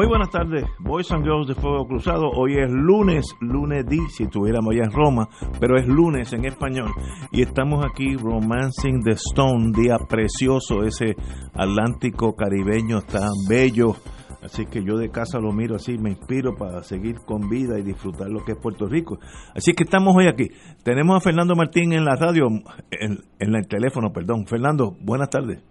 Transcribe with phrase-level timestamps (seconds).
[0.00, 2.30] Muy buenas tardes, Boys and Girls de Fuego Cruzado.
[2.30, 5.28] Hoy es lunes, lunes si estuviéramos ya en Roma,
[5.60, 6.88] pero es lunes en español.
[7.32, 11.16] Y estamos aquí, Romancing the Stone, día precioso, ese
[11.52, 13.94] Atlántico caribeño tan bello.
[14.42, 17.82] Así que yo de casa lo miro así, me inspiro para seguir con vida y
[17.82, 19.18] disfrutar lo que es Puerto Rico.
[19.54, 20.48] Así que estamos hoy aquí.
[20.82, 22.46] Tenemos a Fernando Martín en la radio,
[22.90, 24.46] en el teléfono, perdón.
[24.46, 25.62] Fernando, buenas tardes.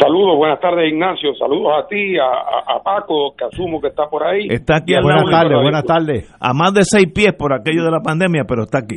[0.00, 4.24] Saludos, buenas tardes Ignacio, saludos a ti, a, a, Paco, que asumo que está por
[4.24, 4.46] ahí.
[4.48, 6.34] Está aquí al Buenas tardes, buenas tardes.
[6.38, 8.96] A más de seis pies por aquello de la pandemia, pero está aquí.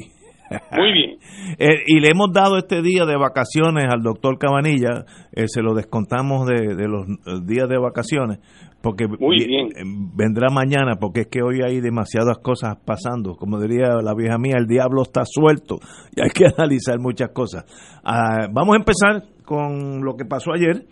[0.78, 1.18] Muy bien.
[1.60, 5.74] Eh, y le hemos dado este día de vacaciones al doctor Cabanilla, eh, se lo
[5.74, 8.40] descontamos de, de los eh, días de vacaciones,
[8.82, 9.68] porque Muy vi- bien.
[10.16, 13.36] vendrá mañana, porque es que hoy hay demasiadas cosas pasando.
[13.36, 15.76] Como diría la vieja mía, el diablo está suelto
[16.16, 17.66] y hay que analizar muchas cosas.
[18.04, 20.88] Ah, vamos a empezar con lo que pasó ayer.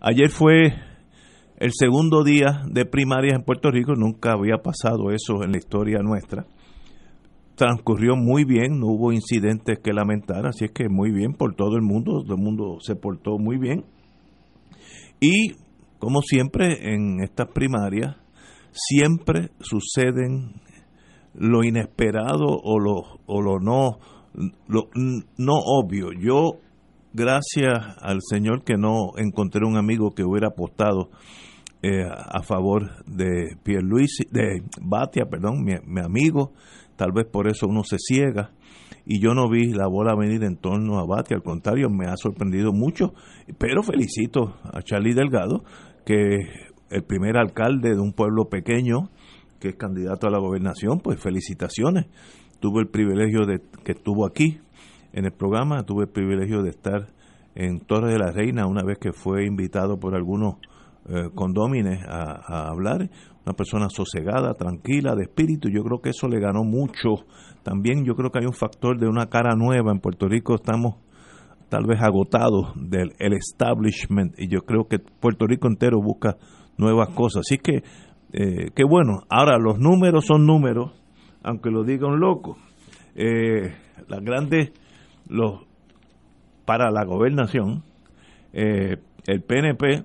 [0.00, 0.74] Ayer fue
[1.58, 6.00] el segundo día de primarias en Puerto Rico, nunca había pasado eso en la historia
[6.02, 6.46] nuestra
[7.54, 11.76] transcurrió muy bien, no hubo incidentes que lamentar, así es que muy bien por todo
[11.76, 13.84] el mundo, todo el mundo se portó muy bien.
[15.20, 15.52] Y
[15.98, 18.16] como siempre en estas primarias,
[18.72, 20.60] siempre suceden
[21.34, 23.98] lo inesperado o lo, o lo no,
[24.66, 24.88] lo
[25.38, 26.08] no obvio.
[26.18, 26.58] Yo,
[27.12, 31.10] gracias al Señor que no encontré un amigo que hubiera apostado
[31.82, 36.52] eh, a favor de Pierluisi, de Batia, perdón, mi, mi amigo,
[36.96, 38.52] tal vez por eso uno se ciega.
[39.04, 42.16] Y yo no vi la bola venir en torno a Batia, al contrario, me ha
[42.16, 43.14] sorprendido mucho,
[43.58, 45.64] pero felicito a Charlie Delgado,
[46.06, 46.38] que
[46.90, 49.10] el primer alcalde de un pueblo pequeño
[49.58, 52.06] que es candidato a la gobernación, pues felicitaciones.
[52.58, 54.58] Tuve el privilegio de que estuvo aquí
[55.12, 57.08] en el programa, tuve el privilegio de estar
[57.54, 60.56] en Torre de la Reina una vez que fue invitado por algunos
[61.08, 63.10] eh, condómines a, hablar,
[63.44, 67.24] una persona sosegada, tranquila, de espíritu, yo creo que eso le ganó mucho.
[67.62, 70.96] También yo creo que hay un factor de una cara nueva, en Puerto Rico estamos
[71.68, 76.36] tal vez agotados del el establishment y yo creo que Puerto Rico entero busca
[76.76, 77.40] nuevas cosas.
[77.46, 77.82] Así que,
[78.32, 79.22] eh, qué bueno.
[79.28, 80.92] Ahora, los números son números,
[81.42, 82.58] aunque lo diga un loco.
[83.14, 83.74] Eh,
[84.08, 84.72] las grandes,
[85.28, 85.60] los
[86.64, 87.84] para la gobernación,
[88.52, 88.96] eh,
[89.26, 90.04] el PNP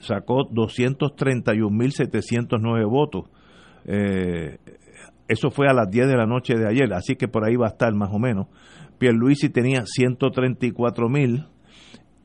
[0.00, 3.26] sacó 231.709 votos.
[3.84, 4.58] Eh,
[5.28, 7.66] eso fue a las 10 de la noche de ayer, así que por ahí va
[7.66, 8.46] a estar más o menos.
[8.98, 11.46] Pierluisi tenía 134.000,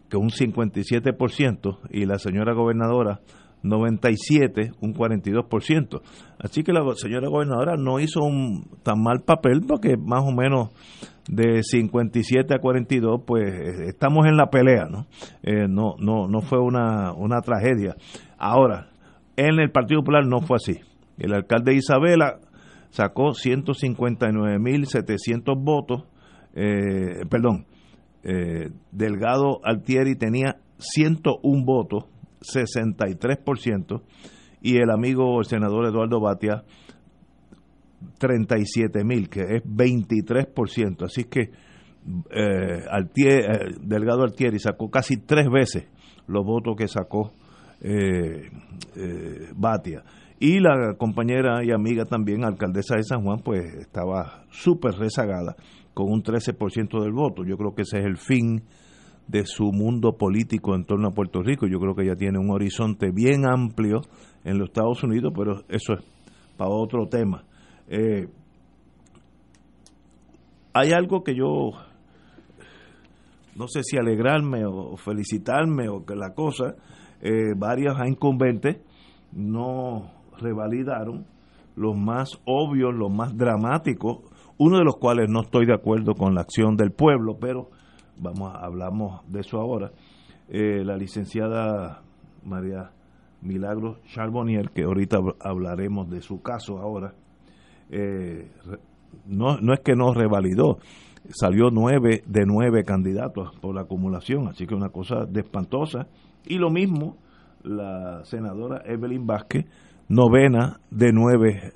[0.09, 3.19] que un 57%, y la señora gobernadora
[3.63, 6.01] 97, un 42%.
[6.39, 10.69] Así que la señora gobernadora no hizo un tan mal papel porque más o menos
[11.27, 15.07] de 57 a 42, pues eh, estamos en la pelea, ¿no?
[15.41, 17.95] Eh, no, no, no fue una, una tragedia.
[18.37, 18.89] Ahora,
[19.37, 20.81] en el Partido Popular no fue así.
[21.17, 22.41] El alcalde Isabela
[22.89, 26.03] sacó 159.700 votos,
[26.55, 27.65] eh, perdón,
[28.23, 32.05] eh, Delgado Altieri tenía 101 votos,
[32.43, 34.01] 63%,
[34.61, 36.63] y el amigo el senador Eduardo Batia
[38.17, 41.03] 37 mil, que es 23%.
[41.03, 41.41] Así que
[42.31, 45.87] eh, eh, Delgado Altieri sacó casi tres veces
[46.27, 47.31] los votos que sacó
[47.81, 48.49] eh,
[48.95, 50.03] eh, Batia.
[50.39, 55.55] Y la compañera y amiga también, alcaldesa de San Juan, pues estaba súper rezagada
[55.93, 57.45] con un 13% del voto.
[57.45, 58.63] Yo creo que ese es el fin
[59.27, 61.67] de su mundo político en torno a Puerto Rico.
[61.67, 64.01] Yo creo que ella tiene un horizonte bien amplio
[64.43, 66.05] en los Estados Unidos, pero eso es
[66.57, 67.43] para otro tema.
[67.87, 68.27] Eh,
[70.73, 71.71] hay algo que yo
[73.55, 76.75] no sé si alegrarme o felicitarme o que la cosa,
[77.21, 78.77] eh, varias incumbentes
[79.31, 81.25] no revalidaron
[81.75, 84.19] los más obvios, los más dramáticos,
[84.57, 87.69] uno de los cuales no estoy de acuerdo con la acción del pueblo, pero
[88.17, 89.91] vamos hablamos de eso ahora.
[90.49, 92.01] Eh, la licenciada
[92.43, 92.91] María
[93.41, 97.13] Milagro Charbonnier, que ahorita hablaremos de su caso ahora,
[97.89, 98.49] eh,
[99.27, 100.77] no, no es que no revalidó,
[101.29, 106.07] salió nueve de nueve candidatos por la acumulación, así que una cosa de espantosa.
[106.45, 107.17] Y lo mismo
[107.63, 109.65] la senadora Evelyn Vázquez,
[110.09, 111.73] novena de nueve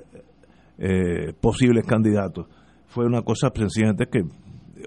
[0.78, 2.48] eh, posibles candidatos.
[2.88, 4.24] Fue una cosa sencillamente que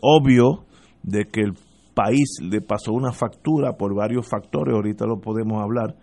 [0.02, 0.64] obvio
[1.02, 1.54] de que el
[1.94, 5.96] país le pasó una factura por varios factores, ahorita lo podemos hablar,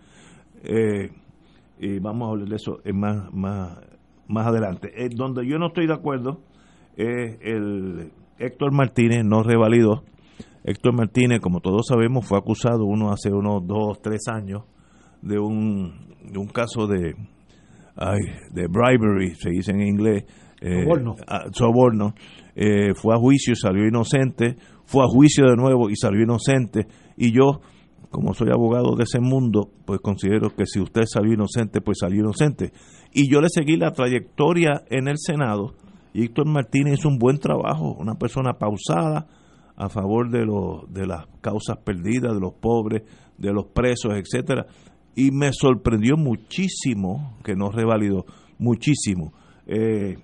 [0.64, 1.10] eh,
[1.78, 3.78] y vamos a hablar de eso más, más,
[4.26, 4.90] más adelante.
[4.94, 6.40] Eh, donde yo no estoy de acuerdo
[6.96, 10.02] es el Héctor Martínez no revalidó.
[10.64, 14.64] Héctor Martínez, como todos sabemos, fue acusado uno hace unos dos, tres años
[15.22, 17.14] de un, de un caso de,
[17.96, 18.18] ay,
[18.52, 20.24] de bribery, se dice en inglés,
[20.60, 21.14] eh, soborno,
[21.52, 22.14] soborno.
[22.54, 24.56] Eh, fue a juicio y salió inocente,
[24.88, 26.88] fue a juicio de nuevo y salió inocente.
[27.16, 27.60] Y yo,
[28.10, 32.20] como soy abogado de ese mundo, pues considero que si usted salió inocente, pues salió
[32.20, 32.72] inocente.
[33.12, 35.74] Y yo le seguí la trayectoria en el Senado.
[36.14, 39.26] Y Héctor Martínez hizo un buen trabajo, una persona pausada
[39.76, 43.02] a favor de, los de las causas perdidas, de los pobres,
[43.36, 44.66] de los presos, etcétera
[45.18, 48.24] y me sorprendió muchísimo que no revalidó,
[48.56, 49.32] muchísimo.
[49.66, 50.16] Eh,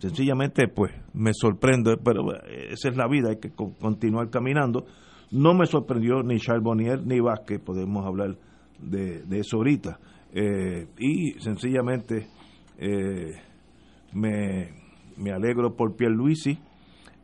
[0.00, 4.86] sencillamente, pues me sorprende, pero eh, esa es la vida, hay que continuar caminando.
[5.30, 8.36] No me sorprendió ni Charbonnier ni Vázquez, podemos hablar
[8.80, 10.00] de, eso ahorita.
[10.32, 12.26] Eh, y sencillamente
[14.12, 14.70] me,
[15.16, 16.58] me alegro por Pierluisi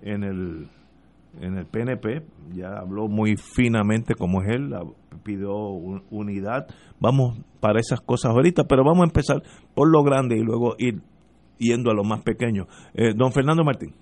[0.03, 0.69] en el
[1.41, 2.23] en el PNP,
[2.55, 4.75] ya habló muy finamente como es él,
[5.23, 5.55] pidió
[6.11, 6.67] unidad.
[7.01, 9.43] Vamos para esas cosas ahorita, pero vamos a empezar
[9.75, 11.03] por lo grande y luego ir
[11.59, 12.67] yendo a lo más pequeño.
[12.95, 13.93] Eh, don Fernando Martín.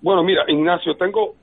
[0.00, 1.34] Bueno, mira, Ignacio, tengo,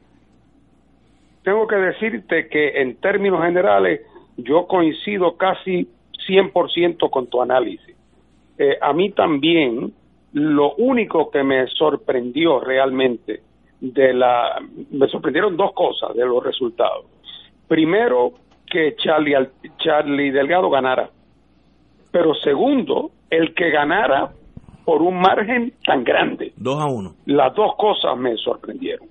[1.44, 4.02] tengo que decirte que en términos generales
[4.38, 5.88] yo coincido casi
[6.28, 7.96] 100% con tu análisis.
[8.58, 9.94] Eh, a mí también
[10.34, 13.42] lo único que me sorprendió realmente
[13.80, 14.60] de la
[14.92, 17.06] me sorprendieron dos cosas de los resultados.
[17.68, 18.34] Primero
[18.70, 21.10] que Charlie Charlie Delgado ganara.
[22.12, 24.32] Pero segundo, el que ganara
[24.90, 26.52] por un margen tan grande.
[26.58, 27.14] Dos a uno.
[27.28, 29.08] Las dos cosas me sorprendieron.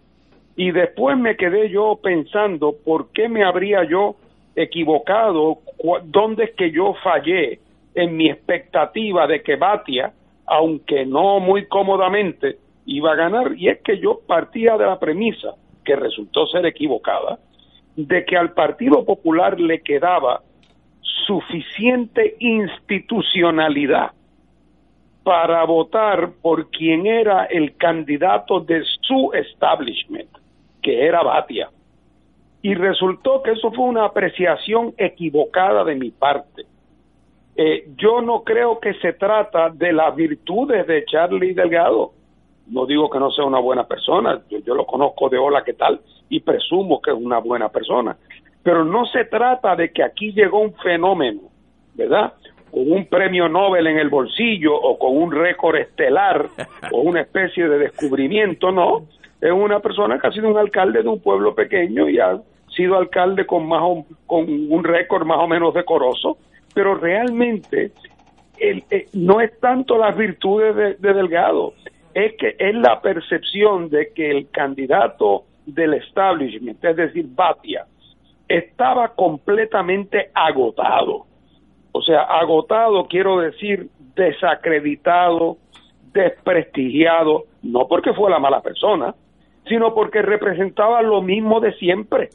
[0.57, 4.17] Y después me quedé yo pensando por qué me habría yo
[4.57, 5.59] equivocado,
[6.07, 7.61] dónde es que yo fallé
[7.95, 10.13] en mi expectativa de que Batia,
[10.47, 15.55] aunque no muy cómodamente, iba a ganar y es que yo partía de la premisa,
[15.85, 17.39] que resultó ser equivocada,
[17.95, 20.41] de que al Partido Popular le quedaba
[21.25, 24.18] suficiente institucionalidad
[25.29, 30.31] para votar por quien era el candidato de su establishment,
[30.81, 31.69] que era Batia.
[32.63, 36.65] Y resultó que eso fue una apreciación equivocada de mi parte.
[37.57, 42.13] Eh, yo no creo que se trata de las virtudes de Charlie Delgado
[42.71, 46.01] no digo que no sea una buena persona, yo, lo conozco de hola, ¿qué tal?
[46.29, 48.17] Y presumo que es una buena persona.
[48.63, 51.43] Pero no se trata de que aquí llegó un fenómeno,
[51.95, 52.35] ¿verdad?
[52.71, 56.49] Con un premio Nobel en el bolsillo o con un récord estelar
[56.93, 59.07] o una especie de descubrimiento, no.
[59.41, 62.41] Es una persona que ha sido un alcalde de un pueblo pequeño y ha
[62.75, 63.83] sido alcalde con, más
[64.27, 66.39] con un récord más o menos decoroso,
[66.75, 67.93] pero realmente
[68.59, 71.75] el, eh, no es tanto las virtudes de Delgado,
[72.15, 77.87] es que es la percepción de que el candidato del establishment, es decir, Batia,
[78.49, 81.27] estaba completamente agotado.
[81.93, 85.57] O sea, agotado quiero decir desacreditado,
[86.13, 89.15] desprestigiado, no porque fue la mala persona,
[89.67, 92.31] sino porque representaba lo mismo de siempre.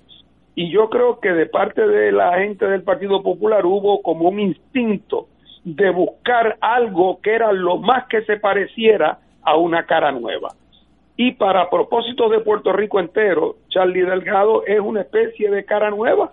[0.55, 4.39] Y yo creo que de parte de la gente del Partido Popular hubo como un
[4.39, 5.27] instinto
[5.63, 10.49] de buscar algo que era lo más que se pareciera a una cara nueva.
[11.15, 16.31] Y para propósito de Puerto Rico entero, Charlie Delgado es una especie de cara nueva.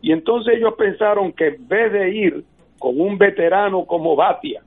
[0.00, 2.44] Y entonces ellos pensaron que en vez de ir
[2.84, 4.60] con un veterano como Batia,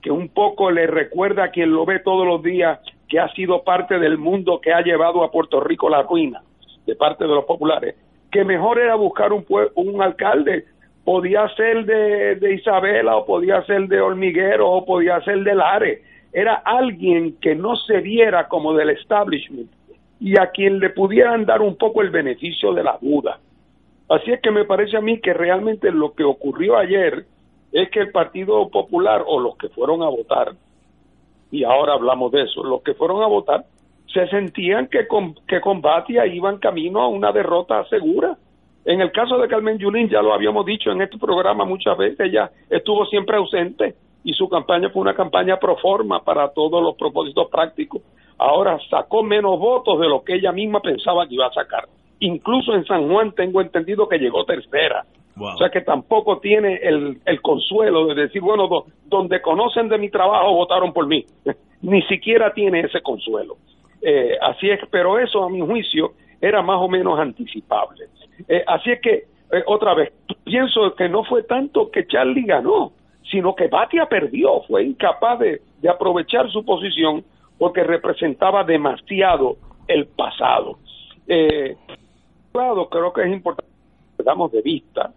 [0.00, 2.78] que un poco le recuerda a quien lo ve todos los días
[3.08, 6.40] que ha sido parte del mundo que ha llevado a Puerto Rico la ruina,
[6.86, 7.96] de parte de los populares,
[8.30, 10.66] que mejor era buscar un, un alcalde,
[11.04, 16.00] podía ser de, de Isabela o podía ser de Hormiguero o podía ser de Lares,
[16.32, 19.68] era alguien que no se viera como del establishment
[20.20, 23.40] y a quien le pudieran dar un poco el beneficio de la duda.
[24.08, 27.24] Así es que me parece a mí que realmente lo que ocurrió ayer
[27.74, 30.52] es que el Partido Popular o los que fueron a votar,
[31.50, 33.64] y ahora hablamos de eso, los que fueron a votar
[34.12, 38.36] se sentían que con, que con Batia iban camino a una derrota segura.
[38.84, 42.20] En el caso de Carmen Yulín, ya lo habíamos dicho en este programa muchas veces,
[42.20, 46.94] ella estuvo siempre ausente y su campaña fue una campaña pro forma para todos los
[46.96, 48.02] propósitos prácticos.
[48.38, 51.88] Ahora sacó menos votos de lo que ella misma pensaba que iba a sacar.
[52.20, 55.04] Incluso en San Juan tengo entendido que llegó tercera.
[55.36, 58.68] O sea que tampoco tiene el, el consuelo de decir, bueno,
[59.06, 61.24] donde conocen de mi trabajo votaron por mí.
[61.82, 63.56] Ni siquiera tiene ese consuelo.
[64.00, 68.04] Eh, así es, pero eso a mi juicio era más o menos anticipable.
[68.48, 69.14] Eh, así es que,
[69.50, 70.12] eh, otra vez,
[70.44, 72.92] pienso que no fue tanto que Charlie ganó,
[73.30, 77.24] sino que Batia perdió, fue incapaz de, aprovechar su posición
[77.58, 80.78] porque representaba demasiado el pasado.
[81.28, 81.76] Eh,
[82.52, 83.70] claro, creo que es importante
[84.16, 85.12] que de vista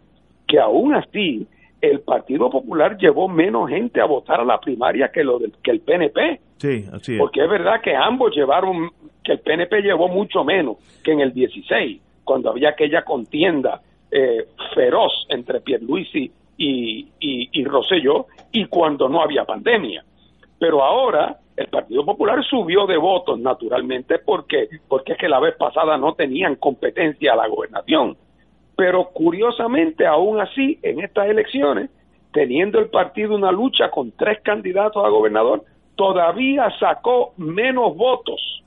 [0.47, 1.47] que aún así
[1.81, 5.71] el Partido Popular llevó menos gente a votar a la primaria que lo del, que
[5.71, 6.39] el PNP.
[6.57, 7.19] Sí, así es.
[7.19, 8.89] Porque es verdad que ambos llevaron,
[9.23, 14.47] que el PNP llevó mucho menos que en el 16, cuando había aquella contienda eh,
[14.73, 20.03] feroz entre Pierluisi y, y, y Rosselló, y cuando no había pandemia.
[20.57, 25.55] Pero ahora el Partido Popular subió de votos, naturalmente, porque, porque es que la vez
[25.55, 28.17] pasada no tenían competencia a la gobernación
[28.77, 31.89] pero curiosamente, aún así, en estas elecciones,
[32.31, 35.63] teniendo el partido una lucha con tres candidatos a gobernador,
[35.95, 38.63] todavía sacó menos votos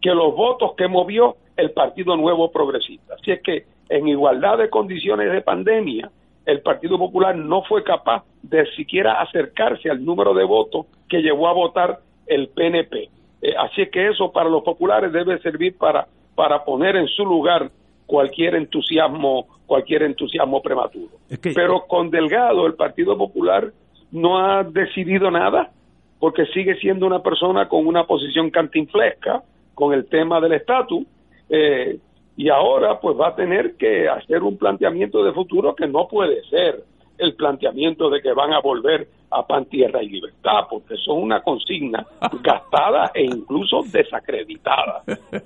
[0.00, 3.14] que los votos que movió el Partido Nuevo Progresista.
[3.14, 6.08] Así es que en igualdad de condiciones de pandemia,
[6.46, 11.48] el Partido Popular no fue capaz de siquiera acercarse al número de votos que llevó
[11.48, 11.98] a votar
[12.28, 13.10] el PNP.
[13.42, 17.24] Eh, así es que eso para los populares debe servir para, para poner en su
[17.24, 17.72] lugar
[18.08, 21.18] cualquier entusiasmo, cualquier entusiasmo prematuro.
[21.54, 23.70] Pero con Delgado el Partido Popular
[24.10, 25.70] no ha decidido nada
[26.18, 29.42] porque sigue siendo una persona con una posición cantinflesca
[29.74, 31.04] con el tema del estatus
[31.50, 31.98] eh,
[32.34, 36.42] y ahora pues va a tener que hacer un planteamiento de futuro que no puede
[36.44, 36.82] ser
[37.18, 41.42] el planteamiento de que van a volver a pan, tierra y libertad, porque son una
[41.42, 42.06] consigna
[42.42, 45.02] gastada e incluso desacreditada.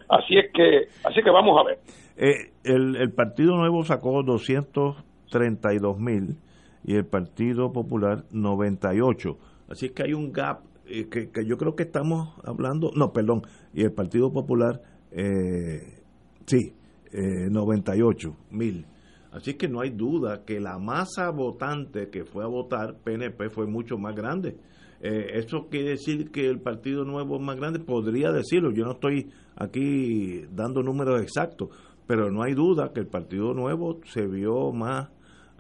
[0.09, 1.79] Así es que, así que vamos a ver.
[2.17, 6.37] Eh, el, el Partido Nuevo sacó 232 mil
[6.85, 9.39] y el Partido Popular 98.
[9.69, 13.43] Así que hay un gap eh, que, que, yo creo que estamos hablando, no, perdón,
[13.73, 16.03] y el Partido Popular, eh,
[16.47, 16.75] sí,
[17.13, 18.87] eh, 98 mil.
[19.31, 23.67] Así que no hay duda que la masa votante que fue a votar PNP fue
[23.67, 24.57] mucho más grande.
[25.01, 27.81] Eh, ¿Eso quiere decir que el Partido Nuevo es más grande?
[27.81, 31.71] Podría decirlo, yo no estoy aquí dando números exactos,
[32.07, 35.09] pero no hay duda que el Partido Nuevo se vio más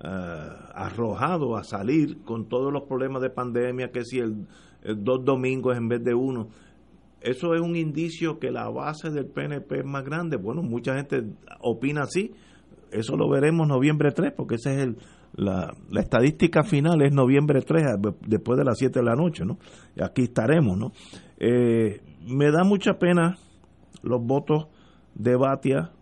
[0.02, 0.08] eh,
[0.75, 4.46] arrojado a salir con todos los problemas de pandemia, que si el,
[4.96, 6.49] dos domingos en vez de uno.
[7.20, 10.37] Eso es un indicio que la base del PNP es más grande.
[10.37, 11.22] Bueno, mucha gente
[11.61, 12.32] opina así.
[12.90, 14.96] Eso lo veremos noviembre 3, porque esa es el,
[15.34, 17.84] la, la, estadística final, es noviembre 3,
[18.26, 19.58] después de las 7 de la noche, ¿no?
[20.02, 20.92] Aquí estaremos, ¿no?
[21.38, 23.38] Eh, me da mucha pena
[24.02, 24.66] los votos
[25.14, 25.92] de Batia,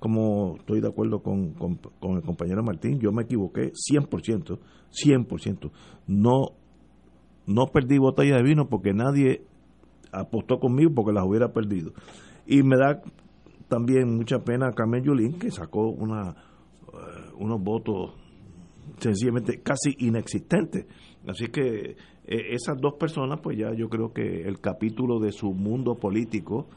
[0.00, 1.78] como estoy de acuerdo con, con,
[2.16, 4.58] el compañero Martín, yo me equivoqué 100%,
[4.90, 5.70] 100%.
[6.06, 6.52] No,
[7.46, 9.44] no perdí botella de vino porque nadie
[10.10, 11.92] apostó conmigo porque las hubiera perdido.
[12.46, 13.02] Y me da
[13.68, 18.14] también mucha pena a Carmen Yulín, que sacó una, uh, unos votos
[18.98, 20.86] sencillamente casi inexistentes.
[21.28, 25.52] Así que eh, esas dos personas, pues ya yo creo que el capítulo de su
[25.52, 26.68] mundo político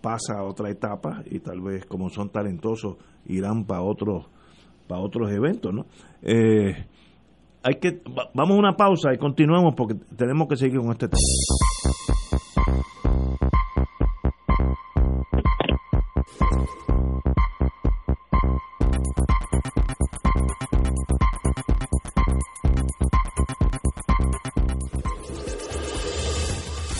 [0.00, 4.26] pasa a otra etapa y tal vez como son talentosos irán para otros
[4.86, 5.86] para otros eventos no
[6.22, 6.86] eh,
[7.62, 8.02] hay que
[8.34, 11.20] vamos a una pausa y continuamos porque tenemos que seguir con este tema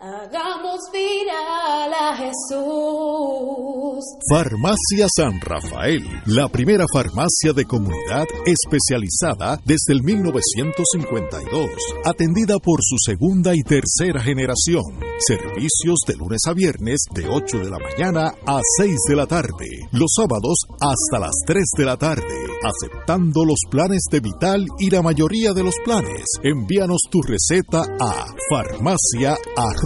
[0.00, 4.04] hagamos viral a Jesús.
[4.30, 11.70] Farmacia San Rafael, la primera farmacia de comunidad especializada desde el 1952,
[12.04, 14.84] atendida por su segunda y tercera generación.
[15.18, 19.68] Servicios de lunes a viernes de 8 de la mañana a 6 de la tarde,
[19.92, 25.02] los sábados hasta las 3 de la tarde, aceptando los planes de Vital y la
[25.02, 26.24] mayoría de los planes.
[26.42, 28.24] Envíanos tu receta a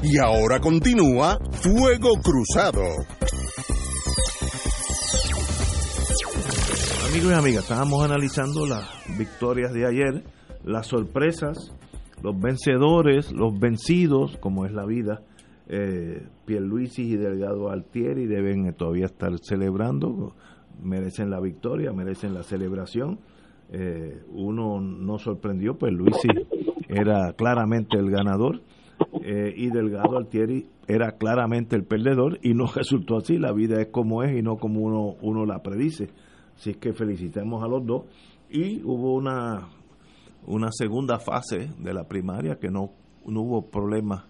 [0.00, 2.82] Y ahora continúa Fuego Cruzado.
[7.10, 8.88] Amigos y amigas, estábamos analizando las
[9.18, 10.22] victorias de ayer,
[10.64, 11.74] las sorpresas,
[12.22, 15.22] los vencedores, los vencidos, como es la vida.
[15.66, 20.36] Eh, Pierluisi y Delgado Altieri deben todavía estar celebrando,
[20.80, 23.18] merecen la victoria, merecen la celebración.
[23.72, 26.28] Eh, uno no sorprendió, pues Luisi
[26.88, 28.62] era claramente el ganador
[29.22, 33.38] eh, y Delgado Altieri era claramente el perdedor y no resultó así.
[33.38, 36.08] La vida es como es y no como uno, uno la predice.
[36.56, 38.04] Así que felicitemos a los dos.
[38.50, 39.68] Y hubo una,
[40.46, 42.90] una segunda fase de la primaria que no,
[43.26, 44.24] no hubo problemas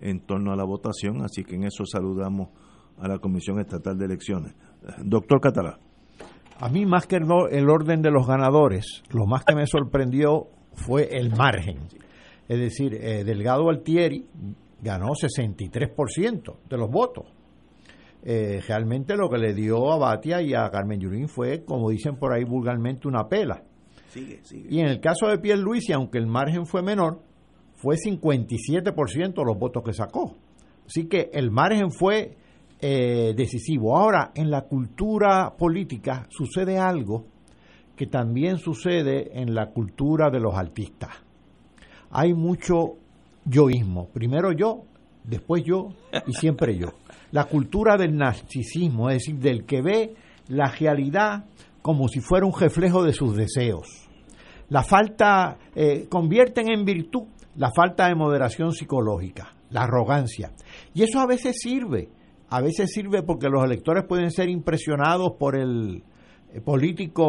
[0.00, 2.48] en torno a la votación, así que en eso saludamos
[2.98, 4.54] a la Comisión Estatal de Elecciones.
[5.02, 5.78] Doctor Catalá.
[6.60, 10.46] A mí más que el, el orden de los ganadores, lo más que me sorprendió
[10.74, 11.78] fue el margen.
[12.48, 14.26] Es decir, eh, Delgado Altieri
[14.82, 17.26] ganó 63% de los votos.
[18.22, 22.16] Eh, realmente lo que le dio a Batia y a Carmen Yurín fue, como dicen
[22.16, 23.64] por ahí vulgarmente, una pela.
[24.70, 27.20] Y en el caso de Pierre Luis, aunque el margen fue menor,
[27.74, 30.36] fue 57% los votos que sacó.
[30.86, 32.36] Así que el margen fue
[32.80, 33.96] eh, decisivo.
[33.96, 37.26] Ahora, en la cultura política sucede algo
[37.96, 41.23] que también sucede en la cultura de los artistas
[42.14, 42.94] hay mucho
[43.44, 44.08] yoísmo.
[44.08, 44.84] Primero yo,
[45.24, 45.88] después yo
[46.26, 46.94] y siempre yo.
[47.32, 50.14] La cultura del narcisismo, es decir, del que ve
[50.48, 51.44] la realidad
[51.82, 53.88] como si fuera un reflejo de sus deseos.
[54.68, 57.24] La falta, eh, convierten en virtud
[57.56, 60.52] la falta de moderación psicológica, la arrogancia.
[60.94, 62.08] Y eso a veces sirve,
[62.48, 66.04] a veces sirve porque los electores pueden ser impresionados por el
[66.52, 67.24] eh, político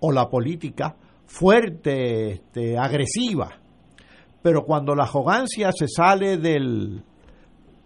[0.00, 0.94] o la política
[1.26, 3.58] fuerte, este, agresiva,
[4.42, 7.02] pero cuando la arrogancia se sale del,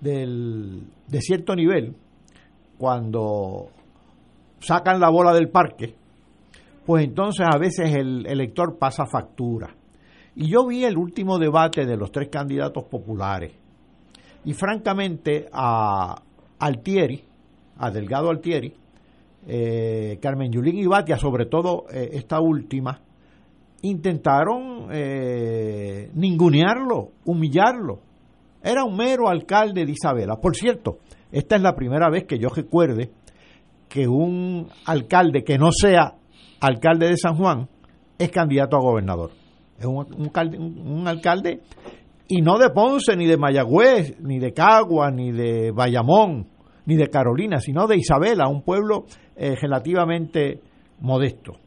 [0.01, 1.95] del, de cierto nivel,
[2.79, 3.69] cuando
[4.61, 5.95] sacan la bola del parque,
[6.85, 9.75] pues entonces a veces el elector pasa factura.
[10.35, 13.53] Y yo vi el último debate de los tres candidatos populares.
[14.45, 16.21] Y francamente a
[16.59, 17.23] Altieri,
[17.79, 18.75] a Delgado Altieri,
[19.47, 23.01] eh, Carmen Yulín y Batia, sobre todo eh, esta última,
[23.83, 28.01] intentaron eh, ningunearlo, humillarlo.
[28.63, 30.37] Era un mero alcalde de Isabela.
[30.37, 30.99] Por cierto,
[31.31, 33.11] esta es la primera vez que yo recuerde
[33.89, 36.15] que un alcalde que no sea
[36.61, 37.69] alcalde de San Juan
[38.19, 39.31] es candidato a gobernador.
[39.79, 41.61] Es un, un, alcalde,
[42.29, 46.47] y no de Ponce, ni de Mayagüez, ni de Cagua, ni de Bayamón,
[46.87, 50.61] ni de Carolina, sino de Isabela, un pueblo eh, relativamente
[51.01, 51.62] modesto.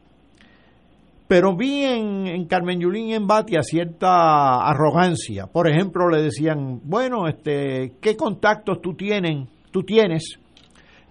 [1.28, 5.48] Pero vi en, en Carmen Yulín y en Batia cierta arrogancia.
[5.48, 10.40] Por ejemplo, le decían, bueno, este, ¿qué contactos tú, tienen, tú tienes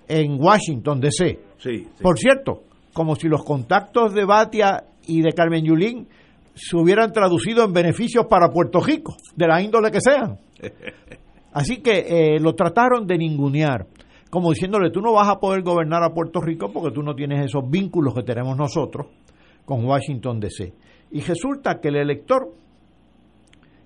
[0.07, 1.40] en Washington, D.C.?
[1.59, 1.88] Sí, sí.
[2.00, 6.07] Por cierto, como si los contactos de Batia y de Carmen Yulín
[6.55, 10.38] se hubieran traducido en beneficios para Puerto Rico, de la índole que sean.
[11.53, 13.87] Así que eh, lo trataron de ningunear,
[14.31, 17.44] como diciéndole, tú no vas a poder gobernar a Puerto Rico porque tú no tienes
[17.44, 19.07] esos vínculos que tenemos nosotros
[19.64, 20.72] con Washington DC.
[21.12, 22.53] Y resulta que el elector,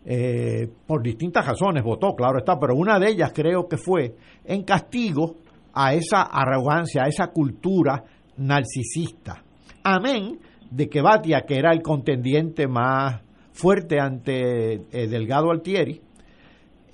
[0.04, 4.14] eh, por distintas razones, votó, claro está, pero una de ellas creo que fue
[4.44, 5.36] en castigo
[5.74, 8.02] a esa arrogancia, a esa cultura
[8.36, 9.42] narcisista.
[9.84, 10.38] Amén
[10.70, 16.00] de que Batia, que era el contendiente más fuerte ante eh, Delgado Altieri,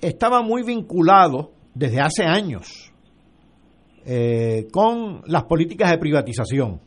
[0.01, 2.93] estaba muy vinculado desde hace años
[4.05, 6.79] eh, con las políticas de privatización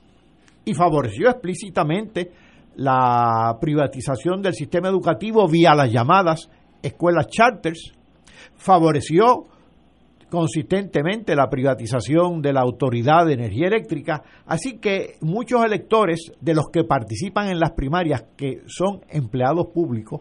[0.69, 2.31] y favoreció explícitamente
[2.77, 6.51] la privatización del sistema educativo vía las llamadas
[6.83, 7.95] escuelas charters,
[8.55, 9.47] favoreció
[10.31, 16.67] consistentemente la privatización de la Autoridad de Energía Eléctrica, así que muchos electores de los
[16.71, 20.21] que participan en las primarias, que son empleados públicos,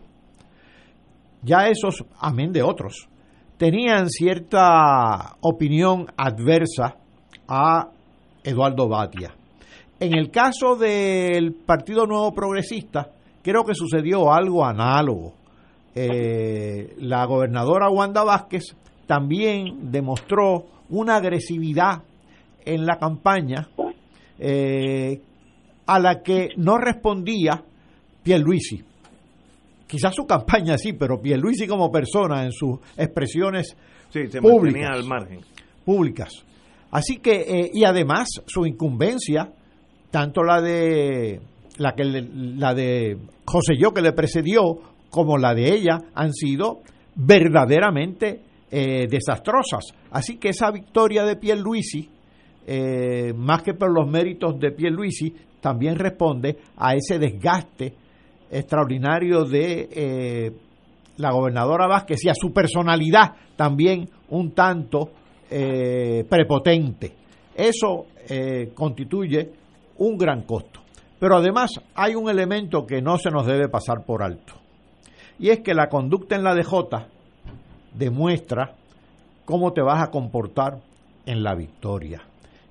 [1.44, 3.10] ya esos, amén de otros,
[3.58, 6.96] tenían cierta opinión adversa
[7.50, 7.90] a
[8.46, 9.37] Eduardo Batia.
[10.00, 13.10] En el caso del Partido Nuevo Progresista,
[13.42, 15.34] creo que sucedió algo análogo.
[15.96, 18.76] Eh, la gobernadora Wanda Vázquez
[19.08, 22.04] también demostró una agresividad
[22.64, 23.68] en la campaña
[24.38, 25.20] eh,
[25.88, 27.64] a la que no respondía
[28.22, 28.84] Pierluisi.
[29.88, 33.76] Quizás su campaña sí, pero Pierluisi como persona en sus expresiones
[34.10, 34.90] Sí, se públicas.
[34.94, 35.40] al margen.
[35.84, 36.30] públicas.
[36.92, 39.52] Así que, eh, y además su incumbencia,
[40.12, 41.39] tanto la de
[41.78, 46.80] la que la de José Yo que le precedió, como la de ella, han sido
[47.15, 48.41] verdaderamente
[48.72, 49.86] eh, desastrosas.
[50.12, 52.10] Así que esa victoria de Pierluisi,
[52.65, 57.93] eh, más que por los méritos de Pierluisi, también responde a ese desgaste
[58.50, 60.52] extraordinario de eh,
[61.17, 65.12] la gobernadora Vázquez y a su personalidad también un tanto
[65.50, 67.13] eh, prepotente.
[67.56, 69.52] Eso eh, constituye
[69.98, 70.82] un gran costo.
[71.20, 74.54] Pero además hay un elemento que no se nos debe pasar por alto.
[75.40, 77.08] Y es que la conducta en la DJ
[77.94, 78.76] demuestra
[79.46, 80.80] cómo te vas a comportar
[81.26, 82.22] en la victoria.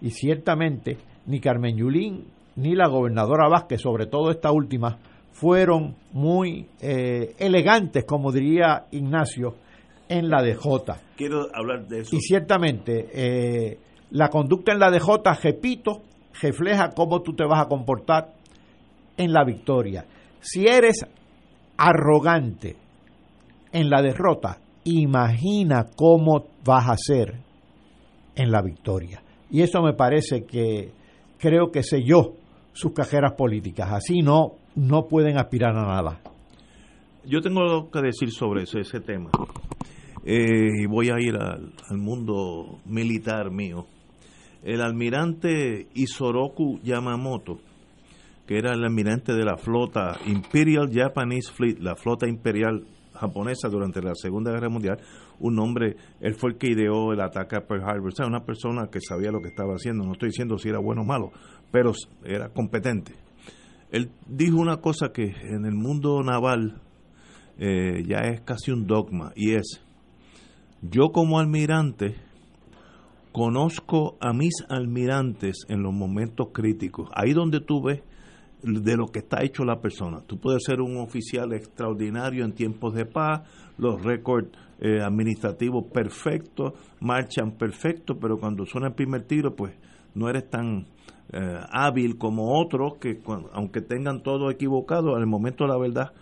[0.01, 2.25] Y ciertamente ni Carmen Yulín
[2.57, 4.99] ni la gobernadora Vázquez, sobre todo esta última,
[5.33, 9.55] fueron muy eh, elegantes, como diría Ignacio,
[10.09, 10.95] en la DJ.
[11.17, 12.17] Quiero hablar de eso.
[12.17, 13.79] Y ciertamente, eh,
[14.11, 16.03] la conducta en la DJ, repito,
[16.41, 18.35] refleja cómo tú te vas a comportar
[19.17, 20.05] en la victoria.
[20.41, 21.07] Si eres
[21.77, 22.77] arrogante
[23.73, 27.35] en la derrota, imagina cómo vas a ser
[28.35, 29.23] en la victoria.
[29.51, 30.91] Y eso me parece que
[31.39, 32.35] creo que selló
[32.73, 33.91] sus cajeras políticas.
[33.93, 36.21] Así no, no pueden aspirar a nada.
[37.25, 39.31] Yo tengo algo que decir sobre ese, tema.
[40.25, 43.87] Eh, voy a ir al mundo militar mío.
[44.67, 47.61] El almirante Isoroku Yamamoto,
[48.49, 54.03] que era el almirante de la flota Imperial Japanese Fleet, la flota imperial japonesa durante
[54.03, 54.99] la Segunda Guerra Mundial,
[55.39, 58.45] un hombre, él fue el que ideó el ataque a Pearl Harbor, o sea, una
[58.45, 61.31] persona que sabía lo que estaba haciendo, no estoy diciendo si era bueno o malo,
[61.71, 61.93] pero
[62.25, 63.13] era competente.
[63.93, 66.83] Él dijo una cosa que en el mundo naval
[67.57, 69.81] eh, ya es casi un dogma, y es,
[70.83, 72.26] yo como almirante
[73.37, 78.01] conozco a mis almirantes en los momentos críticos, ahí donde tú ves
[78.63, 80.23] de lo que está hecho la persona.
[80.27, 83.43] Tú puedes ser un oficial extraordinario en tiempos de paz,
[83.77, 84.49] los récords
[84.81, 89.75] eh, administrativos perfectos, marchan perfectos, pero cuando suena el primer tiro, pues
[90.15, 90.87] no eres tan
[91.31, 93.21] eh, hábil como otros que,
[93.53, 96.13] aunque tengan todo equivocado, al momento de la verdad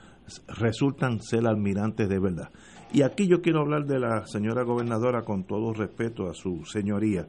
[0.49, 2.51] resultan ser almirantes de verdad.
[2.95, 7.27] Y aquí yo quiero hablar de la señora gobernadora con todo respeto a su señoría.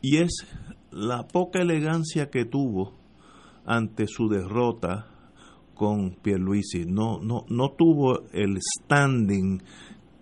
[0.00, 0.46] Y es
[0.90, 2.94] la poca elegancia que tuvo
[3.66, 5.06] ante su derrota
[5.74, 6.86] con Pierluisi.
[6.86, 9.60] No, no, no tuvo el standing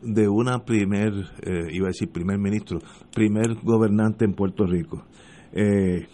[0.02, 2.80] de una primer, eh, iba a decir primer ministro,
[3.14, 5.04] primer gobernante en Puerto Rico.
[5.52, 6.08] Eh,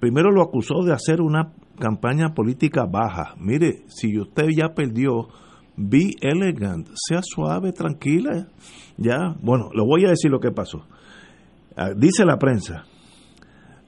[0.00, 3.36] primero lo acusó de hacer una campaña política baja.
[3.38, 5.28] Mire, si usted ya perdió,
[5.76, 8.48] be elegant, sea suave, tranquila.
[8.96, 10.86] Ya, bueno, le voy a decir lo que pasó.
[11.76, 12.84] Ah, dice la prensa,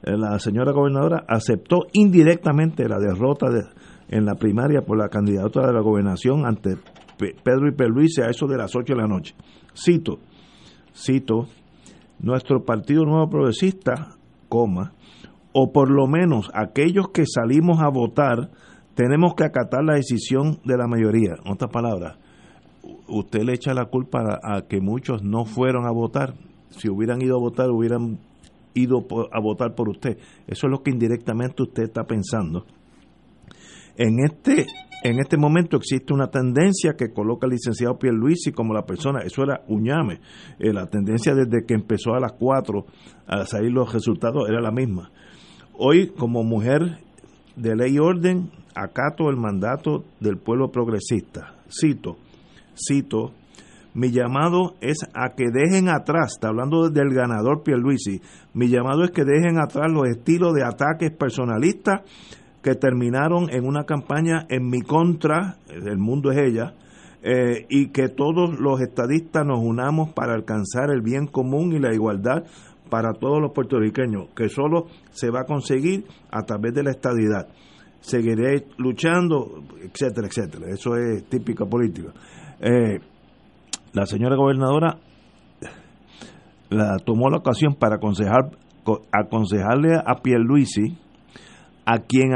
[0.03, 3.63] eh, la señora gobernadora aceptó indirectamente la derrota de,
[4.09, 6.77] en la primaria por la candidatura de la gobernación ante
[7.17, 9.35] Pedro y Perluise a eso de las 8 de la noche.
[9.75, 10.19] Cito,
[10.95, 11.47] cito,
[12.19, 14.15] nuestro Partido Nuevo Progresista,
[14.47, 14.93] coma,
[15.51, 18.51] o por lo menos aquellos que salimos a votar,
[18.99, 21.35] tenemos que acatar la decisión de la mayoría.
[21.45, 22.17] En otras palabras,
[23.07, 26.33] usted le echa la culpa a, que muchos no fueron a votar.
[26.71, 28.19] Si hubieran ido a votar, hubieran
[28.73, 30.17] ido a votar por usted.
[30.47, 32.65] Eso es lo que indirectamente usted está pensando.
[33.95, 34.65] En este,
[35.05, 39.43] en este momento existe una tendencia que coloca al licenciado Pierluisi como la persona, eso
[39.43, 40.19] era Uñame,
[40.59, 42.85] eh, la tendencia desde que empezó a las 4
[43.27, 45.09] a salir los resultados era la misma.
[45.77, 46.99] Hoy, como mujer
[47.59, 51.55] de ley y orden, acato el mandato del pueblo progresista.
[51.69, 52.17] Cito,
[52.75, 53.33] cito,
[53.93, 58.21] mi llamado es a que dejen atrás, está hablando del ganador Pierluisi,
[58.53, 62.01] mi llamado es que dejen atrás los estilos de ataques personalistas
[62.61, 66.73] que terminaron en una campaña en mi contra, el mundo es ella,
[67.21, 71.93] eh, y que todos los estadistas nos unamos para alcanzar el bien común y la
[71.93, 72.45] igualdad
[72.89, 77.47] para todos los puertorriqueños, que solo se va a conseguir a través de la estadidad
[78.01, 80.67] seguiré luchando, etcétera, etcétera.
[80.69, 82.09] Eso es típica política.
[82.59, 82.99] Eh,
[83.93, 84.97] la señora gobernadora
[86.69, 88.51] la tomó la ocasión para aconsejar,
[89.11, 90.97] aconsejarle a Pierluisi,
[91.85, 92.33] a quien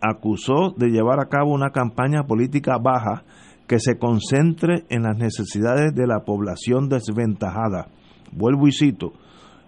[0.00, 3.22] acusó de llevar a cabo una campaña política baja
[3.68, 7.86] que se concentre en las necesidades de la población desventajada.
[8.32, 9.12] Vuelvo y cito,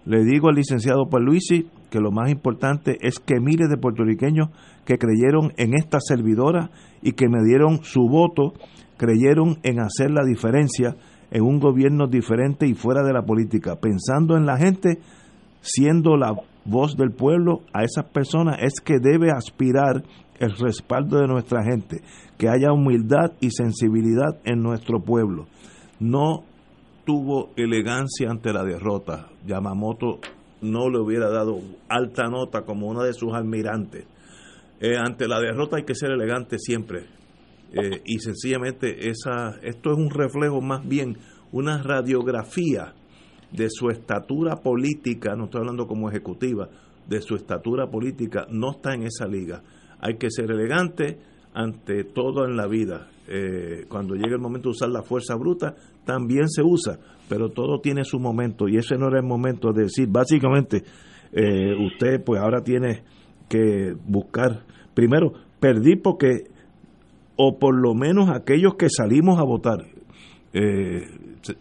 [0.07, 4.49] le digo al licenciado Pierluisi que lo más importante es que miles de puertorriqueños
[4.85, 8.53] que creyeron en esta servidora y que me dieron su voto,
[8.95, 10.95] creyeron en hacer la diferencia
[11.29, 14.99] en un gobierno diferente y fuera de la política, pensando en la gente,
[15.59, 20.03] siendo la voz del pueblo, a esas personas es que debe aspirar
[20.39, 22.01] el respaldo de nuestra gente,
[22.37, 25.47] que haya humildad y sensibilidad en nuestro pueblo.
[25.99, 26.43] No
[27.07, 29.29] tuvo elegancia ante la derrota.
[29.45, 30.19] Yamamoto
[30.61, 34.05] no le hubiera dado alta nota como uno de sus almirantes.
[34.81, 37.05] Eh, ante la derrota hay que ser elegante siempre.
[37.71, 41.17] Eh, y sencillamente esa, esto es un reflejo más bien,
[41.53, 42.93] una radiografía
[43.53, 46.67] de su estatura política, no estoy hablando como ejecutiva,
[47.07, 49.63] de su estatura política, no está en esa liga.
[50.01, 51.19] Hay que ser elegante
[51.53, 53.07] ante todo en la vida.
[53.29, 57.81] Eh, cuando llega el momento de usar la fuerza bruta, también se usa, pero todo
[57.81, 60.83] tiene su momento y ese no era el momento de decir, básicamente,
[61.33, 63.03] eh, usted pues ahora tiene
[63.49, 64.63] que buscar,
[64.93, 66.45] primero, perdí porque,
[67.35, 69.85] o por lo menos aquellos que salimos a votar,
[70.53, 71.01] eh,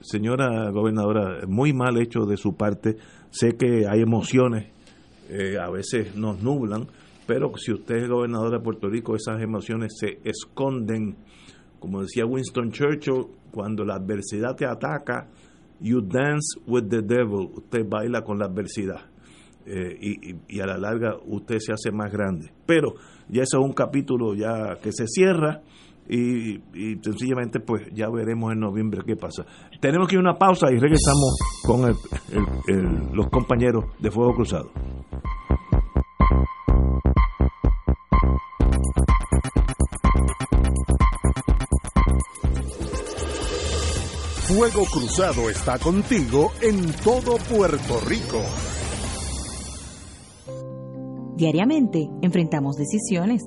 [0.01, 2.97] señora gobernadora, muy mal hecho de su parte,
[3.31, 4.69] sé que hay emociones,
[5.29, 6.87] eh, a veces nos nublan,
[7.27, 11.17] pero si usted es gobernadora de Puerto Rico, esas emociones se esconden
[11.79, 15.29] como decía Winston Churchill, cuando la adversidad te ataca,
[15.81, 19.01] you dance with the devil, usted baila con la adversidad.
[19.69, 22.53] Eh, y, a la larga usted se hace más grande.
[22.65, 22.95] Pero
[23.29, 25.61] ya eso es un capítulo ya que se cierra
[26.09, 26.61] y,
[27.03, 29.45] sencillamente pues ya veremos en noviembre qué pasa.
[29.81, 31.83] Tenemos que ir a una pausa y regresamos con
[33.13, 34.71] los compañeros de Fuego Cruzado.
[44.47, 48.39] Fuego Cruzado está contigo en todo Puerto Rico.
[51.35, 53.43] Diariamente enfrentamos decisiones.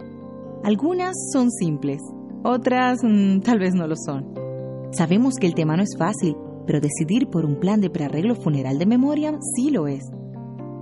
[0.65, 2.01] Algunas son simples,
[2.43, 4.33] otras mm, tal vez no lo son.
[4.91, 6.35] Sabemos que el tema no es fácil,
[6.67, 10.03] pero decidir por un plan de prearreglo funeral de memoria sí lo es.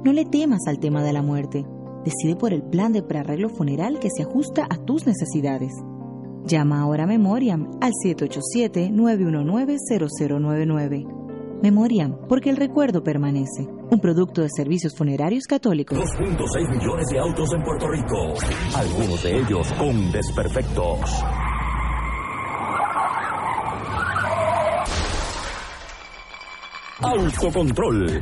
[0.03, 1.63] No le temas al tema de la muerte.
[2.03, 5.73] Decide por el plan de prearreglo funeral que se ajusta a tus necesidades.
[6.45, 11.05] Llama ahora Memoriam al 787-919-0099.
[11.61, 13.67] Memoriam, porque el recuerdo permanece.
[13.89, 15.97] Un producto de servicios funerarios católicos.
[15.97, 18.33] 2.6 millones de autos en Puerto Rico.
[18.75, 21.23] Algunos de ellos con desperfectos.
[26.99, 28.21] Autocontrol.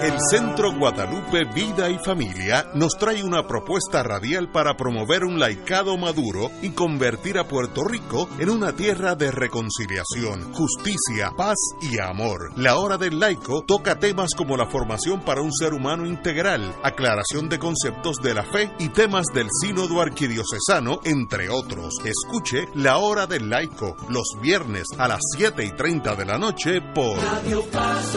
[0.00, 5.96] El Centro Guadalupe Vida y Familia nos trae una propuesta radial para promover un laicado
[5.96, 12.52] maduro y convertir a Puerto Rico en una tierra de reconciliación, justicia, paz y amor.
[12.56, 17.48] La Hora del Laico toca temas como la formación para un ser humano integral, aclaración
[17.48, 21.94] de conceptos de la fe y temas del sínodo arquidiocesano, entre otros.
[22.04, 26.80] Escuche La Hora del Laico los viernes a las 7 y 30 de la noche
[26.94, 28.16] por Radio Paz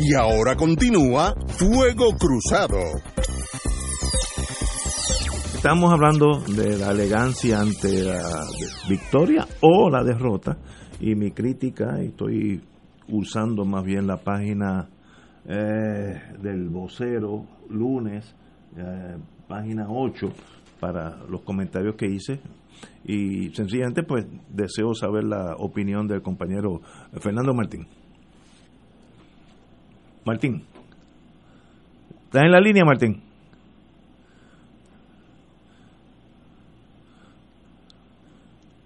[0.00, 2.78] Y ahora continúa Fuego Cruzado.
[5.56, 8.22] Estamos hablando de la elegancia ante la
[8.88, 10.56] victoria o la derrota.
[11.00, 12.62] Y mi crítica, estoy
[13.08, 14.88] usando más bien la página
[15.44, 18.36] eh, del vocero lunes,
[18.76, 19.16] eh,
[19.48, 20.28] página 8,
[20.78, 22.40] para los comentarios que hice.
[23.04, 26.82] Y sencillamente, pues deseo saber la opinión del compañero
[27.20, 27.97] Fernando Martín.
[30.28, 30.62] Martín.
[32.26, 33.22] ¿Estás en la línea, Martín?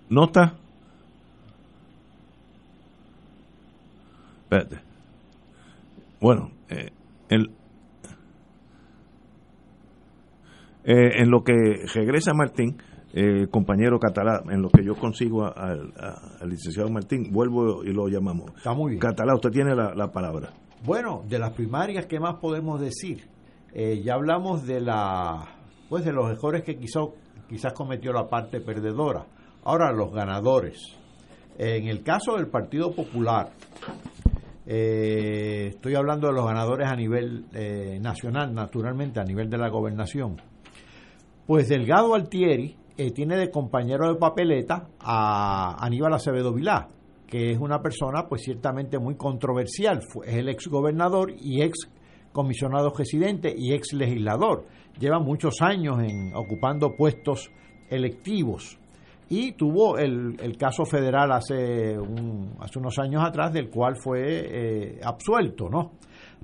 [0.09, 0.55] ¿No está?
[4.44, 4.76] Espérate.
[6.20, 6.90] Bueno, eh,
[7.28, 7.50] el,
[10.85, 11.55] eh, en lo que
[11.92, 12.76] regresa Martín,
[13.14, 15.92] eh, compañero Catalá, en lo que yo consigo al
[16.48, 18.52] licenciado Martín, vuelvo y lo llamamos.
[18.57, 19.00] Está muy bien.
[19.00, 20.50] Catalá, usted tiene la, la palabra.
[20.85, 23.29] Bueno, de las primarias, ¿qué más podemos decir?
[23.73, 25.47] Eh, ya hablamos de la,
[25.88, 27.05] pues de los errores que quizás,
[27.49, 29.25] quizás cometió la parte perdedora.
[29.64, 30.79] Ahora los ganadores.
[31.57, 33.51] En el caso del Partido Popular,
[34.66, 39.68] eh, estoy hablando de los ganadores a nivel eh, nacional, naturalmente, a nivel de la
[39.68, 40.40] gobernación.
[41.47, 46.88] Pues Delgado Altieri eh, tiene de compañero de papeleta a Aníbal Acevedo Vilá,
[47.33, 50.01] que es una persona pues ciertamente muy controversial.
[50.27, 51.88] Es el ex gobernador y ex
[52.31, 54.66] comisionado residente y ex legislador.
[55.01, 57.51] Lleva muchos años en ocupando puestos
[57.88, 58.79] electivos
[59.31, 61.97] y tuvo el, el caso federal hace,
[62.61, 65.92] hace unos años atrás del cual fue eh, absuelto, ¿no?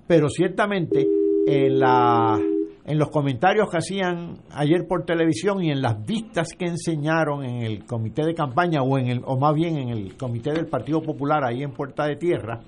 [0.06, 1.06] Pero ciertamente
[1.46, 2.40] en, la,
[2.88, 7.62] en los comentarios que hacían ayer por televisión y en las vistas que enseñaron en
[7.62, 11.02] el comité de campaña o, en el, o más bien en el comité del Partido
[11.02, 12.60] Popular ahí en Puerta de Tierra,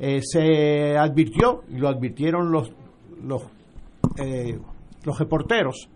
[0.00, 2.72] eh, se advirtió, y lo advirtieron los,
[3.22, 3.42] los,
[4.18, 4.58] eh,
[5.04, 5.88] los reporteros,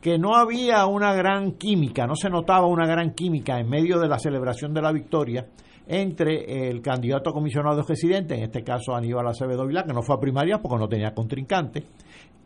[0.00, 4.08] que no había una gran química, no se notaba una gran química en medio de
[4.08, 5.46] la celebración de la victoria
[5.86, 10.16] entre el candidato a comisionado residente, en este caso Aníbal Acevedo Vilá, que no fue
[10.16, 11.84] a primaria porque no tenía contrincante,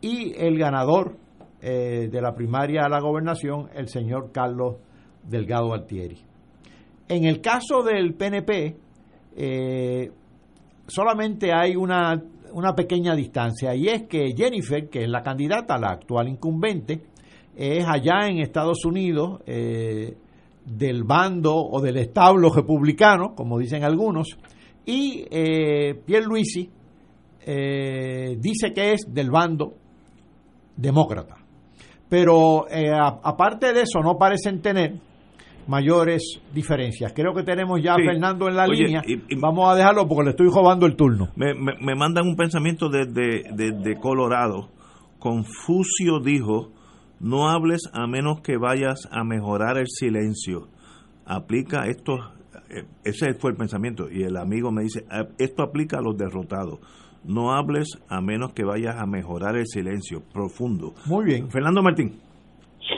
[0.03, 1.15] y el ganador
[1.61, 4.75] eh, de la primaria a la gobernación, el señor Carlos
[5.23, 6.17] Delgado Altieri.
[7.07, 8.75] En el caso del PNP,
[9.37, 10.11] eh,
[10.87, 15.91] solamente hay una, una pequeña distancia y es que Jennifer, que es la candidata, la
[15.91, 17.01] actual incumbente,
[17.55, 20.17] es allá en Estados Unidos eh,
[20.65, 24.37] del bando o del establo republicano, como dicen algunos,
[24.85, 26.69] y eh, Pierluisi
[27.45, 29.75] eh, dice que es del bando
[30.77, 31.35] demócrata.
[32.09, 34.99] Pero eh, aparte de eso, no parecen tener
[35.67, 37.13] mayores diferencias.
[37.13, 37.95] Creo que tenemos ya a.
[37.97, 39.01] Fernando en la Oye, línea.
[39.05, 41.29] y- y- Vamos a dejarlo porque le estoy robando el turno.
[41.35, 44.69] Me, me- me mandan un pensamiento desde desde Colorado.
[45.19, 46.71] Confucio dijo,
[47.19, 50.67] no hables a menos que vayas a mejorar el silencio.
[51.25, 52.15] Aplica esto,
[52.69, 54.11] eh, ese fue el pensamiento.
[54.11, 56.79] Y el amigo me dice, "Ah, esto aplica a los derrotados.
[57.25, 60.21] No hables a menos que vayas a mejorar el silencio.
[60.33, 60.93] Profundo.
[61.05, 61.49] Muy bien.
[61.49, 62.19] Fernando Martín.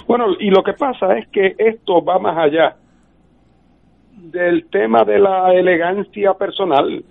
[0.07, 2.75] Bueno, y lo que pasa es que esto va más allá
[4.17, 7.03] del tema de la elegancia personal,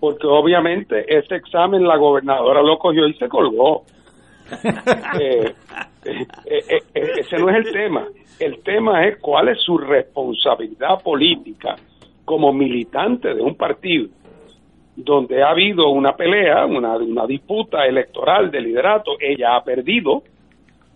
[0.00, 3.84] porque obviamente ese examen la gobernadora lo cogió y se colgó.
[6.06, 6.20] Eh,
[6.50, 8.06] eh, eh, ese no es el tema.
[8.38, 11.76] El tema es cuál es su responsabilidad política
[12.26, 14.08] como militante de un partido
[14.96, 20.22] donde ha habido una pelea, una, una disputa electoral de liderato, ella ha perdido,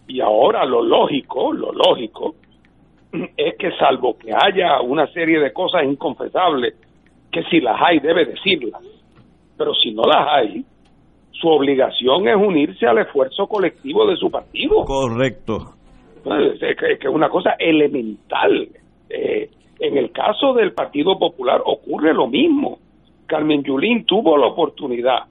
[0.06, 2.34] Y ahora lo lógico, lo lógico,
[3.36, 6.74] es que salvo que haya una serie de cosas inconfesables,
[7.30, 8.82] que si las hay debe decirlas,
[9.56, 10.64] pero si no las hay,
[11.32, 14.84] su obligación es unirse al esfuerzo colectivo de su partido.
[14.84, 15.74] Correcto.
[16.24, 18.68] Es que es una cosa elemental.
[19.08, 22.78] Eh, en el caso del Partido Popular ocurre lo mismo.
[23.28, 25.24] Carmen Yulín tuvo la oportunidad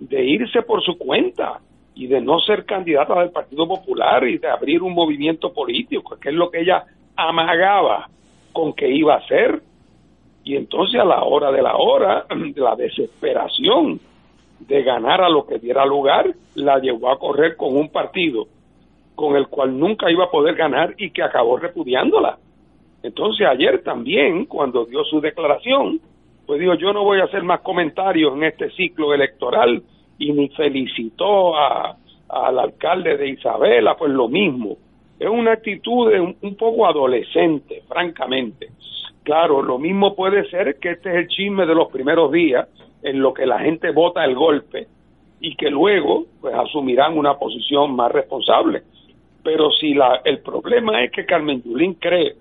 [0.00, 1.60] de irse por su cuenta
[1.94, 6.28] y de no ser candidata del Partido Popular y de abrir un movimiento político, que
[6.28, 6.84] es lo que ella
[7.16, 8.08] amagaba
[8.52, 9.62] con que iba a hacer.
[10.44, 14.00] Y entonces a la hora de la hora, de la desesperación
[14.58, 18.48] de ganar a lo que diera lugar, la llevó a correr con un partido
[19.14, 22.38] con el cual nunca iba a poder ganar y que acabó repudiándola.
[23.02, 26.00] Entonces ayer también, cuando dio su declaración,
[26.46, 29.82] pues dijo, yo no voy a hacer más comentarios en este ciclo electoral
[30.18, 31.96] y ni felicitó a,
[32.28, 34.76] al alcalde de Isabela, pues lo mismo.
[35.18, 38.68] Es una actitud un, un poco adolescente, francamente.
[39.22, 42.68] Claro, lo mismo puede ser que este es el chisme de los primeros días
[43.02, 44.86] en lo que la gente vota el golpe
[45.40, 48.82] y que luego pues asumirán una posición más responsable.
[49.42, 52.34] Pero si la, el problema es que Carmen Yulín cree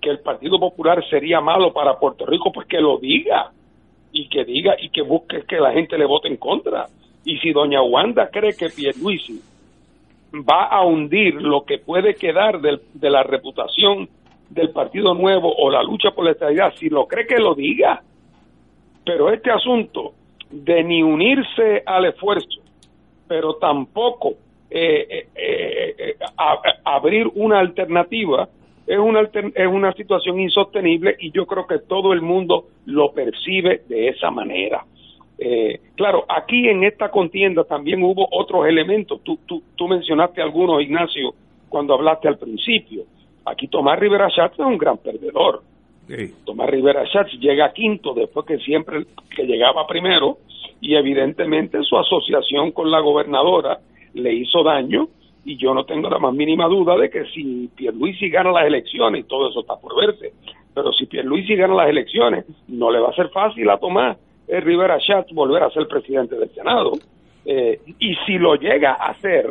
[0.00, 3.50] que el Partido Popular sería malo para Puerto Rico, pues que lo diga
[4.12, 6.86] y que diga y que busque que la gente le vote en contra.
[7.24, 9.40] Y si doña Wanda cree que Pierluisi
[10.34, 14.08] va a hundir lo que puede quedar del, de la reputación
[14.50, 18.02] del Partido Nuevo o la lucha por la estabilidad, si lo cree que lo diga,
[19.04, 20.14] pero este asunto
[20.50, 22.60] de ni unirse al esfuerzo,
[23.26, 24.34] pero tampoco
[24.70, 26.16] eh, eh, eh,
[26.84, 28.48] abrir una alternativa,
[28.88, 33.82] es una, es una situación insostenible y yo creo que todo el mundo lo percibe
[33.86, 34.84] de esa manera.
[35.94, 39.22] claro, aquí en esta contienda también hubo otros elementos.
[39.22, 41.34] Tú, tú, tú mencionaste algunos, Ignacio,
[41.68, 43.04] cuando hablaste al principio.
[43.44, 45.62] Aquí Tomás Rivera Schatz es un gran perdedor.
[46.44, 49.04] Tomás Rivera Schatz llega quinto después que siempre
[49.36, 50.38] que llegaba primero
[50.80, 53.78] y evidentemente su asociación con la gobernadora
[54.14, 55.08] le hizo daño
[55.48, 59.22] y yo no tengo la más mínima duda de que si Pierluisi gana las elecciones,
[59.22, 60.34] y todo eso está por verse,
[60.74, 64.60] pero si Pierluisi gana las elecciones, no le va a ser fácil a Tomás eh,
[64.60, 66.92] Rivera Schatz volver a ser presidente del Senado.
[67.46, 69.50] Eh, y si lo llega a hacer,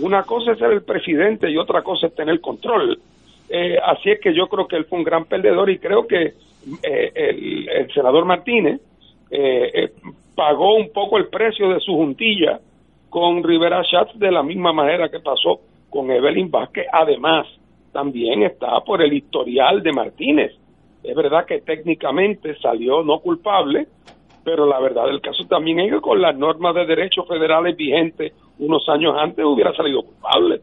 [0.00, 2.98] una cosa es ser el presidente y otra cosa es tener control.
[3.50, 6.32] Eh, así es que yo creo que él fue un gran perdedor y creo que
[6.82, 8.80] eh, el, el, senador Martínez
[9.30, 9.92] eh,
[10.34, 12.60] pagó un poco el precio de su juntilla
[13.14, 16.88] con Rivera Schatz de la misma manera que pasó con Evelyn Vázquez.
[16.92, 17.46] Además,
[17.92, 20.50] también está por el historial de Martínez.
[21.00, 23.86] Es verdad que técnicamente salió no culpable,
[24.42, 28.32] pero la verdad del caso también es que con las normas de derechos federales vigentes
[28.58, 30.60] unos años antes hubiera salido culpable.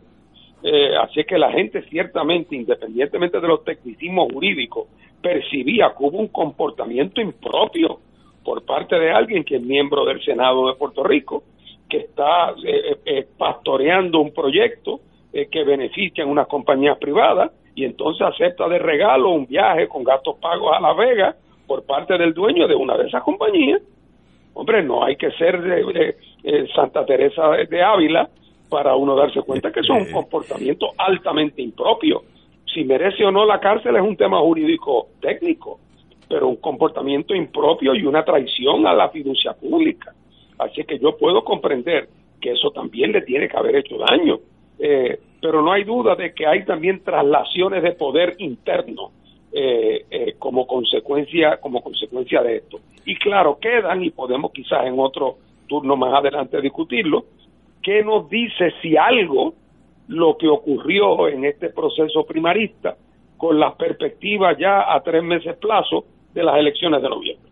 [0.62, 4.90] Eh, así que la gente ciertamente, independientemente de los tecnicismos jurídicos,
[5.22, 8.00] percibía que hubo un comportamiento impropio
[8.44, 11.44] por parte de alguien que es miembro del Senado de Puerto Rico
[11.92, 15.02] que está eh, eh, pastoreando un proyecto
[15.34, 20.06] eh, que beneficia en unas compañías privadas y entonces acepta de regalo un viaje con
[20.06, 21.36] gastos pagos a La Vega
[21.68, 23.82] por parte del dueño de una de esas compañías.
[24.54, 26.16] Hombre, no hay que ser de,
[26.74, 28.30] Santa Teresa de Ávila
[28.70, 32.24] para uno darse cuenta que eso es un comportamiento altamente impropio.
[32.74, 35.80] Si merece o no la cárcel es un tema jurídico técnico,
[36.28, 40.14] pero un comportamiento impropio y una traición a la fiducia pública.
[40.62, 42.08] Así que yo puedo comprender
[42.40, 44.40] que eso también le tiene que haber hecho daño.
[44.80, 49.12] Eh, pero no hay duda de que hay también traslaciones de poder interno
[49.52, 52.80] eh, eh, como consecuencia como consecuencia de esto.
[53.06, 55.38] Y claro, quedan, y podemos quizás en otro
[55.68, 57.26] turno más adelante discutirlo,
[57.82, 59.54] ¿qué nos dice si algo
[60.08, 62.96] lo que ocurrió en este proceso primarista
[63.38, 67.51] con las perspectivas ya a tres meses plazo de las elecciones de noviembre?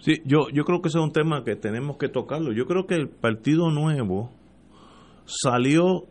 [0.00, 2.52] Sí, yo, yo creo que ese es un tema que tenemos que tocarlo.
[2.52, 4.30] Yo creo que el Partido Nuevo
[5.26, 6.06] salió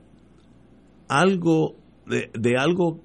[1.07, 1.75] algo
[2.05, 2.99] de, de algo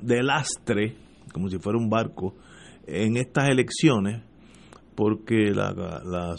[0.00, 0.96] de lastre,
[1.32, 2.34] como si fuera un barco,
[2.86, 4.22] en estas elecciones,
[4.94, 6.36] porque la, la,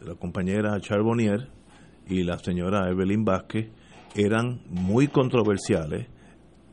[0.00, 1.48] la compañera Charbonnier
[2.08, 3.70] y la señora Evelyn Vázquez
[4.16, 6.08] eran muy controversiales,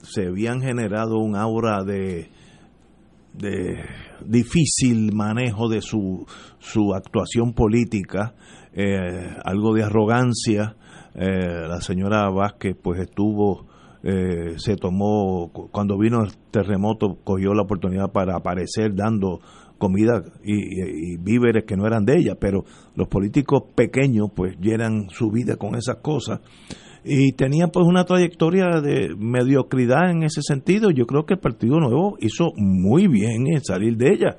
[0.02, 2.32] se habían generado un aura de
[3.38, 3.84] de
[4.26, 6.26] difícil manejo de su,
[6.60, 8.36] su actuación política,
[8.74, 10.76] eh, algo de arrogancia.
[11.16, 13.68] Eh, la señora Vázquez pues estuvo,
[14.04, 19.40] eh, se tomó, cuando vino el terremoto, cogió la oportunidad para aparecer dando
[19.78, 22.64] comida y, y, víveres que no eran de ella, pero
[22.96, 26.42] los políticos pequeños pues llenan su vida con esas cosas.
[27.08, 30.92] Y tenía pues una trayectoria de mediocridad en ese sentido.
[30.92, 34.38] Yo creo que el Partido Nuevo hizo muy bien en salir de ella.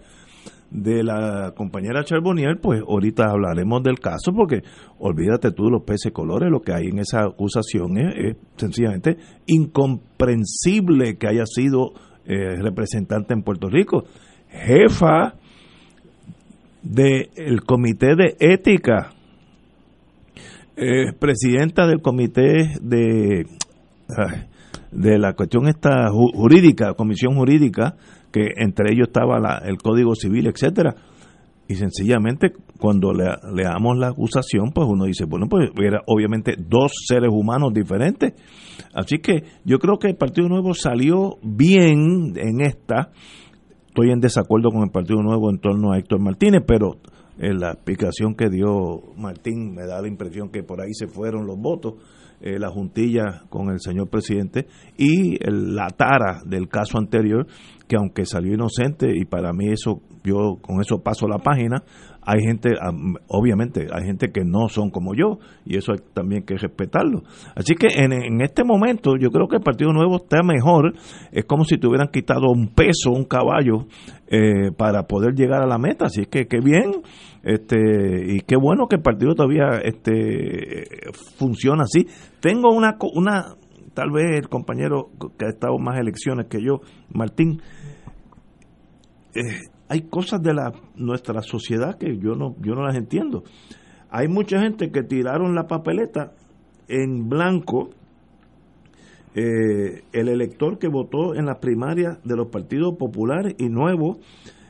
[0.70, 4.60] De la compañera Charbonnier, pues ahorita hablaremos del caso porque
[4.98, 9.16] olvídate tú de los peces colores, lo que hay en esa acusación es, es sencillamente
[9.46, 11.94] incomprensible que haya sido
[12.26, 14.04] eh, representante en Puerto Rico.
[14.50, 15.36] Jefa
[16.82, 19.14] del Comité de Ética
[20.78, 23.46] eh, presidenta del comité de
[24.90, 27.96] de la cuestión esta ju- jurídica, comisión jurídica,
[28.32, 30.94] que entre ellos estaba la- el Código Civil, etcétera.
[31.68, 36.92] Y sencillamente, cuando le, leamos la acusación, pues uno dice, bueno, pues era obviamente dos
[37.06, 38.32] seres humanos diferentes.
[38.94, 43.10] Así que yo creo que el Partido Nuevo salió bien en esta.
[43.88, 46.96] Estoy en desacuerdo con el Partido Nuevo en torno a Héctor Martínez, pero
[47.38, 51.46] en la explicación que dio Martín me da la impresión que por ahí se fueron
[51.46, 51.94] los votos,
[52.40, 54.66] eh, la juntilla con el señor presidente
[54.96, 57.46] y la tara del caso anterior,
[57.88, 61.82] que aunque salió inocente y para mí eso, yo con eso paso la página,
[62.30, 66.42] hay gente, am, obviamente, hay gente que no son como yo y eso hay también
[66.42, 67.22] que respetarlo.
[67.56, 70.92] Así que en, en este momento yo creo que el Partido Nuevo está mejor,
[71.32, 73.86] es como si te hubieran quitado un peso, un caballo,
[74.26, 76.04] eh, para poder llegar a la meta.
[76.04, 77.00] Así que qué bien,
[77.42, 77.78] este
[78.26, 80.84] y qué bueno que el partido todavía este
[81.38, 82.06] funciona así.
[82.40, 83.54] Tengo una, una
[83.94, 85.08] tal vez el compañero
[85.38, 87.62] que ha estado más elecciones que yo, Martín,
[89.34, 93.44] eh, hay cosas de la nuestra sociedad que yo no yo no las entiendo.
[94.10, 96.32] Hay mucha gente que tiraron la papeleta
[96.88, 97.90] en blanco.
[99.34, 104.18] Eh, el elector que votó en las primarias de los partidos populares y nuevos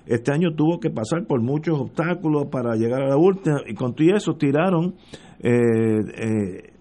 [0.09, 3.95] este año tuvo que pasar por muchos obstáculos para llegar a la última y con
[3.95, 4.95] todo eso tiraron
[5.41, 6.73] eh, eh,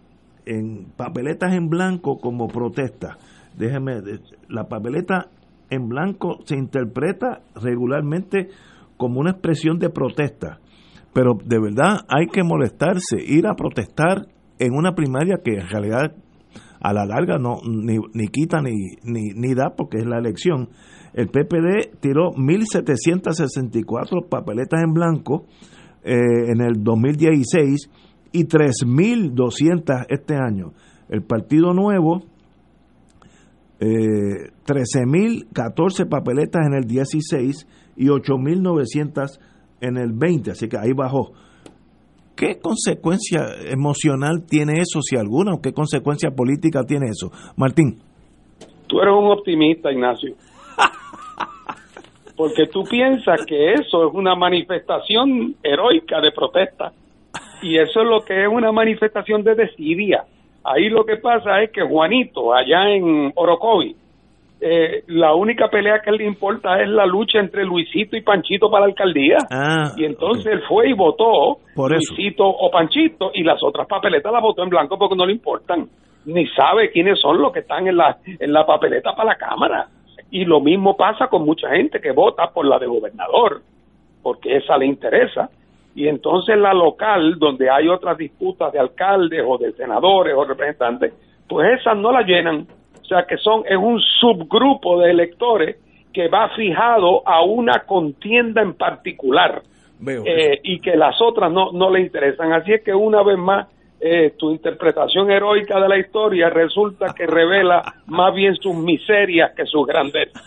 [0.46, 3.18] en papeletas en blanco como protesta.
[3.58, 4.02] Déjeme,
[4.48, 5.28] la papeleta
[5.70, 8.50] en blanco se interpreta regularmente
[8.98, 10.60] como una expresión de protesta,
[11.14, 14.28] pero de verdad hay que molestarse, ir a protestar
[14.60, 16.16] en una primaria que en realidad
[16.80, 18.72] a la larga no ni, ni quita ni,
[19.04, 20.70] ni, ni da porque es la elección.
[21.14, 25.46] El PPD tiró 1.764 papeletas en blanco
[26.04, 26.16] eh,
[26.52, 27.90] en el 2016
[28.32, 30.74] y 3.200 este año.
[31.10, 32.24] El Partido Nuevo,
[33.80, 37.68] eh, 13.014 papeletas en el 16
[37.98, 39.40] y 8.900
[39.82, 41.32] en el 20, así que ahí bajó.
[42.36, 47.32] ¿Qué consecuencia emocional tiene eso, si alguna, o qué consecuencia política tiene eso?
[47.56, 48.00] Martín.
[48.88, 50.36] Tú eres un optimista, Ignacio.
[52.38, 56.92] Porque tú piensas que eso es una manifestación heroica de protesta.
[57.64, 60.26] Y eso es lo que es una manifestación de desidia.
[60.70, 63.96] Ahí lo que pasa es que Juanito, allá en Orocovi,
[64.60, 68.82] eh, la única pelea que le importa es la lucha entre Luisito y Panchito para
[68.82, 69.38] la alcaldía.
[69.50, 71.92] Ah, y entonces él fue y votó Por.
[71.92, 75.88] Luisito o Panchito y las otras papeletas las votó en blanco porque no le importan.
[76.26, 79.88] Ni sabe quiénes son los que están en la, en la papeleta para la Cámara.
[80.32, 83.62] Y lo mismo pasa con mucha gente que vota por la de gobernador,
[84.22, 85.50] porque esa le interesa.
[85.98, 91.12] Y entonces la local, donde hay otras disputas de alcaldes o de senadores o representantes,
[91.50, 92.68] pues esas no la llenan.
[93.02, 95.78] O sea que son, es un subgrupo de electores
[96.14, 99.64] que va fijado a una contienda en particular
[100.00, 100.22] Veo.
[100.24, 102.54] eh, y que las otras no, no le interesan.
[102.54, 103.68] Así es que una vez más,
[104.00, 109.66] eh, tu interpretación heroica de la historia resulta que revela más bien sus miserias que
[109.66, 110.44] sus grandezas.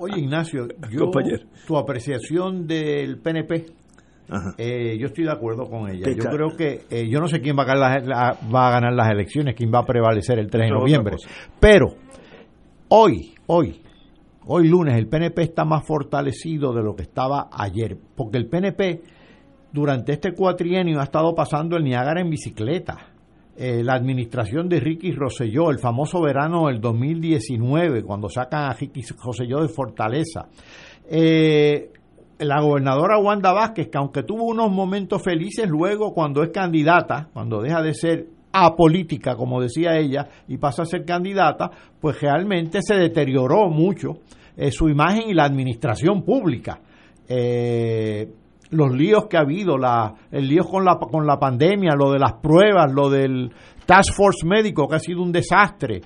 [0.00, 1.44] Oye, Ignacio, yo, Compañero.
[1.64, 3.81] tu apreciación del PNP.
[4.58, 6.06] Eh, yo estoy de acuerdo con ella.
[6.16, 8.70] Yo creo que, eh, yo no sé quién va a, ganar las, la- va a
[8.72, 11.16] ganar las elecciones, quién va a prevalecer el 3 de noviembre.
[11.60, 11.86] Pero,
[12.88, 13.80] hoy, hoy,
[14.46, 19.02] hoy lunes, el PNP está más fortalecido de lo que estaba ayer, porque el PNP
[19.72, 23.08] durante este cuatrienio ha estado pasando el Niágara en bicicleta.
[23.54, 29.02] Eh, la administración de Ricky Rosselló, el famoso verano del 2019, cuando sacan a Ricky
[29.22, 30.48] Rosselló de Fortaleza.
[31.08, 31.91] Eh,
[32.38, 37.60] la gobernadora Wanda Vázquez, que aunque tuvo unos momentos felices luego cuando es candidata, cuando
[37.60, 41.70] deja de ser apolítica, como decía ella, y pasa a ser candidata,
[42.00, 44.18] pues realmente se deterioró mucho
[44.56, 46.80] eh, su imagen y la administración pública.
[47.28, 48.28] Eh,
[48.70, 52.18] los líos que ha habido, la, el lío con la, con la pandemia, lo de
[52.18, 53.50] las pruebas, lo del
[53.86, 56.00] Task Force médico, que ha sido un desastre.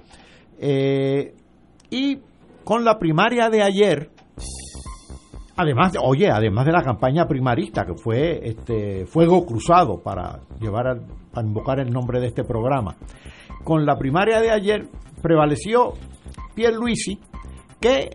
[0.58, 1.34] Eh,
[1.90, 2.18] y
[2.64, 4.10] con la primaria de ayer,
[5.56, 10.86] además de, oye, además de la campaña primarista que fue este fuego cruzado para llevar
[10.86, 12.96] al, para invocar el nombre de este programa.
[13.64, 14.88] Con la primaria de ayer
[15.22, 15.94] prevaleció
[16.54, 17.18] Pierluisi,
[17.80, 18.10] que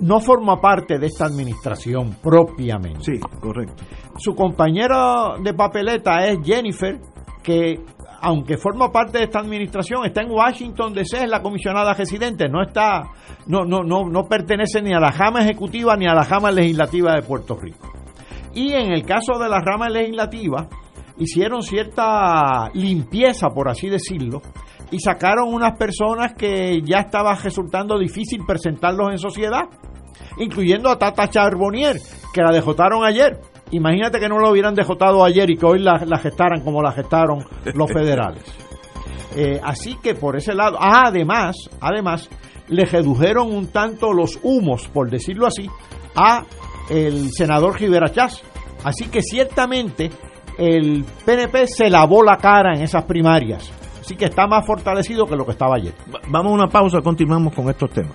[0.00, 3.00] no forma parte de esta administración propiamente.
[3.02, 3.84] Sí, correcto.
[4.18, 6.98] Su compañero de papeleta es Jennifer,
[7.42, 7.80] que
[8.20, 12.62] aunque forma parte de esta administración, está en Washington DC, es la comisionada residente, no
[12.62, 13.02] está,
[13.46, 17.14] no, no, no, no pertenece ni a la rama ejecutiva ni a la rama legislativa
[17.14, 17.92] de Puerto Rico.
[18.54, 20.66] Y en el caso de la rama legislativa,
[21.18, 24.42] hicieron cierta limpieza, por así decirlo,
[24.90, 29.64] y sacaron unas personas que ya estaba resultando difícil presentarlos en sociedad,
[30.38, 31.96] incluyendo a Tata Charbonnier,
[32.32, 33.40] que la dejotaron ayer.
[33.70, 36.92] Imagínate que no lo hubieran dejotado ayer y que hoy la, la gestaran como la
[36.92, 37.44] gestaron
[37.74, 38.44] los federales.
[39.36, 42.28] Eh, así que por ese lado, ah, además, además,
[42.68, 45.68] le redujeron un tanto los humos, por decirlo así,
[46.14, 46.44] a
[46.88, 48.42] el senador Rivera Chávez.
[48.84, 50.10] Así que ciertamente
[50.58, 53.70] el PNP se lavó la cara en esas primarias.
[54.00, 55.92] Así que está más fortalecido que lo que estaba ayer.
[56.28, 58.14] Vamos a una pausa, continuamos con estos temas.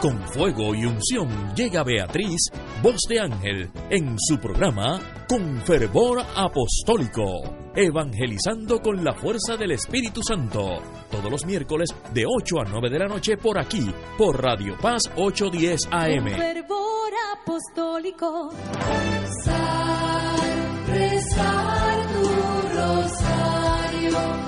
[0.00, 7.42] Con fuego y unción llega Beatriz, voz de ángel, en su programa Con Fervor Apostólico,
[7.74, 10.78] evangelizando con la fuerza del Espíritu Santo,
[11.10, 15.02] todos los miércoles de 8 a 9 de la noche por aquí, por Radio Paz
[15.16, 16.24] 810 AM.
[16.24, 17.12] Con fervor
[17.42, 18.50] apostólico,
[19.20, 20.38] rezar,
[20.86, 22.22] rezar tu
[22.78, 24.47] rosario,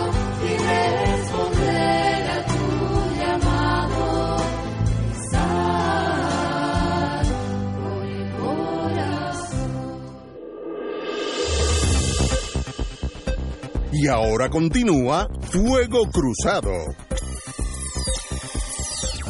[14.03, 16.71] Y ahora continúa Fuego Cruzado.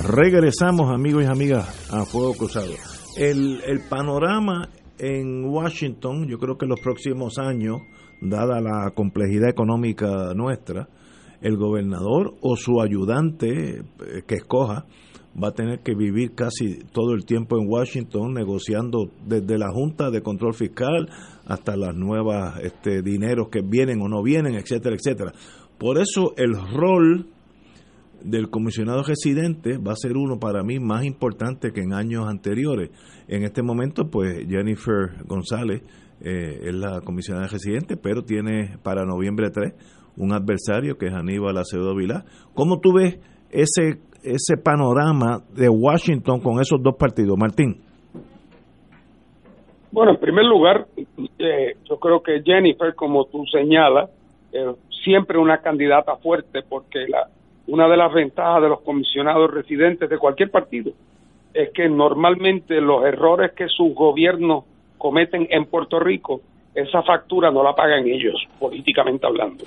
[0.02, 2.72] Regresamos, amigos y amigas, a Fuego Cruzado.
[3.18, 7.82] El, el panorama en Washington, yo creo que en los próximos años,
[8.22, 10.88] dada la complejidad económica nuestra,
[11.42, 13.84] el gobernador o su ayudante eh,
[14.26, 14.86] que escoja
[15.36, 20.12] va a tener que vivir casi todo el tiempo en Washington negociando desde la Junta
[20.12, 21.10] de Control Fiscal
[21.46, 25.34] hasta las nuevas este, dineros que vienen o no vienen, etcétera, etcétera.
[25.78, 27.28] Por eso el rol
[28.24, 32.92] del comisionado residente va a ser uno para mí más importante que en años anteriores.
[33.28, 35.82] En este momento, pues Jennifer González
[36.22, 39.74] eh, es la comisionada residente, pero tiene para noviembre 3
[40.18, 42.26] un adversario que es Aníbal Acevedo Vilá.
[42.54, 43.18] ¿Cómo tú ves
[43.50, 47.82] ese, ese panorama de Washington con esos dos partidos, Martín?
[49.92, 50.88] Bueno, en primer lugar,
[51.38, 54.10] eh, yo creo que Jennifer, como tú señalas,
[54.54, 54.74] eh,
[55.04, 57.28] siempre una candidata fuerte porque la,
[57.68, 60.92] una de las ventajas de los comisionados residentes de cualquier partido
[61.54, 64.64] es que normalmente los errores que sus gobiernos
[64.98, 66.42] cometen en Puerto Rico
[66.74, 69.66] esa factura no la pagan ellos, políticamente hablando.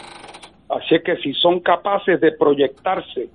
[0.71, 3.29] Así es que si son capaces de proyectarse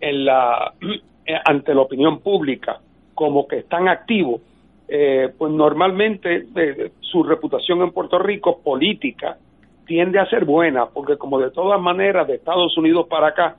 [0.00, 0.74] en la
[1.44, 2.80] ante la opinión pública
[3.14, 4.42] como que están activos,
[4.88, 9.36] eh, pues normalmente eh, su reputación en Puerto Rico política
[9.86, 13.56] tiende a ser buena, porque como de todas maneras de Estados Unidos para acá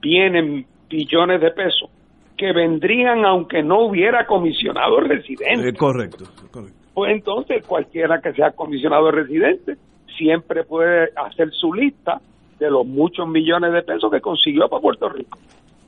[0.00, 1.90] vienen billones de pesos
[2.36, 5.68] que vendrían aunque no hubiera comisionado residente.
[5.68, 6.78] Eh, correcto, correcto.
[6.94, 9.76] Pues entonces cualquiera que sea comisionado residente
[10.16, 12.20] siempre puede hacer su lista
[12.58, 15.38] de los muchos millones de pesos que consiguió para Puerto Rico.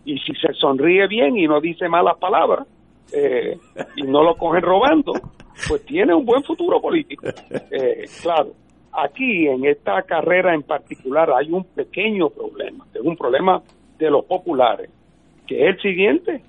[0.05, 2.67] Y si se sonríe bien y no dice malas palabras
[3.13, 3.59] eh,
[3.97, 5.13] y no lo cogen robando,
[5.69, 7.27] pues tiene un buen futuro político.
[7.71, 8.53] Eh, claro,
[8.93, 13.63] aquí en esta carrera en particular hay un pequeño problema, es un problema
[13.99, 14.91] de los populares,
[15.47, 16.43] que es el siguiente,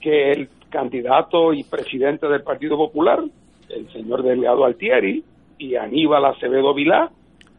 [0.00, 3.20] que el candidato y presidente del Partido Popular,
[3.68, 5.22] el señor Delgado Altieri
[5.58, 7.10] y Aníbal Acevedo Vilá,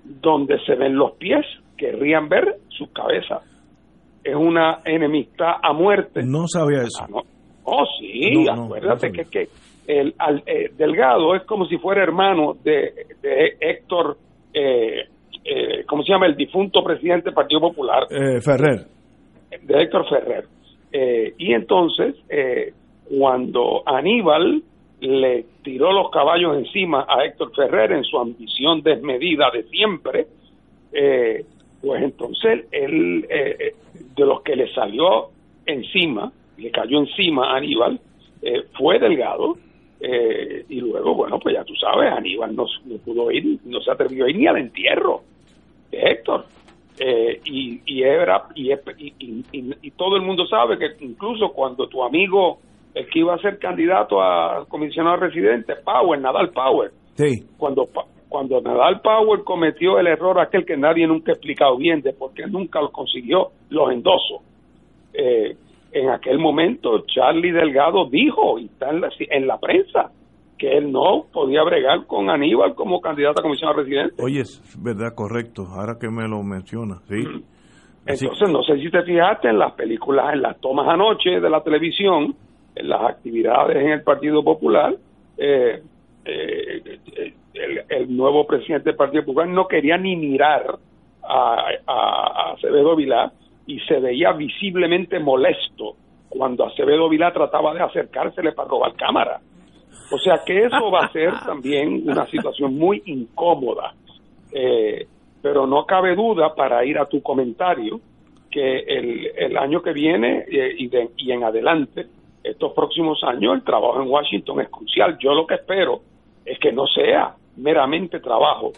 [0.04, 1.45] donde se ven los pies,
[1.78, 3.43] querrían ver sus cabezas.
[4.24, 6.22] Es una enemistad a muerte.
[6.24, 7.04] No sabía eso.
[7.04, 7.22] Ah, no.
[7.66, 9.47] Oh, sí, No, acuérdate no que, que
[9.88, 14.18] el al- eh, Delgado es como si fuera hermano de, de Héctor,
[14.53, 15.03] eh,
[15.45, 16.26] eh, ¿cómo se llama?
[16.26, 18.86] El difunto presidente del Partido Popular, Eh, Ferrer.
[19.61, 20.45] de Héctor Ferrer.
[20.91, 22.72] Eh, y entonces, eh,
[23.18, 24.61] cuando Aníbal
[25.01, 30.28] le tiró los caballos encima a Héctor Ferrer en su ambición desmedida de siempre,
[30.93, 31.43] eh,
[31.82, 35.30] pues entonces él, de los que le salió
[35.66, 37.99] encima, le cayó encima a Aníbal,
[38.41, 39.58] eh, fue Delgado,
[39.99, 43.91] eh, y luego, bueno, pues ya tú sabes, Aníbal no, no pudo ir, no se
[43.91, 45.22] atrevió a ir ni al entierro
[45.91, 46.45] de Héctor.
[46.99, 52.60] Eh, y, y era y, todo el mundo sabe que incluso cuando tu amigo
[52.93, 57.45] el que iba a ser candidato a comisionado residente Power Nadal Power Sí.
[57.58, 57.89] cuando
[58.30, 62.32] cuando Nadal Power cometió el error aquel que nadie nunca ha explicado bien de por
[62.36, 64.41] qué nunca lo consiguió los endosos
[65.16, 65.58] eh,
[65.94, 70.12] en aquel momento Charlie Delgado dijo y está en la, en la prensa
[70.58, 75.14] que él no podía bregar con Aníbal como candidato a comisionado residente Oye, es verdad,
[75.16, 75.68] correcto.
[75.76, 77.24] Ahora que me lo menciona, sí.
[78.08, 81.50] Así- Entonces, no sé si te fijaste en las películas, en las tomas anoche de
[81.50, 82.36] la televisión,
[82.76, 84.96] en las actividades en el Partido Popular,
[85.38, 85.82] eh,
[86.26, 90.76] eh, eh, el, el nuevo presidente del Partido Popular no quería ni mirar
[91.24, 93.32] a, a- a Acevedo Vilá
[93.68, 95.95] y se veía visiblemente molesto
[96.30, 99.39] cuando Acevedo Vilá trataba de acercársele para robar cámara.
[100.11, 103.93] O sea que eso va a ser también una situación muy incómoda.
[104.51, 105.07] Eh,
[105.41, 107.99] pero no cabe duda para ir a tu comentario
[108.49, 112.05] que el, el año que viene eh, y, de- y en adelante,
[112.43, 115.18] estos próximos años, el trabajo en Washington es crucial.
[115.20, 116.01] Yo lo que espero
[116.45, 118.72] es que no sea meramente trabajo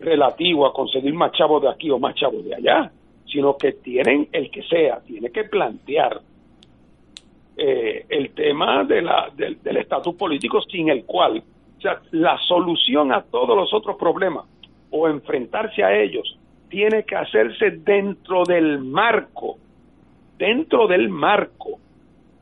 [0.00, 2.90] relativo a conseguir más chavos de aquí o más chavos de allá,
[3.26, 6.20] sino que tienen el que sea, tiene que plantear
[7.56, 11.42] eh, el tema de la, del, estatus político sin el cual,
[11.78, 14.46] o sea, la solución a todos los otros problemas
[14.90, 19.58] o enfrentarse a ellos tiene que hacerse dentro del marco,
[20.38, 21.78] dentro del marco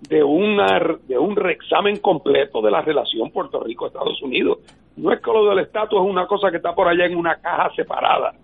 [0.09, 4.59] de una de un reexamen completo de la relación Puerto Rico-Estados Unidos.
[4.97, 7.37] No es que lo del estatus es una cosa que está por allá en una
[7.37, 8.35] caja separada.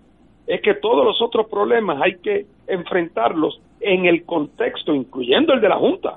[0.47, 5.69] Es que todos los otros problemas hay que enfrentarlos en el contexto, incluyendo el de
[5.69, 6.15] la Junta,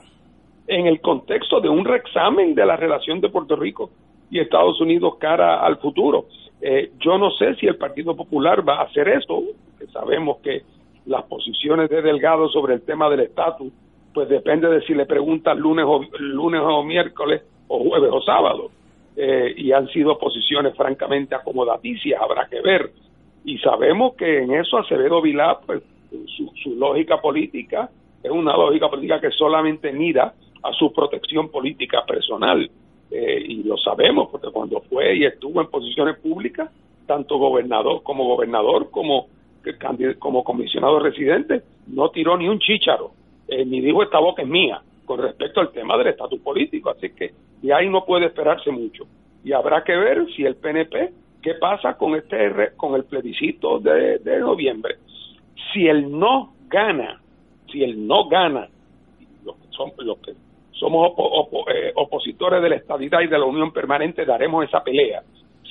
[0.67, 3.91] en el contexto de un reexamen de la relación de Puerto Rico
[4.31, 6.27] y Estados Unidos cara al futuro.
[6.63, 9.43] Eh, yo no sé si el Partido Popular va a hacer eso,
[9.79, 10.63] que sabemos que
[11.07, 13.73] las posiciones de Delgado sobre el tema del estatus,
[14.15, 18.71] pues depende de si le preguntan lunes o, lunes o miércoles o jueves o sábado.
[19.17, 22.91] Eh, y han sido posiciones francamente acomodaticias, habrá que ver.
[23.45, 25.83] Y sabemos que en eso Acevedo Vilá, pues
[26.37, 27.91] su, su lógica política
[28.23, 32.71] es una lógica política que solamente mira a su protección política personal.
[33.11, 36.71] Eh, y lo sabemos porque cuando fue y estuvo en posiciones públicas,
[37.07, 39.27] tanto gobernador como gobernador como
[40.19, 43.11] como comisionado residente, no tiró ni un chícharo,
[43.47, 46.89] eh, ni dijo esta boca es mía con respecto al tema del estatus político.
[46.89, 49.05] Así que de ahí no puede esperarse mucho.
[49.45, 51.13] Y habrá que ver si el PNP,
[51.43, 54.97] qué pasa con este con el plebiscito de, noviembre.
[55.73, 57.21] Si el no gana,
[57.71, 58.69] si el no gana,
[59.45, 60.33] los que son los que
[60.73, 65.23] somos opo- eh, opositores de la estabilidad y de la unión permanente daremos esa pelea.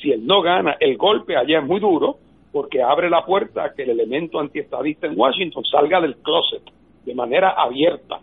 [0.01, 2.17] Si él no gana, el golpe allá es muy duro
[2.51, 6.63] porque abre la puerta a que el elemento antiestadista en Washington salga del closet
[7.05, 8.19] de manera abierta,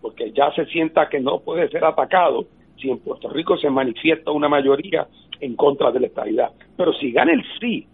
[0.00, 2.46] porque ya se sienta que no puede ser atacado
[2.80, 5.06] si en Puerto Rico se manifiesta una mayoría
[5.40, 6.50] en contra de la estadidad.
[6.76, 7.86] Pero si gana el sí,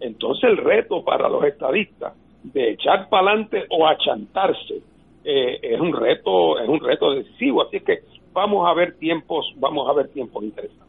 [0.00, 4.82] entonces el reto para los estadistas de echar para adelante o achantarse
[5.24, 7.62] eh, es un reto es un reto decisivo.
[7.66, 7.98] Así que
[8.32, 10.86] vamos a ver tiempos vamos a ver tiempos interesantes.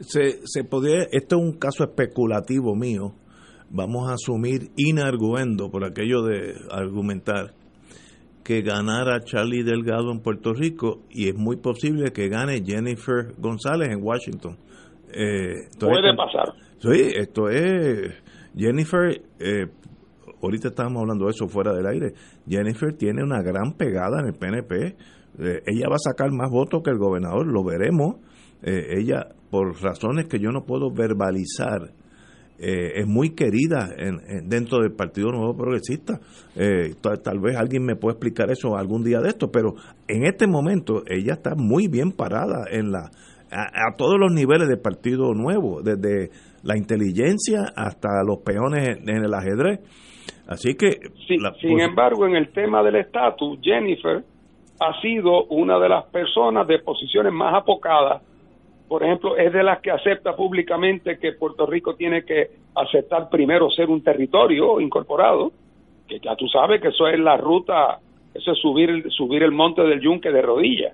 [0.00, 3.12] Se, se podría, esto es un caso especulativo mío,
[3.70, 7.52] vamos a asumir inarguendo por aquello de argumentar
[8.44, 13.90] que ganara Charlie Delgado en Puerto Rico y es muy posible que gane Jennifer González
[13.90, 14.56] en Washington.
[15.12, 16.54] Eh, puede pasar.
[16.78, 18.14] Sí, esto es
[18.56, 19.66] Jennifer, eh,
[20.42, 22.14] ahorita estábamos hablando de eso fuera del aire,
[22.48, 24.96] Jennifer tiene una gran pegada en el PNP,
[25.38, 28.16] eh, ella va a sacar más votos que el gobernador, lo veremos,
[28.62, 31.92] eh, ella por razones que yo no puedo verbalizar,
[32.60, 36.20] eh, es muy querida en, en- dentro del Partido Nuevo Progresista.
[36.56, 39.74] Eh, tal, tal vez alguien me puede explicar eso algún día de esto, pero
[40.08, 43.10] en este momento ella está muy bien parada en la
[43.52, 46.30] a, a todos los niveles del Partido Nuevo, desde
[46.62, 49.80] la inteligencia hasta los peones en, en el ajedrez.
[50.46, 50.90] Así que
[51.26, 54.22] Sí, la- sin pues, embargo, en el tema del estatus, Jennifer
[54.80, 58.22] ha sido una de las personas de posiciones más apocadas.
[58.90, 63.70] Por ejemplo, es de las que acepta públicamente que Puerto Rico tiene que aceptar primero
[63.70, 65.52] ser un territorio incorporado,
[66.08, 68.00] que ya tú sabes que eso es la ruta,
[68.34, 70.92] eso es subir, subir el monte del yunque de rodillas.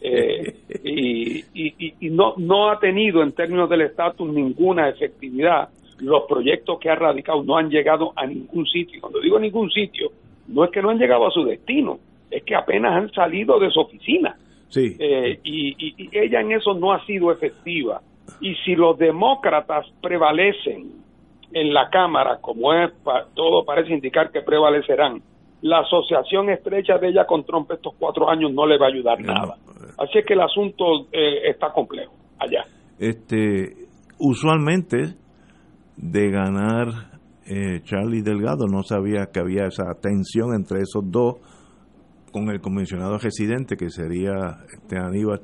[0.00, 5.68] Eh, y y- y- y no, no ha tenido en términos del estatus ninguna efectividad.
[6.00, 9.00] Los proyectos que ha radicado no han llegado a ningún sitio.
[9.00, 10.10] Cuando digo ningún sitio,
[10.48, 13.70] no es que no han llegado a su destino, es que apenas han salido de
[13.70, 14.36] su oficina.
[14.68, 18.00] Sí, Eh, y, y- y ella en eso no ha sido efectiva.
[18.40, 20.92] Y si los demócratas prevalecen
[21.52, 22.90] en la Cámara, como es
[23.34, 25.22] todo parece indicar que prevalecerán,
[25.62, 29.20] la asociación estrecha de ella con Trump estos cuatro años no le va a ayudar
[29.20, 29.56] nada.
[29.98, 32.64] Así es que el asunto eh, está complejo allá.
[32.98, 33.74] este
[34.18, 35.14] usualmente
[35.96, 36.88] de ganar
[37.46, 41.36] eh, Charlie Delgado no sabía que había esa tensión entre esos dos
[42.36, 45.40] con el comisionado residente que sería este Aníbal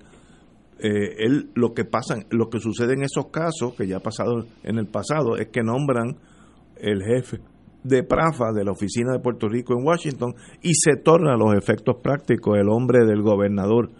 [0.84, 4.45] Eh, él lo que pasa lo que sucede en esos casos que ya ha pasado
[4.64, 6.16] en el pasado es que nombran
[6.76, 7.38] el jefe
[7.84, 11.55] de Prafa de la oficina de Puerto Rico en Washington y se torna a los
[11.55, 13.90] efectos prácticos el hombre del gobernador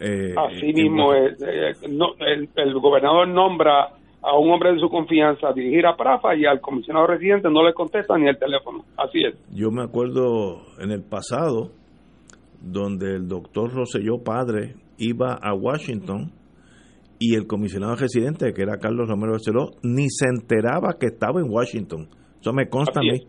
[0.00, 1.48] eh, Así mismo, Washington.
[1.48, 3.90] eh, el, el gobernador nombra
[4.20, 7.62] a un hombre de su confianza a dirigir a Prafa y al comisionado residente no
[7.64, 8.84] le contesta ni el teléfono.
[8.96, 9.34] Así es.
[9.54, 11.70] Yo me acuerdo en el pasado
[12.62, 16.32] donde el doctor Rosselló padre iba a Washington
[17.18, 21.50] y el comisionado residente, que era Carlos Romero Barceló, ni se enteraba que estaba en
[21.50, 22.08] Washington.
[22.40, 23.20] Eso me consta a mí,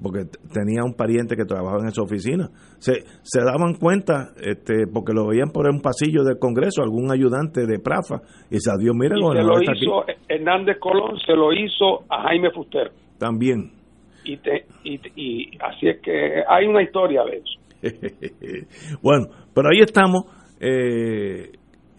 [0.00, 0.20] porque
[0.52, 2.48] tenía un pariente que trabajaba en esa oficina.
[2.78, 7.66] Se, se daban cuenta, este, porque lo veían por un pasillo del Congreso, algún ayudante
[7.66, 9.84] de Prafa, y se Dios, mira, Y se lo está aquí".
[9.84, 12.92] hizo Hernández Colón, se lo hizo a Jaime Fuster.
[13.18, 13.72] También.
[14.24, 17.60] Y, te, y, y así es que hay una historia de eso.
[19.02, 20.24] bueno, pero ahí estamos.
[20.60, 21.52] Eh,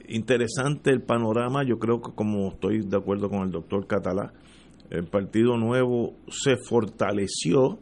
[0.08, 1.64] interesante el panorama.
[1.64, 4.34] Yo creo que, como estoy de acuerdo con el doctor Catalá,
[4.90, 7.80] el Partido Nuevo se fortaleció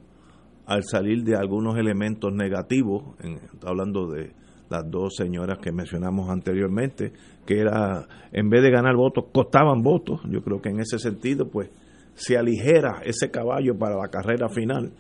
[0.66, 4.32] al salir de algunos elementos negativos, en- hablando de
[4.70, 7.12] las dos señoras que mencionamos anteriormente,
[7.48, 10.22] que era, en vez de ganar votos, costaban votos.
[10.30, 11.72] Yo creo que en ese sentido, pues,
[12.14, 14.92] se aligera ese caballo para la carrera final.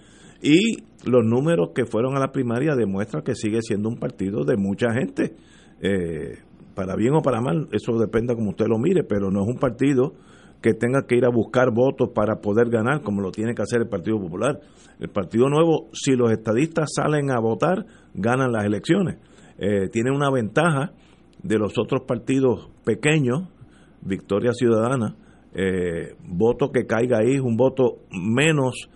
[0.41, 4.57] Y los números que fueron a la primaria demuestran que sigue siendo un partido de
[4.57, 5.35] mucha gente.
[5.81, 6.39] Eh,
[6.75, 9.59] para bien o para mal, eso depende como usted lo mire, pero no es un
[9.59, 10.13] partido
[10.61, 13.81] que tenga que ir a buscar votos para poder ganar, como lo tiene que hacer
[13.81, 14.59] el Partido Popular.
[14.99, 19.17] El Partido Nuevo, si los estadistas salen a votar, ganan las elecciones.
[19.57, 20.91] Eh, tiene una ventaja
[21.43, 23.47] de los otros partidos pequeños,
[24.01, 25.15] Victoria Ciudadana,
[25.53, 28.89] eh, voto que caiga ahí es un voto menos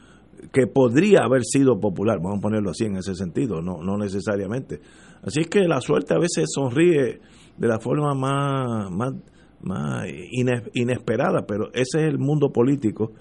[0.52, 4.80] que podría haber sido popular, vamos a ponerlo así en ese sentido, no, no necesariamente.
[5.22, 7.20] Así que la suerte a veces sonríe
[7.58, 9.14] de la forma más, más,
[9.62, 13.14] más ines- inesperada, pero ese es el mundo político.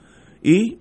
[0.43, 0.79] Y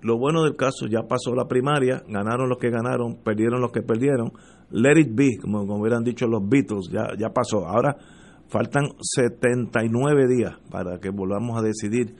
[0.00, 3.82] lo bueno del caso, ya pasó la primaria, ganaron los que ganaron, perdieron los que
[3.82, 4.32] perdieron.
[4.70, 7.66] Let it be, como, como hubieran dicho los Beatles, ya, ya pasó.
[7.66, 7.96] Ahora
[8.48, 12.14] faltan 79 días para que volvamos a decidir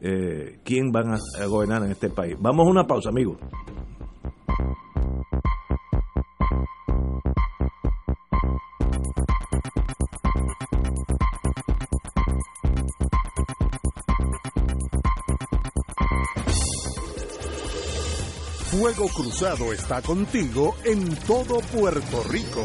[0.00, 2.36] eh, quién van a, gobernar en este país.
[2.38, 3.38] Vamos a una pausa, amigos.
[18.70, 22.64] Fuego Cruzado está contigo en todo Puerto Rico.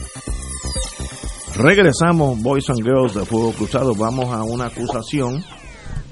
[1.63, 3.93] Regresamos, Boys and Girls de Fuego Cruzado.
[3.93, 5.43] Vamos a una acusación,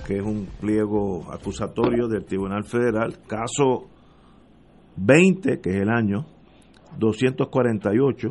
[0.06, 3.90] que es un pliego acusatorio del Tribunal Federal, caso
[4.98, 6.28] 20, que es el año
[7.00, 8.28] 248,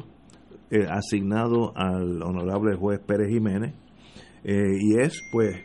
[0.70, 3.74] eh, asignado al honorable juez Pérez Jiménez,
[4.44, 5.56] eh, y es, pues,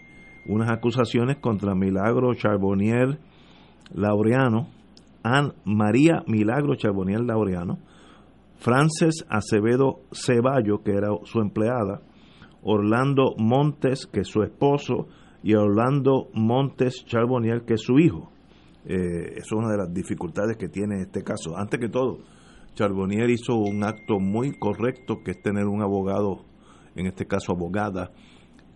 [0.47, 3.19] unas acusaciones contra Milagro Charbonnier
[3.93, 4.69] Laureano,
[5.21, 7.77] Ann María Milagro Charbonnier Laureano,
[8.63, 12.01] Frances Acevedo Ceballo, que era su empleada,
[12.61, 15.09] Orlando Montes, que es su esposo,
[15.43, 18.31] y Orlando Montes Charbonnier, que es su hijo.
[18.85, 21.57] Eh, es una de las dificultades que tiene este caso.
[21.57, 22.19] Antes que todo,
[22.73, 26.45] Charbonnier hizo un acto muy correcto, que es tener un abogado,
[26.95, 28.11] en este caso abogada,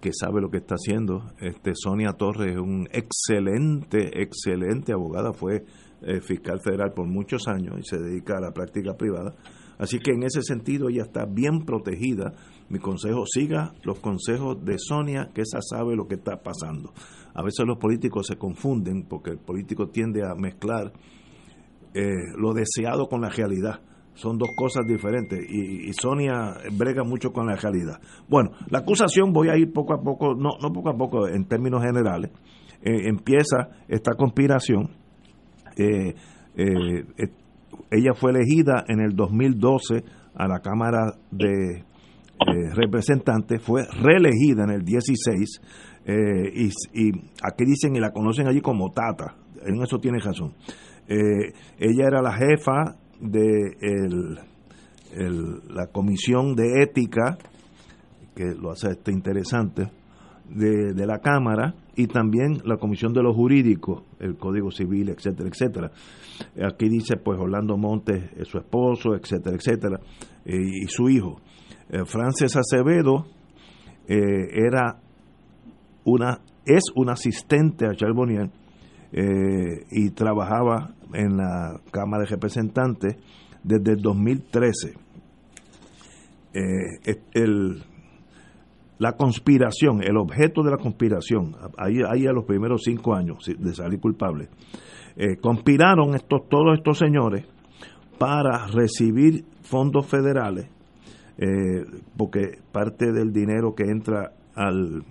[0.02, 1.32] que sabe lo que está haciendo.
[1.40, 5.64] Este Sonia Torres es un excelente, excelente abogada, fue
[6.02, 9.34] eh, fiscal federal por muchos años y se dedica a la práctica privada.
[9.78, 12.34] Así que en ese sentido ella está bien protegida.
[12.70, 16.94] Mi consejo, siga los consejos de Sonia, que esa sabe lo que está pasando.
[17.34, 20.92] A veces los políticos se confunden porque el político tiende a mezclar
[21.94, 22.02] eh,
[22.38, 23.80] lo deseado con la realidad.
[24.16, 28.00] Son dos cosas diferentes y, y, Sonia brega mucho con la realidad.
[28.28, 31.46] Bueno, la acusación voy a ir poco a poco, no, no poco a poco, en
[31.46, 32.32] términos generales.
[32.82, 34.90] Eh, empieza esta conspiración.
[35.78, 36.16] Eh,
[37.91, 40.03] ella fue elegida en el 2012
[40.36, 41.84] a la Cámara de
[42.76, 45.61] Representantes, fue reelegida en el 16
[46.53, 47.11] y, y
[47.43, 50.53] aquí dicen y la conocen allí como Tata, en eso tiene razón.
[51.07, 54.39] ella era la jefa de el,
[55.70, 57.38] la comisión de ética
[58.36, 59.89] que lo hace este interesante
[60.50, 65.91] de, la Cámara y también la Comisión de los Jurídicos, el Código Civil, etcétera, etcétera.
[66.64, 70.00] Aquí dice pues Orlando Montes, eh, su esposo, etcétera, etcétera,
[70.45, 71.41] eh, y su hijo.
[71.89, 73.26] Eh, Frances Acevedo
[74.08, 74.18] eh,
[74.54, 75.00] era
[76.04, 78.50] una es un asistente a Charbonnier
[79.89, 83.16] y trabajaba en la Cámara de Representantes
[83.64, 84.93] desde el 2013.
[86.54, 87.84] Eh, es- el,
[89.00, 93.74] la conspiración, el objeto de la conspiración, ahí, ahí a los primeros cinco años de
[93.74, 94.50] salir culpable,
[95.16, 97.45] eh, conspiraron estos, todos estos señores
[98.18, 100.70] para recibir fondos federales,
[101.38, 101.84] eh,
[102.18, 105.04] porque parte del dinero que entra al,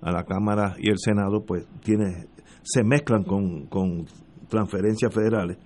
[0.00, 2.26] a la Cámara y el Senado, pues tiene,
[2.62, 4.06] se mezclan con, con
[4.48, 5.58] transferencias federales.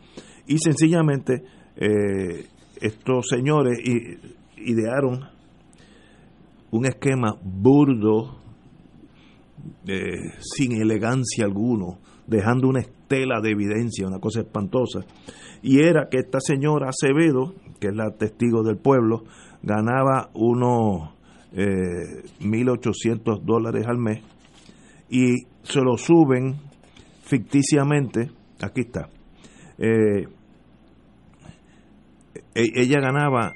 [0.46, 1.44] Y sencillamente
[1.76, 2.46] eh,
[2.80, 3.78] estos señores
[4.56, 5.33] idearon
[6.74, 8.36] un esquema burdo,
[9.86, 15.04] eh, sin elegancia alguno, dejando una estela de evidencia, una cosa espantosa,
[15.62, 19.22] y era que esta señora Acevedo, que es la testigo del pueblo,
[19.62, 21.10] ganaba unos
[21.52, 24.24] eh, 1.800 dólares al mes
[25.08, 26.56] y se lo suben
[27.22, 29.10] ficticiamente, aquí está,
[29.78, 30.26] eh,
[32.52, 33.54] e- ella ganaba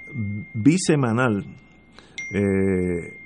[0.55, 1.45] bisemanal,
[2.33, 3.17] eh,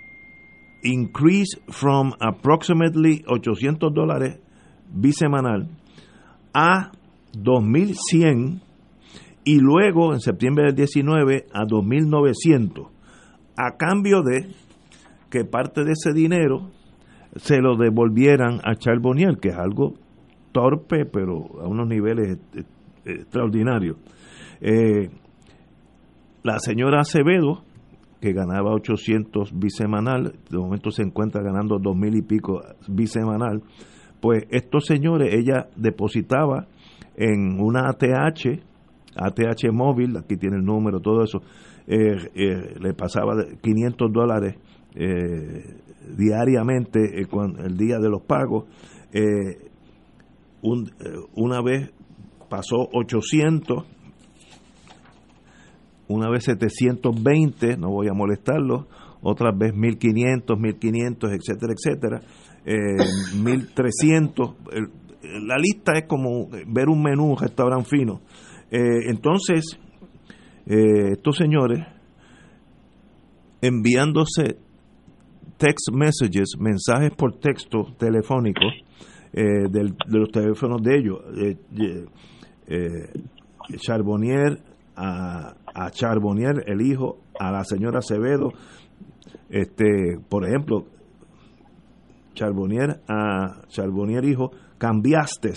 [0.83, 4.39] increase from approximately 800 dólares
[4.89, 5.69] bisemanal
[6.55, 6.93] a
[7.33, 8.61] 2100
[9.45, 12.87] y luego en septiembre del 19 a 2900
[13.57, 14.49] a cambio de
[15.31, 16.71] que parte de ese dinero
[17.37, 19.95] se lo devolvieran a Charbonnier, que es algo
[20.53, 22.39] torpe, pero a unos niveles
[23.05, 23.97] extraordinarios.
[24.61, 25.09] Eh,
[26.43, 27.63] la señora Acevedo,
[28.23, 33.62] que ganaba 800 bisemanal, de momento se encuentra ganando dos mil y pico bisemanal,
[34.20, 36.68] pues estos señores, ella depositaba
[37.16, 38.62] en una ATH,
[39.16, 41.43] ATH móvil, aquí tiene el número, todo eso,
[41.89, 44.55] eh, eh, le pasaba de 500 dólares
[44.95, 45.64] eh,
[46.16, 48.66] diariamente cuan- el día de los pagos.
[50.62, 50.91] Un-
[51.35, 51.91] una vez
[52.49, 53.85] pasó 800,
[56.13, 58.87] una vez 720, no voy a molestarlo,
[59.23, 62.21] otra vez 1500, 1500, etcétera, etcétera,
[62.65, 63.05] eh,
[63.43, 64.55] 1300.
[64.73, 64.91] el-
[65.47, 68.21] la lista es como ver un menú, un restaurante fino.
[68.71, 69.79] Eh, entonces,
[70.67, 71.79] eh, estos señores
[73.61, 74.57] enviándose
[75.59, 78.63] text messages, mensajes por texto telefónico
[79.33, 81.21] eh, del- de los teléfonos de ellos.
[83.79, 84.59] Charbonnier
[84.97, 88.53] a, a Charbonnier, el hijo, a la señora Acevedo,
[89.49, 90.87] este, por ejemplo,
[92.35, 95.53] Charbonnier a Charbonnier hijo, cambiaste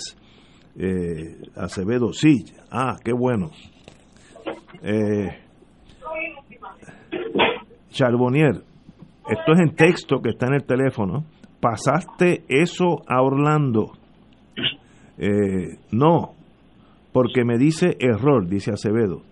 [0.78, 3.50] eh, Acevedo, sí, ah, qué bueno.
[4.82, 5.28] Eh,
[7.90, 8.62] Charbonnier,
[9.28, 11.24] esto es en texto que está en el teléfono,
[11.60, 13.92] pasaste eso a Orlando.
[15.18, 16.34] Eh, no,
[17.12, 19.22] porque me dice error, dice Acevedo.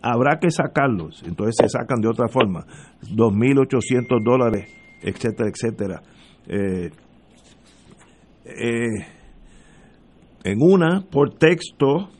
[0.00, 2.64] Habrá que sacarlos, entonces se sacan de otra forma.
[3.02, 4.70] 2.800 dólares,
[5.02, 6.02] etcétera, etcétera.
[6.46, 6.90] Eh,
[8.44, 9.06] eh,
[10.44, 12.10] en una, por texto,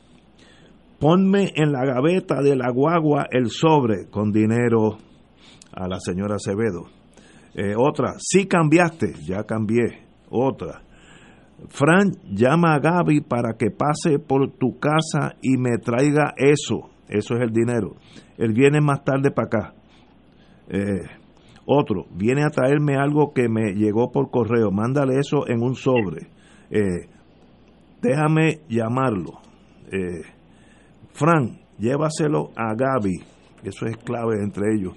[0.99, 4.97] ponme en la gaveta de la guagua el sobre con dinero
[5.71, 6.89] a la señora Acevedo.
[7.55, 10.07] Eh, otra, sí cambiaste, ya cambié.
[10.29, 10.83] Otra,
[11.67, 16.89] Fran, llama a Gaby para que pase por tu casa y me traiga eso.
[17.09, 17.95] Eso es el dinero.
[18.37, 19.73] Él viene más tarde para acá.
[20.69, 21.01] Eh,
[21.65, 24.71] otro, viene a traerme algo que me llegó por correo.
[24.71, 26.27] Mándale eso en un sobre.
[26.69, 27.09] Eh,
[28.01, 29.39] déjame llamarlo.
[29.91, 30.21] Eh,
[31.13, 33.23] Fran, llévaselo a Gaby.
[33.63, 34.93] Eso es clave entre ellos.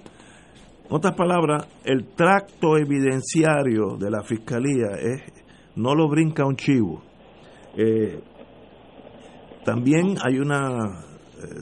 [0.89, 5.23] Otras palabras, el tracto evidenciario de la fiscalía es
[5.75, 7.01] no lo brinca un chivo.
[9.65, 11.12] También hay una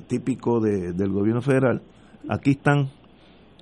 [0.07, 1.81] típico de- del gobierno federal.
[2.29, 2.89] Aquí están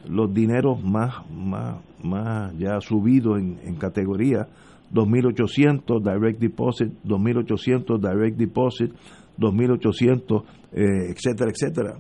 [0.08, 4.48] los dineros más más más ya subidos en, en categoría
[4.94, 8.92] 2.800 direct deposit 2.800 direct deposit
[9.38, 11.94] 2.800 eh, etcétera etcétera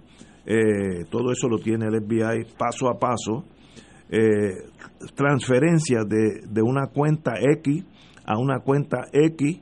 [0.46, 3.44] Eh, todo eso lo tiene el FBI paso a paso
[4.10, 4.56] eh,
[5.14, 7.84] transferencias de, de una cuenta X
[8.26, 9.60] a una cuenta X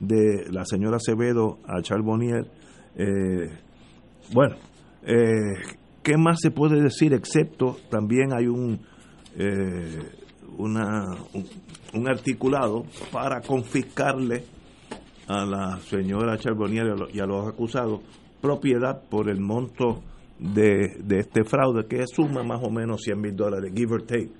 [0.00, 2.46] de la señora Acevedo a Charbonnier.
[2.96, 3.48] Eh,
[4.32, 4.56] bueno,
[5.04, 5.60] eh,
[6.02, 7.12] ¿qué más se puede decir?
[7.14, 8.80] Excepto también hay un,
[9.36, 9.98] eh,
[10.58, 11.04] una,
[11.92, 14.44] un, articulado para confiscarle
[15.28, 18.00] a la señora Charbonnier y a los- y a los acusados
[18.40, 20.02] propiedad por el monto
[20.38, 24.30] de, de este fraude, que suma más o menos 100 mil dólares, give or take.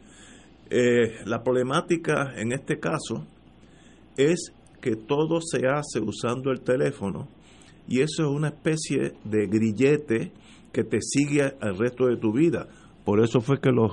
[0.68, 3.24] Eh, la problemática en este caso
[4.16, 7.28] es que todo se hace usando el teléfono
[7.88, 10.32] y eso es una especie de grillete
[10.72, 12.68] que te sigue al resto de tu vida.
[13.04, 13.92] Por eso fue que los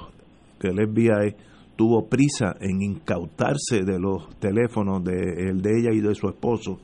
[0.60, 1.36] que el FBI
[1.76, 6.80] tuvo prisa en incautarse de los teléfonos de de ella y de su esposo.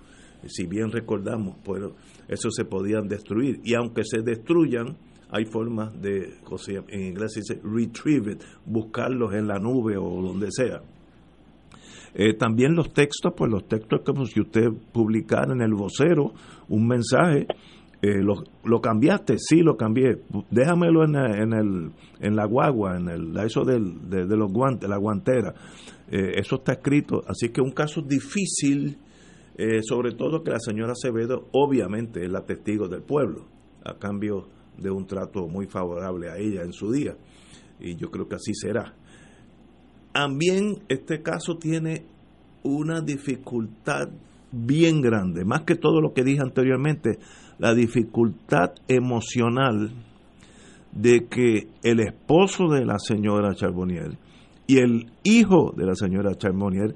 [0.48, 1.84] Si bien recordamos, pues
[2.28, 4.98] eso se podían destruir y aunque se destruyan
[5.32, 6.38] hay formas de,
[6.88, 10.82] en inglés se dice retrieve buscarlos en la nube o donde sea.
[12.14, 16.34] Eh, también los textos, pues los textos como si usted publicara en el vocero
[16.68, 17.48] un mensaje,
[18.02, 21.92] eh, lo, lo cambiaste, sí lo cambié, déjamelo en, en, el,
[22.22, 25.54] en la guagua, en el, eso del, de, de los guantes, la guantera,
[26.12, 28.98] Eh, eso está escrito, así que un caso difícil,
[29.56, 33.46] eh, sobre todo que la señora Acevedo obviamente es la testigo del pueblo,
[33.86, 37.16] a cambio de un trato muy favorable a ella en su día,
[37.80, 38.96] y yo creo que así será.
[40.20, 42.04] También este caso tiene
[42.64, 44.10] una dificultad
[44.52, 47.20] bien grande, más que todo lo que dije anteriormente,
[47.58, 49.94] la dificultad emocional
[50.92, 54.18] de que el esposo de la señora Charbonnier
[54.68, 56.96] y el hijo de la señora Charbonnier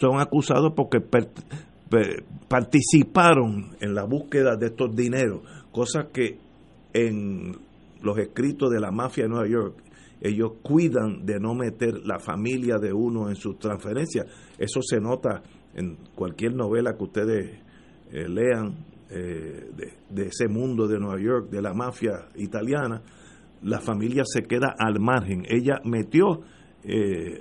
[0.00, 1.02] son acusados porque
[2.48, 5.42] participaron en la búsqueda de estos dineros,
[5.72, 6.38] cosa que
[6.94, 7.54] en
[8.00, 9.91] los escritos de la mafia de Nueva York
[10.22, 14.26] ellos cuidan de no meter la familia de uno en sus transferencias.
[14.56, 15.42] Eso se nota
[15.74, 17.60] en cualquier novela que ustedes
[18.12, 19.70] eh, lean eh,
[20.08, 23.02] de, ese mundo de Nueva York, de la mafia italiana.
[23.62, 25.44] La familia se queda al margen.
[25.48, 26.42] Ella metió
[26.84, 27.40] eh,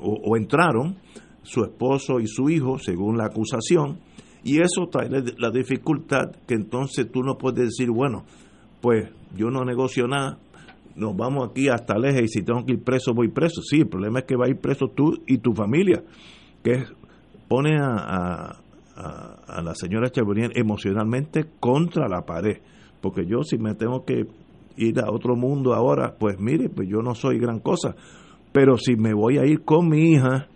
[0.00, 0.96] o, o entraron
[1.42, 4.00] su esposo y su hijo, según la acusación,
[4.42, 8.24] y eso trae la dificultad que entonces tú no puedes decir, bueno,
[8.80, 10.38] pues yo no negocio nada,
[10.96, 13.60] nos vamos aquí hasta el eje y si tengo que ir preso, voy preso.
[13.62, 16.02] Sí, el problema es que va a ir preso tú y tu familia,
[16.62, 16.84] que
[17.48, 18.56] pone a,
[18.96, 22.58] a- la señora Charbonnier emocionalmente contra la pared.
[23.00, 24.26] Porque yo si me tengo que
[24.76, 27.94] ir a otro mundo ahora, pues mire, pues yo no soy gran cosa.
[28.52, 30.48] Pero si me voy a ir con mi hija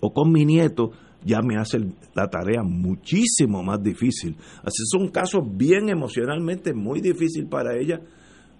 [0.00, 0.90] o con mi nieto,
[1.24, 1.78] ya me hace
[2.14, 4.36] la tarea muchísimo más difícil.
[4.62, 8.00] Así es un caso bien emocionalmente muy difícil para ella.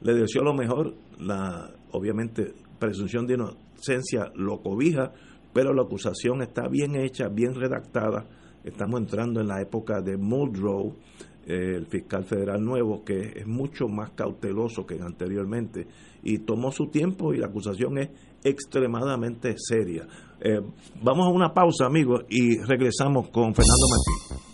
[0.04, 5.12] Le deseo lo mejor, la obviamente presunción de inocencia lo cobija,
[5.54, 8.26] pero la acusación está bien hecha, bien redactada.
[8.62, 10.94] Estamos entrando en la época de Muldrow,
[11.46, 15.86] eh, el fiscal federal nuevo, que es mucho más cauteloso que anteriormente,
[16.22, 18.10] y tomó su tiempo y la acusación es
[18.44, 20.06] extremadamente seria.
[20.38, 20.60] Eh,
[21.02, 24.53] vamos a una pausa, amigos, y regresamos con Fernando Martín.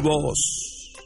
[0.00, 0.73] vivos!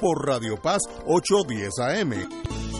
[0.00, 2.79] por Radio Paz 810 AM.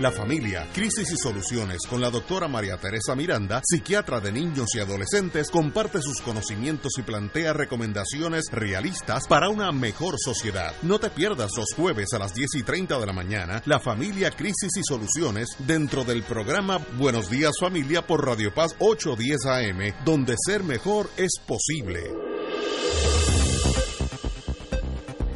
[0.00, 4.80] La familia, crisis y soluciones con la doctora María Teresa Miranda, psiquiatra de niños y
[4.80, 10.74] adolescentes, comparte sus conocimientos y plantea recomendaciones realistas para una mejor sociedad.
[10.82, 14.32] No te pierdas los jueves a las 10 y 30 de la mañana, la familia,
[14.32, 20.34] crisis y soluciones dentro del programa Buenos Días Familia por Radio Paz 810 AM, donde
[20.44, 22.00] ser mejor es posible.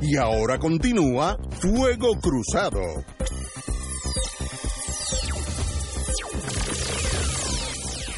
[0.02, 2.80] Y ahora continúa Fuego Cruzado.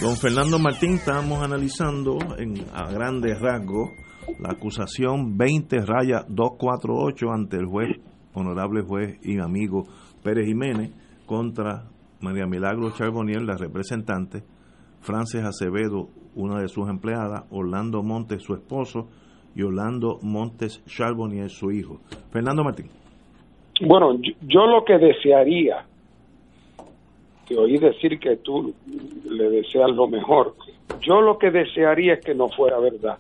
[0.01, 3.91] Don Fernando Martín, estamos analizando en, a grandes rasgos
[4.39, 8.01] la acusación 20 raya 248 ante el juez,
[8.33, 9.85] honorable juez y amigo
[10.25, 10.91] Pérez Jiménez
[11.27, 11.85] contra
[12.23, 14.43] María Milagro Charbonier, la representante,
[15.03, 19.11] Frances Acevedo, una de sus empleadas, Orlando Montes, su esposo,
[19.55, 22.01] y Orlando Montes Charbonier, su hijo.
[22.33, 22.87] Fernando Martín.
[23.87, 25.90] Bueno, yo, yo lo que desearía
[27.51, 28.73] que oí decir que tú
[29.29, 30.55] le deseas lo mejor.
[31.01, 33.19] Yo lo que desearía es que no fuera verdad.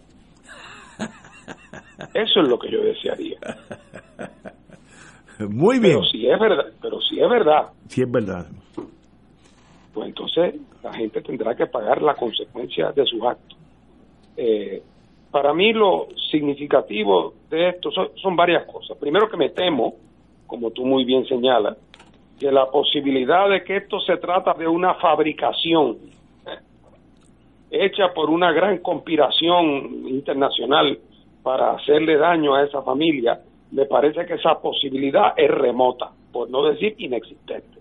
[2.14, 3.38] Eso es lo que yo desearía.
[5.48, 5.94] Muy bien.
[5.94, 8.46] Pero si es verdad, pero si es verdad, Si es verdad.
[9.92, 10.54] pues entonces
[10.84, 13.58] la gente tendrá que pagar la consecuencia de sus actos.
[14.36, 14.80] Eh,
[15.32, 18.96] para mí lo significativo de esto son, son varias cosas.
[18.98, 19.94] Primero que me temo,
[20.46, 21.76] como tú muy bien señalas,
[22.40, 25.98] que la posibilidad de que esto se trata de una fabricación
[26.46, 26.58] eh,
[27.70, 30.98] hecha por una gran conspiración internacional
[31.42, 33.40] para hacerle daño a esa familia,
[33.72, 37.78] me parece que esa posibilidad es remota, por no decir inexistente.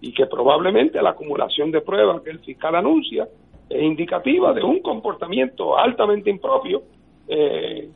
[0.00, 3.28] Y que probablemente la acumulación de pruebas que el fiscal anuncia
[3.70, 6.82] es indicativa de un comportamiento altamente impropio,
[7.28, 7.88] eh,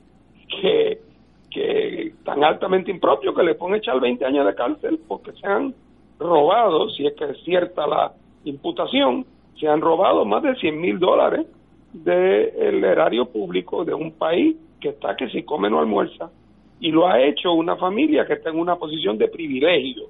[0.49, 1.01] que,
[1.53, 5.75] que tan altamente impropio que le pone echar 20 años de cárcel porque se han
[6.19, 8.13] robado, si es que es cierta la
[8.45, 9.27] imputación,
[9.59, 11.47] se han robado más de 100 mil dólares
[11.93, 16.31] del erario público de un país que está que si come no almuerza.
[16.81, 20.07] Y lo ha hecho una familia que está en una posición de privilegio,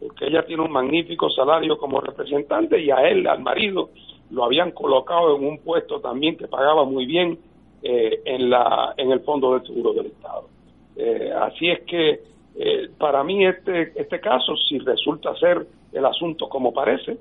[0.00, 3.90] porque ella tiene un magnífico salario como representante y a él, al marido,
[4.30, 7.38] lo habían colocado en un puesto también que pagaba muy bien
[7.82, 10.48] eh, en, la, en el Fondo del Seguro del Estado.
[10.96, 12.20] Eh, así es que
[12.54, 17.16] eh, para mí este, este caso, si resulta ser el asunto como parece,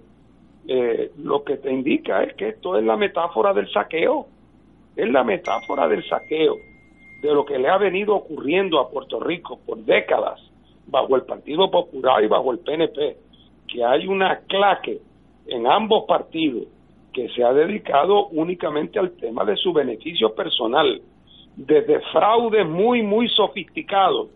[0.67, 4.27] eh, lo que te indica es que esto es la metáfora del saqueo,
[4.95, 6.55] es la metáfora del saqueo,
[7.21, 10.39] de lo que le ha venido ocurriendo a Puerto Rico por décadas,
[10.87, 13.17] bajo el Partido Popular y bajo el PNP,
[13.67, 14.99] que hay una claque
[15.47, 16.65] en ambos partidos
[17.13, 21.01] que se ha dedicado únicamente al tema de su beneficio personal,
[21.55, 24.29] desde fraudes muy, muy sofisticados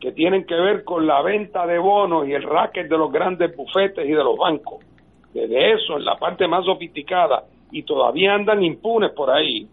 [0.00, 3.54] que tienen que ver con la venta de bonos y el racket de los grandes
[3.56, 4.84] bufetes y de los bancos.
[5.32, 9.66] Desde eso, en la parte más sofisticada, y todavía andan impunes por ahí.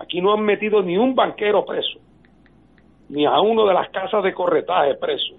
[0.00, 2.00] Aquí no han metido ni un banquero preso,
[3.10, 5.36] ni a uno de las casas de corretaje preso,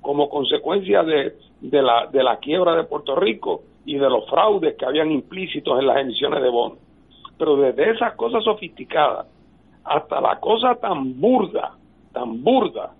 [0.00, 4.74] como consecuencia de, de, la, de la quiebra de Puerto Rico y de los fraudes
[4.76, 6.78] que habían implícitos en las emisiones de bonos.
[7.38, 9.26] Pero desde esas cosas sofisticadas
[9.84, 11.74] hasta la cosa tan burda,
[12.12, 12.92] tan burda,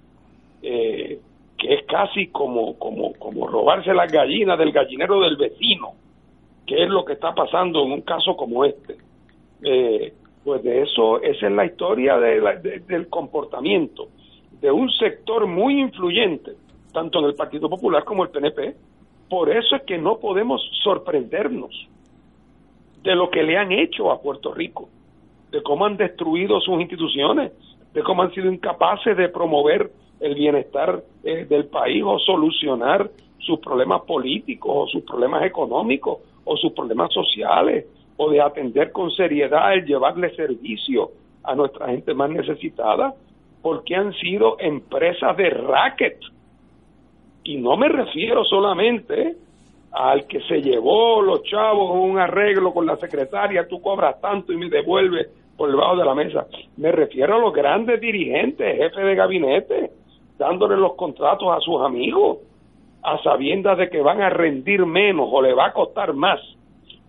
[0.63, 1.21] eh,
[1.59, 5.93] que es casi como, como, como robarse las gallinas del gallinero del vecino,
[6.67, 8.97] que es lo que está pasando en un caso como este.
[9.63, 14.09] Eh, pues de eso, esa es la historia de la- de- del comportamiento
[14.61, 16.53] de un sector muy influyente,
[16.93, 18.75] tanto en el Partido Popular como el PNP.
[19.29, 21.71] Por eso es que no podemos sorprendernos
[23.03, 24.89] de lo que le han hecho a Puerto Rico,
[25.51, 27.53] de cómo han destruido sus instituciones,
[27.93, 29.91] de cómo han sido incapaces de promover
[30.21, 36.57] el bienestar eh, del país o solucionar sus problemas políticos o sus problemas económicos o
[36.57, 37.87] sus problemas sociales
[38.17, 41.11] o de atender con seriedad el llevarle servicio
[41.43, 43.15] a nuestra gente más necesitada,
[43.63, 46.19] porque han sido empresas de racket.
[47.45, 49.37] Y no me refiero solamente
[49.93, 54.57] al que se llevó los chavos un arreglo con la secretaria, tú cobras tanto y
[54.57, 55.29] me devuelves
[55.61, 56.47] por debajo de la mesa.
[56.79, 59.91] Me refiero a los grandes dirigentes, jefes de gabinete,
[60.39, 62.39] dándole los contratos a sus amigos,
[63.03, 66.41] a sabiendas de que van a rendir menos o le va a costar más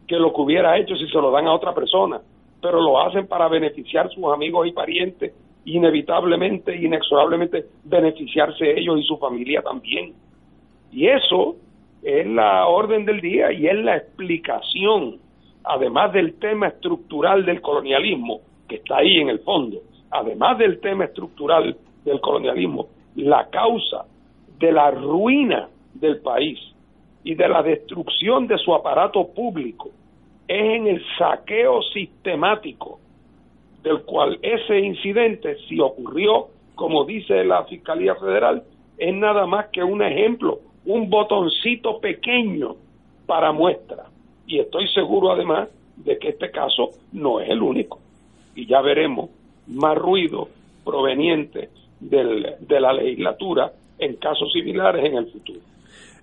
[0.05, 2.19] que lo que hubiera hecho si se lo dan a otra persona,
[2.61, 5.33] pero lo hacen para beneficiar a sus amigos y parientes,
[5.63, 10.13] inevitablemente, inexorablemente beneficiarse ellos y su familia también.
[10.91, 11.55] Y eso
[12.03, 15.19] es la orden del día y es la explicación,
[15.63, 19.77] además del tema estructural del colonialismo, que está ahí en el fondo,
[20.09, 24.05] además del tema estructural del colonialismo, la causa
[24.59, 26.59] de la ruina del país
[27.23, 29.89] y de la destrucción de su aparato público
[30.47, 32.99] es en el saqueo sistemático
[33.83, 38.63] del cual ese incidente, si ocurrió, como dice la Fiscalía Federal,
[38.97, 42.75] es nada más que un ejemplo, un botoncito pequeño
[43.25, 44.05] para muestra.
[44.51, 48.01] Y estoy seguro además de que este caso no es el único.
[48.53, 49.29] Y ya veremos
[49.67, 50.49] más ruido
[50.83, 51.69] proveniente
[52.01, 55.61] del, de la legislatura en casos similares en el futuro.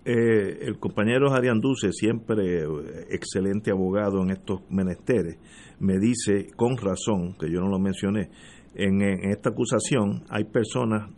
[0.05, 2.67] Eh, el compañero Arián Duce, siempre eh,
[3.09, 5.39] excelente abogado en estos menesteres,
[5.81, 8.29] me dice con razón, que yo no lo mencioné,
[8.75, 9.01] en,
[9.31, 11.11] esta acusación hay personas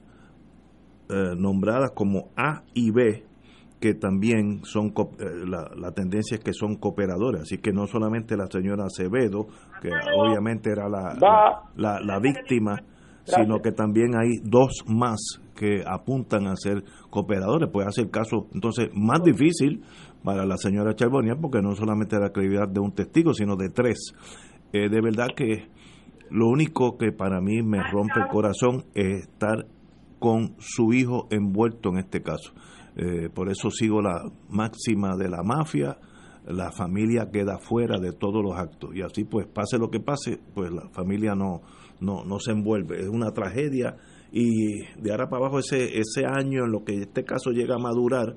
[1.08, 3.24] eh, nombradas como A y B
[3.80, 4.92] que también son
[5.46, 9.46] la, la, tendencia es que son cooperadores, así que no solamente la señora Acevedo,
[9.80, 11.16] que obviamente era la,
[11.76, 12.76] la, la víctima,
[13.24, 17.70] sino que también hay dos más que apuntan a ser cooperadores.
[17.70, 19.82] Puede hacer caso entonces más difícil
[20.24, 24.14] para la señora Charbonnier porque no solamente la credibilidad de un testigo, sino de tres.
[24.72, 25.68] Eh, de verdad que
[26.30, 29.66] lo único que para mí me rompe el corazón es estar
[30.18, 32.52] con su hijo envuelto en este caso.
[33.02, 35.96] Eh, por eso sigo la máxima de la mafia,
[36.46, 38.90] la familia queda fuera de todos los actos.
[38.94, 41.62] Y así pues pase lo que pase, pues la familia no
[42.00, 43.96] no no se envuelve, es una tragedia.
[44.30, 47.78] Y de ahora para abajo ese ese año en lo que este caso llega a
[47.78, 48.36] madurar,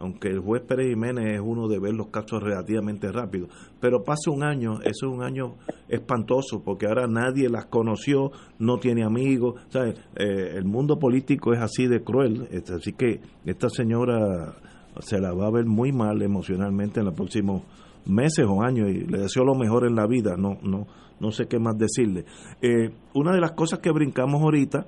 [0.00, 3.48] aunque el juez Pérez Jiménez es uno de ver los casos relativamente rápido,
[3.80, 5.56] pero pasa un año, eso es un año
[5.88, 11.86] espantoso, porque ahora nadie las conoció, no tiene amigos, eh, el mundo político es así
[11.86, 14.54] de cruel, así que esta señora
[15.00, 17.62] se la va a ver muy mal emocionalmente en los próximos
[18.06, 20.86] meses o años y le deseo lo mejor en la vida, no, no,
[21.20, 22.24] no sé qué más decirle.
[22.62, 24.86] Eh, una de las cosas que brincamos ahorita,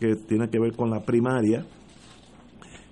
[0.00, 1.64] que tiene que ver con la primaria,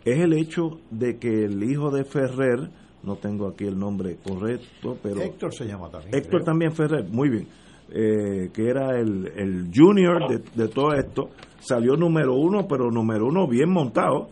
[0.04, 2.70] es el hecho de que el hijo de Ferrer,
[3.02, 5.20] no tengo aquí el nombre correcto, pero...
[5.20, 6.14] Héctor se llama también.
[6.14, 7.48] Héctor también Ferrer, muy bien.
[7.92, 13.26] Eh, que era el, el junior de, de, todo esto, salió número uno, pero número
[13.26, 14.28] uno bien montado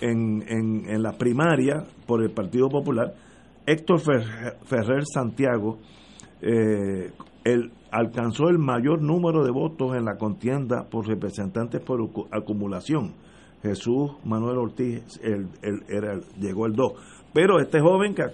[0.00, 3.12] en, en, en la primaria por el Partido Popular.
[3.66, 5.78] Héctor Ferrer, Santiago
[6.40, 7.12] eh,
[7.44, 12.00] el, alcanzó el mayor número de votos en la contienda por representantes por
[12.30, 13.12] acumulación
[13.62, 15.48] Jesús Manuel Ortiz el,
[15.88, 16.92] era, llegó el 2.
[17.32, 18.24] Pero este joven que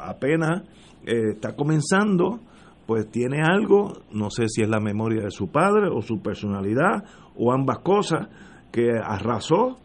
[0.00, 0.62] apenas
[1.04, 2.40] eh, está comenzando,
[2.86, 7.04] pues tiene algo, no sé si es la memoria de su padre o su personalidad
[7.36, 8.28] o ambas cosas,
[8.72, 9.78] que arrasó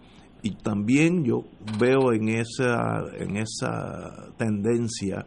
[0.43, 1.43] y también yo
[1.79, 5.25] veo en esa, en esa tendencia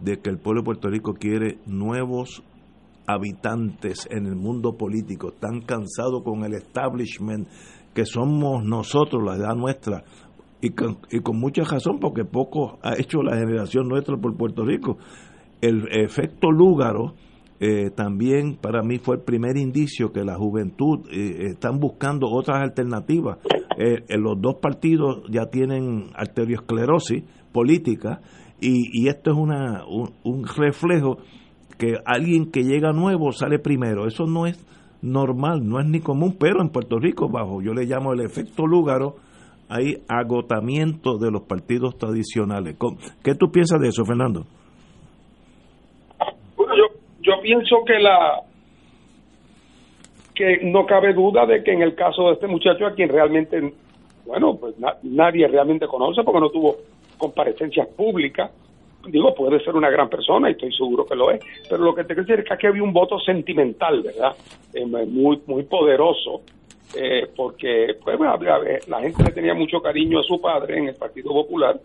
[0.00, 2.42] de que el pueblo de Puerto Rico quiere nuevos
[3.06, 7.48] habitantes en el mundo político, están cansados con el establishment
[7.94, 10.04] que somos nosotros, la edad nuestra,
[10.60, 14.64] y con, y con mucha razón, porque poco ha hecho la generación nuestra por Puerto
[14.64, 14.98] Rico.
[15.60, 17.14] El efecto Lúgaro
[17.60, 22.62] eh, también para mí fue el primer indicio que la juventud eh, están buscando otras
[22.62, 23.38] alternativas.
[23.78, 27.22] Eh, los dos partidos ya tienen arteriosclerosis
[27.52, 28.20] política
[28.60, 31.18] y, y esto es una, un, un reflejo
[31.78, 34.06] que alguien que llega nuevo sale primero.
[34.06, 34.58] Eso no es
[35.04, 38.66] normal, no es ni común, pero en Puerto Rico, bajo yo le llamo el efecto
[38.66, 39.16] Lúgaro,
[39.68, 42.76] hay agotamiento de los partidos tradicionales.
[43.22, 44.44] ¿Qué tú piensas de eso, Fernando?
[46.56, 48.40] Bueno, yo, yo pienso que la
[50.34, 53.72] que no cabe duda de que en el caso de este muchacho a quien realmente
[54.26, 54.74] bueno pues
[55.04, 56.74] nadie realmente conoce porque no tuvo
[57.18, 58.50] comparecencias públicas
[59.08, 62.04] digo, puede ser una gran persona y estoy seguro que lo es, pero lo que
[62.04, 64.34] te quiero decir es que aquí había un voto sentimental, ¿verdad?
[64.72, 66.42] Eh, muy, muy poderoso,
[66.96, 68.18] eh, porque pues,
[68.88, 71.80] la gente le tenía mucho cariño a su padre en el Partido Popular,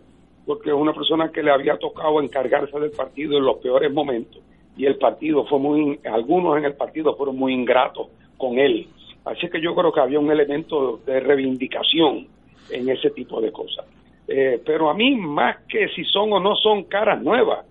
[0.46, 4.42] porque es una persona que le había tocado encargarse del partido en los peores momentos
[4.76, 8.88] y el partido fue muy, algunos en el partido fueron muy ingratos con él.
[9.24, 12.26] Así que yo creo que había un elemento de reivindicación
[12.70, 13.84] en ese tipo de cosas.
[14.32, 17.66] Eh, pero a mí, más que si son o no son caras nuevas,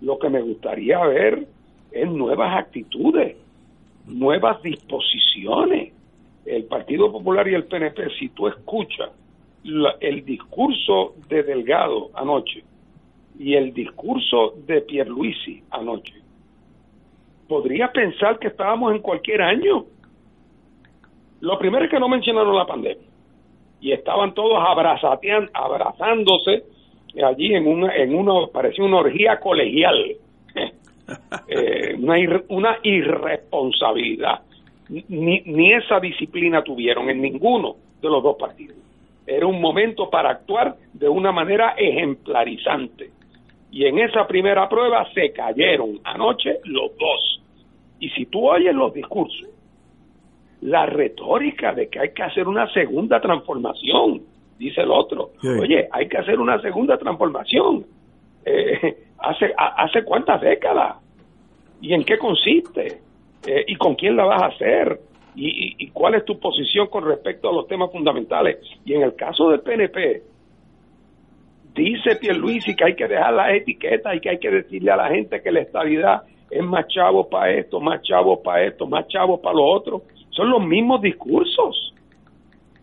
[0.00, 1.46] lo que me gustaría ver
[1.92, 3.36] es nuevas actitudes,
[4.08, 5.92] nuevas disposiciones.
[6.44, 9.10] El Partido Popular y el PNP, si tú escuchas
[10.00, 12.64] el discurso de Delgado anoche
[13.38, 16.14] y el discurso de Pierluisi anoche,
[17.46, 19.84] podría pensar que estábamos en cualquier año.
[21.38, 23.11] Lo primero es que no mencionaron la pandemia
[23.82, 26.62] y estaban todos abrazándose
[27.20, 30.16] allí en una, en una, parecía una orgía colegial,
[31.48, 34.40] eh, una, una irresponsabilidad.
[34.88, 38.76] Ni, ni esa disciplina tuvieron en ninguno de los dos partidos.
[39.26, 43.10] Era un momento para actuar de una manera ejemplarizante.
[43.70, 47.42] Y en esa primera prueba se cayeron anoche los dos.
[48.00, 49.48] Y si tú oyes los discursos,
[50.62, 54.22] la retórica de que hay que hacer una segunda transformación,
[54.58, 55.30] dice el otro.
[55.60, 57.84] Oye, hay que hacer una segunda transformación.
[58.44, 60.96] Eh, ¿hace, ¿Hace cuántas décadas?
[61.80, 63.00] ¿Y en qué consiste?
[63.44, 65.00] Eh, ¿Y con quién la vas a hacer?
[65.34, 68.58] ¿Y, y, cuál es tu posición con respecto a los temas fundamentales?
[68.84, 70.22] Y en el caso del PNP,
[71.74, 75.08] dice Pierluisi que hay que dejar las etiquetas y que hay que decirle a la
[75.08, 79.40] gente que la estabilidad es más chavo para esto, más chavo para esto, más chavo
[79.40, 80.02] para lo otro.
[80.32, 81.94] Son los mismos discursos.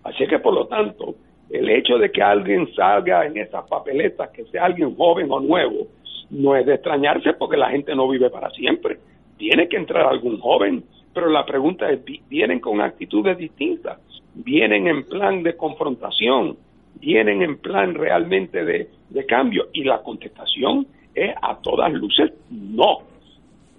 [0.03, 1.15] Así que, por lo tanto,
[1.49, 5.87] el hecho de que alguien salga en esas papeletas, que sea alguien joven o nuevo,
[6.29, 8.99] no es de extrañarse porque la gente no vive para siempre.
[9.37, 11.99] Tiene que entrar algún joven, pero la pregunta es,
[12.29, 13.99] ¿vienen con actitudes distintas?
[14.35, 16.55] ¿Vienen en plan de confrontación?
[16.99, 19.69] ¿Vienen en plan realmente de, de cambio?
[19.73, 20.85] Y la contestación
[21.15, 22.99] es a todas luces no.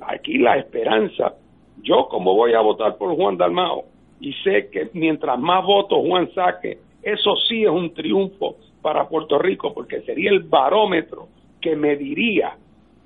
[0.01, 1.34] Aquí la esperanza
[1.82, 3.85] yo como voy a votar por Juan Dalmao
[4.20, 9.39] y sé que mientras más votos Juan saque, eso sí es un triunfo para Puerto
[9.39, 11.28] Rico porque sería el barómetro
[11.61, 12.57] que mediría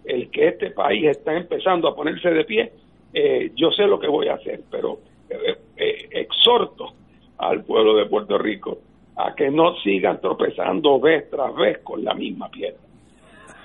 [0.04, 2.72] el que este país está empezando a ponerse de pie.
[3.12, 4.98] Eh, yo sé lo que voy a hacer, pero
[5.28, 6.92] eh, eh, exhorto
[7.38, 8.78] al pueblo de Puerto Rico
[9.16, 12.80] a que no sigan tropezando vez tras vez con la misma piedra.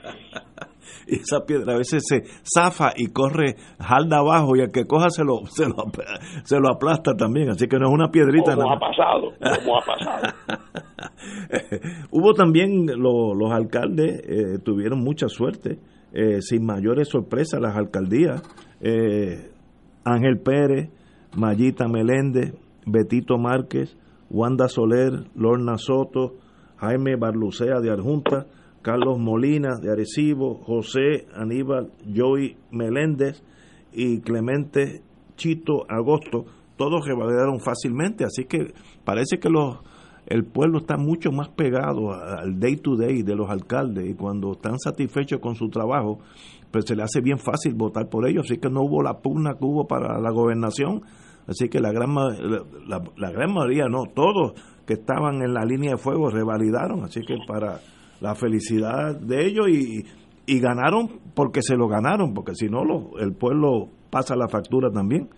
[1.07, 5.09] y esa piedra a veces se zafa y corre jalda abajo y el que coja
[5.09, 5.75] se lo, se lo,
[6.43, 8.55] se lo aplasta también, así que no es una piedrita.
[8.55, 9.33] Como ha pasado,
[9.63, 10.33] como ha pasado.
[12.11, 15.79] Hubo también los alcaldes, eh, tuvieron mucha suerte,
[16.13, 18.41] eh, sin mayores sorpresas las alcaldías.
[18.81, 19.51] Eh,
[20.03, 20.89] Ángel Pérez,
[21.35, 22.53] Mayita Meléndez,
[22.85, 23.95] Betito Márquez,
[24.29, 26.35] Wanda Soler, Lorna Soto,
[26.77, 28.45] Jaime Barlucea de Arjunta,
[28.81, 33.43] Carlos Molina de Arecibo, José Aníbal Joy Meléndez
[33.91, 35.01] y Clemente
[35.35, 36.45] Chito Agosto,
[36.77, 38.73] todos revalidaron fácilmente, así que
[39.03, 39.79] parece que los
[40.29, 44.51] el pueblo está mucho más pegado al day to day de los alcaldes y cuando
[44.51, 46.19] están satisfechos con su trabajo,
[46.69, 49.55] pues se le hace bien fácil votar por ellos, así que no hubo la pugna
[49.55, 51.01] que hubo para la gobernación,
[51.47, 54.53] así que la gran, la, la gran mayoría, no, todos
[54.85, 57.79] que estaban en la línea de fuego revalidaron, así que para
[58.21, 60.05] la felicidad de ellos y,
[60.45, 62.81] y ganaron porque se lo ganaron, porque si no
[63.19, 65.29] el pueblo pasa la factura también.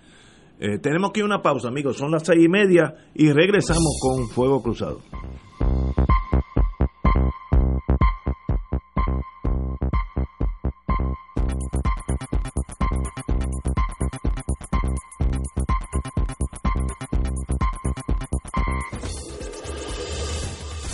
[0.59, 3.99] Eh, tenemos que ir a una pausa, amigos, son las seis y media y regresamos
[3.99, 4.99] con Fuego Cruzado.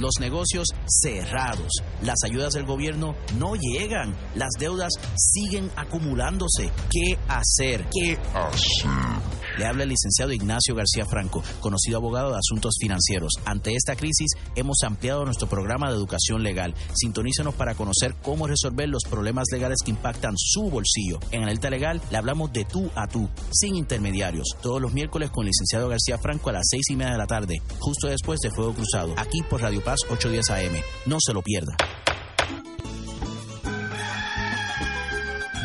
[0.00, 1.70] Los negocios cerrados,
[2.02, 6.70] las ayudas del gobierno no llegan, las deudas siguen acumulándose.
[6.90, 7.86] ¿Qué hacer?
[7.92, 9.37] ¿Qué hacer?
[9.58, 13.32] Le habla el licenciado Ignacio García Franco, conocido abogado de asuntos financieros.
[13.44, 16.74] Ante esta crisis hemos ampliado nuestro programa de educación legal.
[16.94, 21.18] Sintonícenos para conocer cómo resolver los problemas legales que impactan su bolsillo.
[21.32, 25.44] En Alerta Legal le hablamos de tú a tú, sin intermediarios, todos los miércoles con
[25.44, 28.50] el licenciado García Franco a las seis y media de la tarde, justo después de
[28.50, 30.82] Fuego Cruzado, aquí por Radio Paz 810 AM.
[31.06, 31.76] No se lo pierda.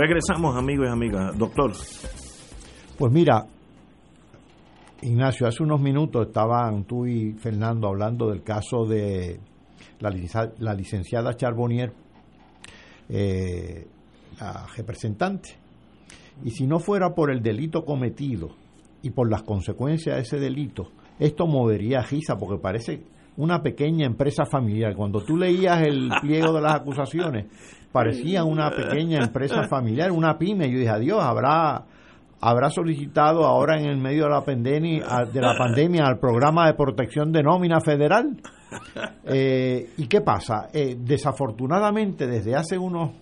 [0.00, 1.36] Regresamos, amigos y amigas.
[1.36, 1.72] Doctor.
[2.96, 3.44] Pues mira,
[5.02, 9.40] Ignacio, hace unos minutos estaban tú y Fernando hablando del caso de
[9.98, 10.10] la,
[10.60, 11.92] la licenciada Charbonnier,
[13.08, 13.88] eh,
[14.40, 15.56] la representante.
[16.44, 18.50] Y si no fuera por el delito cometido
[19.02, 23.02] y por las consecuencias de ese delito, esto movería a Giza, porque parece
[23.36, 24.94] una pequeña empresa familiar.
[24.94, 27.46] Cuando tú leías el pliego de las acusaciones,
[27.92, 30.70] parecía una pequeña empresa familiar, una pyme.
[30.70, 31.84] Yo dije, adiós, habrá
[32.40, 36.74] habrá solicitado ahora en el medio de la pandemia, de la pandemia al programa de
[36.74, 38.36] protección de nómina federal.
[39.24, 40.68] Eh, ¿Y qué pasa?
[40.72, 43.12] Eh, desafortunadamente, desde hace unos,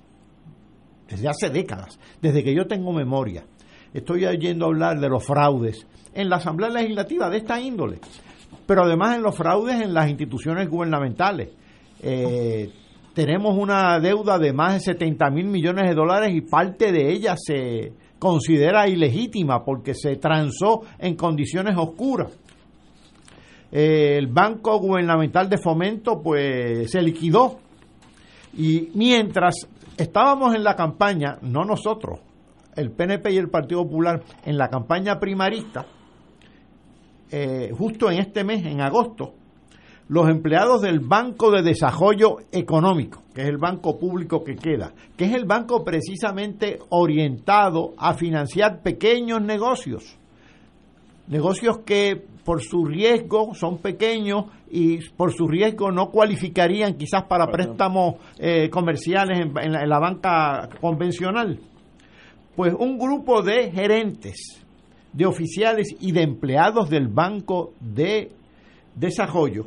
[1.09, 3.45] desde hace décadas, desde que yo tengo memoria,
[3.95, 8.01] estoy oyendo hablar de los fraudes en la Asamblea Legislativa de esta índole
[8.67, 11.51] pero además en los fraudes en las instituciones gubernamentales.
[12.03, 12.71] Eh,
[13.17, 17.35] tenemos una deuda de más de 70 mil millones de dólares y parte de ella
[17.39, 22.31] se considera ilegítima porque se transó en condiciones oscuras.
[23.73, 27.59] Eh, el Banco Gubernamental de Fomento pues se liquidó
[28.55, 29.67] y mientras
[29.97, 32.21] estábamos en la campaña, no nosotros,
[32.75, 35.87] el PNP y el Partido Popular, en la campaña primarista,
[37.31, 39.33] eh, justo en este mes, en agosto,
[40.09, 45.25] los empleados del Banco de Desarrollo Económico, que es el banco público que queda, que
[45.25, 50.17] es el banco precisamente orientado a financiar pequeños negocios,
[51.27, 57.49] negocios que por su riesgo son pequeños y por su riesgo no cualificarían quizás para
[57.49, 61.59] préstamos eh, comerciales en la banca convencional.
[62.55, 64.65] Pues un grupo de gerentes
[65.13, 68.31] de oficiales y de empleados del Banco de
[68.95, 69.67] Desarrollo,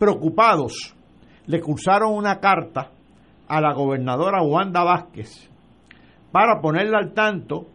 [0.00, 0.96] preocupados,
[1.46, 2.90] le cursaron una carta
[3.46, 5.50] a la gobernadora Wanda Vázquez
[6.32, 7.66] para ponerla al tanto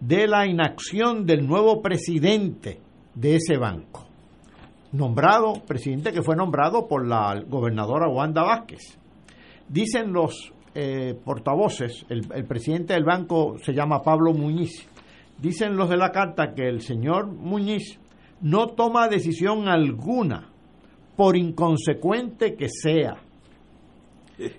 [0.00, 2.80] de la inacción del nuevo presidente
[3.14, 4.06] de ese banco,
[4.92, 8.98] nombrado, presidente que fue nombrado por la gobernadora Wanda Vázquez.
[9.68, 14.88] Dicen los eh, portavoces, el, el presidente del banco se llama Pablo Muñiz,
[15.36, 18.00] dicen los de la carta que el señor Muñiz
[18.40, 20.49] no toma decisión alguna,
[21.20, 23.18] por inconsecuente que sea,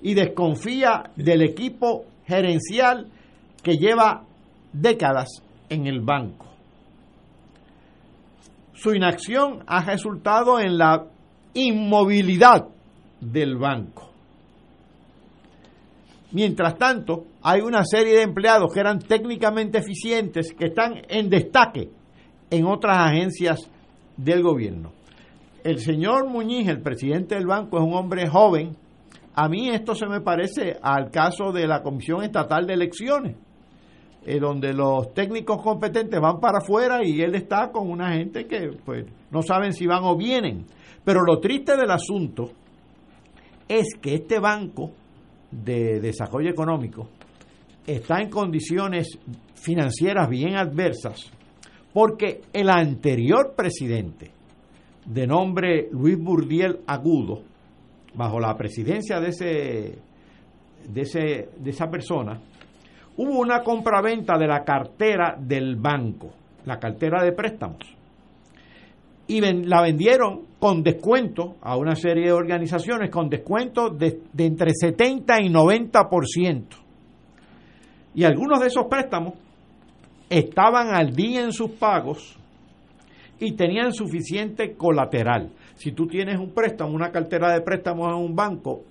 [0.04, 3.08] y desconfía del equipo gerencial
[3.64, 4.26] que lleva
[4.72, 6.46] décadas en el banco.
[8.76, 11.08] Su inacción ha resultado en la
[11.56, 12.68] inmovilidad
[13.20, 14.12] del banco.
[16.32, 21.90] Mientras tanto, hay una serie de empleados que eran técnicamente eficientes, que están en destaque
[22.52, 23.68] en otras agencias
[24.16, 25.01] del gobierno.
[25.64, 28.76] El señor Muñiz, el presidente del banco, es un hombre joven.
[29.34, 33.36] A mí esto se me parece al caso de la Comisión Estatal de Elecciones,
[34.26, 38.72] eh, donde los técnicos competentes van para afuera y él está con una gente que
[38.84, 40.66] pues no saben si van o vienen.
[41.04, 42.52] Pero lo triste del asunto
[43.68, 44.92] es que este banco
[45.52, 47.08] de desarrollo económico
[47.86, 49.18] está en condiciones
[49.56, 51.32] financieras bien adversas
[51.94, 54.32] porque el anterior presidente,
[55.06, 57.42] de nombre Luis Burdiel Agudo,
[58.14, 60.00] bajo la presidencia de, ese,
[60.88, 62.40] de, ese, de esa persona,
[63.18, 66.32] hubo una compraventa de la cartera del banco,
[66.66, 67.80] la cartera de préstamos,
[69.28, 74.72] y la vendieron con descuento a una serie de organizaciones, con descuento de, de entre
[74.74, 76.64] 70 y 90%.
[78.14, 79.36] Y algunos de esos préstamos
[80.30, 82.38] estaban al día en sus pagos
[83.42, 85.52] y tenían suficiente colateral.
[85.76, 88.84] Si tú tienes un préstamo, una cartera de préstamos en un banco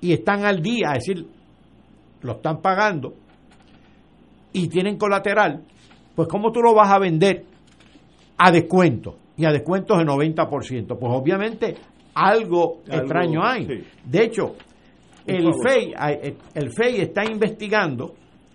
[0.00, 1.26] y están al día, es decir,
[2.22, 3.14] lo están pagando
[4.52, 5.62] y tienen colateral,
[6.16, 7.44] pues ¿cómo tú lo vas a vender
[8.36, 9.18] a descuento?
[9.36, 10.98] Y a descuentos de 90%.
[10.98, 11.76] Pues obviamente
[12.14, 13.84] algo, extraño hay.
[14.04, 14.56] De hecho,
[15.26, 15.94] el FEI,
[16.54, 18.14] el FEI está investigando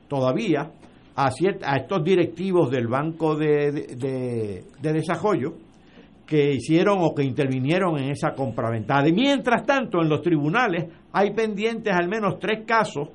[0.10, 0.72] todavía
[1.20, 5.54] a, estos directivos del Banco de, de, Desarrollo
[6.26, 9.02] que hicieron o que intervinieron en esa compraventa.
[9.04, 13.10] Mientras tanto, en los tribunales hay pendientes al menos tres casos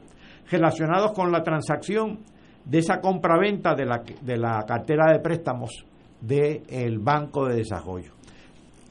[0.51, 2.19] relacionados con la transacción
[2.65, 5.87] de esa compraventa de la, de la cartera de préstamos
[6.21, 8.13] del Banco de Desarrollo.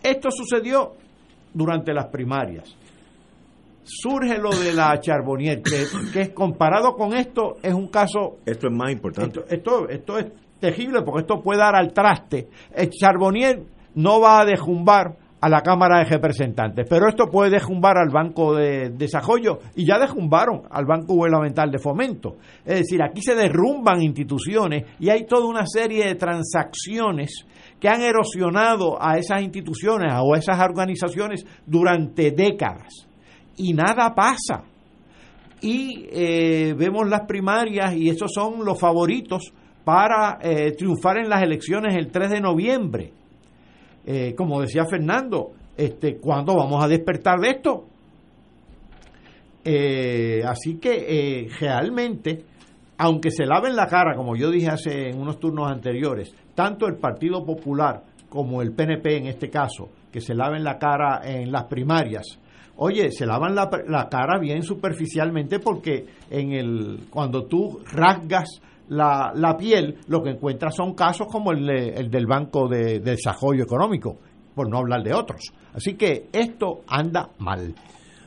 [0.02, 0.94] Esto sucedió
[1.54, 2.76] durante las primarias
[3.84, 8.38] surge lo de la Charbonnier, que, es comparado con esto es un caso...
[8.46, 9.42] Esto es más importante.
[9.50, 10.28] Esto, esto, es
[10.60, 12.48] terrible porque esto puede dar al traste.
[12.74, 13.62] El Charbonnier
[13.96, 18.56] no va a dejumbar a la Cámara de Representantes, pero esto puede dejumbar al Banco
[18.56, 22.38] de Desarrollo y ya dejumbaron al Banco Gubernamental de Fomento.
[22.64, 27.46] Es decir, aquí se derrumban instituciones y hay toda una serie de transacciones
[27.78, 33.10] que han erosionado a esas instituciones o a esas organizaciones durante décadas
[33.58, 34.64] y nada pasa.
[35.62, 39.54] Y eh, vemos las primarias y esos son los favoritos
[39.84, 43.14] para eh, triunfar en las elecciones el 3 de noviembre.
[44.06, 47.86] Eh, como decía Fernando, este, ¿cuándo vamos a despertar de esto?
[50.46, 52.44] así que realmente,
[52.98, 56.98] aunque se laven la cara, como yo dije hace en unos turnos anteriores, tanto el
[56.98, 61.64] Partido Popular como el PNP en este caso, que se laven la cara en las
[61.66, 62.40] primarias,
[62.76, 69.32] Oye, se lavan la, la, cara bien superficialmente porque en el cuando tú rasgas la,
[69.36, 74.18] la piel, lo que encuentras son casos como el, el del Banco de, Desarrollo Económico,
[74.56, 75.54] por no hablar de otros.
[75.74, 77.76] Así que esto anda mal.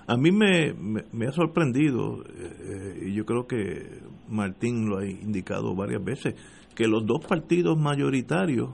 [0.07, 5.75] A mí me, me, ha sorprendido, eh, y yo creo que Martín lo ha indicado
[5.75, 6.35] varias veces,
[6.77, 8.71] que los dos partidos mayoritarios,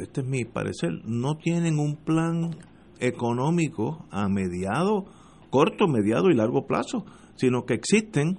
[0.00, 2.56] este es mi parecer, no tienen un plan
[3.02, 5.04] económico a mediado,
[5.50, 7.04] corto, mediado y largo plazo,
[7.34, 8.38] sino que existen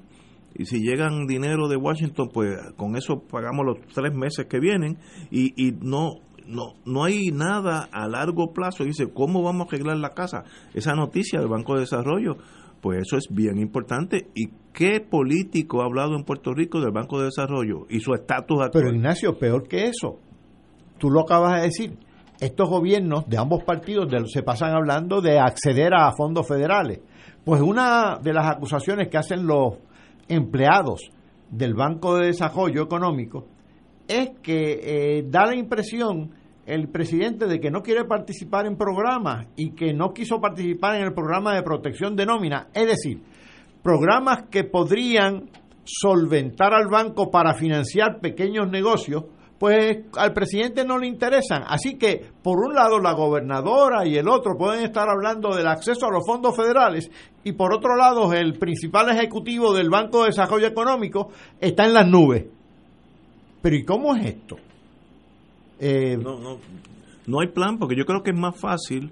[0.55, 4.97] y si llegan dinero de Washington, pues con eso pagamos los tres meses que vienen
[5.31, 8.83] y, y no, no, no hay nada a largo plazo.
[8.83, 10.43] Dice, ¿cómo vamos a arreglar la casa?
[10.73, 12.37] Esa noticia del Banco de Desarrollo,
[12.81, 14.27] pues eso es bien importante.
[14.35, 18.61] ¿Y qué político ha hablado en Puerto Rico del Banco de Desarrollo y su estatus
[18.61, 18.83] actual?
[18.83, 20.19] Pero Ignacio, peor que eso,
[20.99, 21.97] tú lo acabas de decir,
[22.45, 26.99] estos gobiernos de ambos partidos se pasan hablando de acceder a fondos federales.
[27.43, 29.77] Pues una de las acusaciones que hacen los
[30.27, 31.01] empleados
[31.49, 33.47] del Banco de Desarrollo Económico
[34.07, 34.79] es que
[35.19, 36.31] eh, da la impresión
[36.65, 41.03] el presidente de que no quiere participar en programas y que no quiso participar en
[41.03, 43.21] el programa de protección de nómina, es decir,
[43.81, 45.49] programas que podrían
[45.83, 49.25] solventar al banco para financiar pequeños negocios,
[49.63, 51.63] pues al presidente no le interesan.
[51.65, 56.05] Así que, por un lado, la gobernadora y el otro pueden estar hablando del acceso
[56.05, 57.09] a los fondos federales
[57.45, 61.29] y por otro lado, el principal ejecutivo del Banco de Desarrollo Económico
[61.61, 62.43] está en las nubes.
[63.61, 64.57] Pero ¿y cómo es esto?
[65.79, 66.57] Eh, no, no,
[67.25, 69.11] no hay plan porque yo creo que es más fácil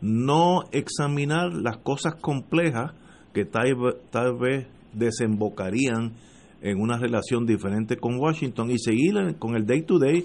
[0.00, 2.90] no examinar las cosas complejas
[3.32, 6.14] que tal, tal vez desembocarían
[6.62, 10.24] en una relación diferente con Washington y seguir con el day to day,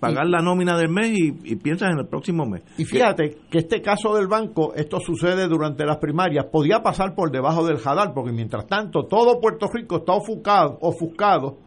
[0.00, 2.62] pagar la nómina del mes y, piensas en el próximo mes.
[2.78, 7.30] Y fíjate que este caso del banco, esto sucede durante las primarias, podía pasar por
[7.30, 11.58] debajo del jadal, porque mientras tanto todo Puerto Rico está ofuscado, ofuscado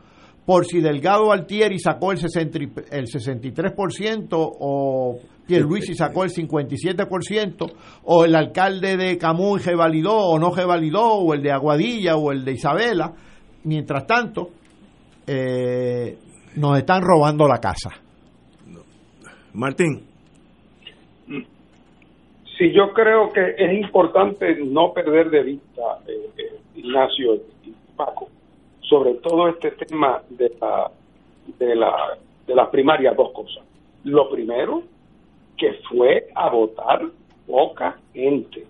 [0.46, 7.72] por si Delgado Altieri sacó el, 60 y- el 63% o Pierluisi sacó el 57%
[8.04, 12.46] o el alcalde de Camus revalidó o no revalidó o el de Aguadilla o el
[12.46, 13.14] de Isabela.
[13.68, 14.52] Mientras tanto,
[15.28, 16.18] eh,
[16.56, 17.90] nos están robando la casa.
[19.52, 20.08] Martín.
[22.58, 27.36] Sí, yo creo que es importante no perder de vista, eh, eh, Ignacio
[27.66, 28.30] y Paco,
[28.80, 30.90] sobre todo este tema de la
[31.60, 32.18] de la
[32.48, 33.66] de las primarias dos cosas.
[34.06, 34.84] Lo primero,
[35.58, 37.02] que fue a votar
[37.46, 38.66] poca gente,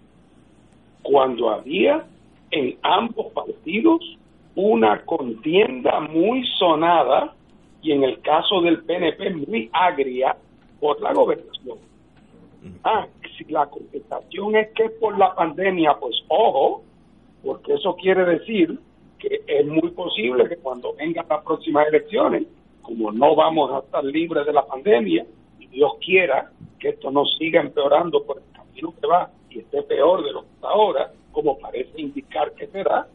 [1.04, 2.04] cuando había
[2.50, 4.17] en ambos partidos
[4.58, 7.36] una contienda muy sonada
[7.84, 10.36] y en el caso del PNP muy agria
[10.80, 11.78] por la gobernación.
[12.84, 13.06] Ah,
[13.38, 16.82] si la contestación es que es por la pandemia, pues ojo,
[17.44, 18.80] porque eso quiere decir
[19.20, 22.48] que es muy posible que cuando vengan las próximas elecciones,
[22.82, 25.24] como no vamos a estar libres de la pandemia,
[25.60, 29.84] y Dios quiera que esto no siga empeorando por el camino que va y esté
[29.84, 33.08] peor de lo que está ahora, como parece indicar que será,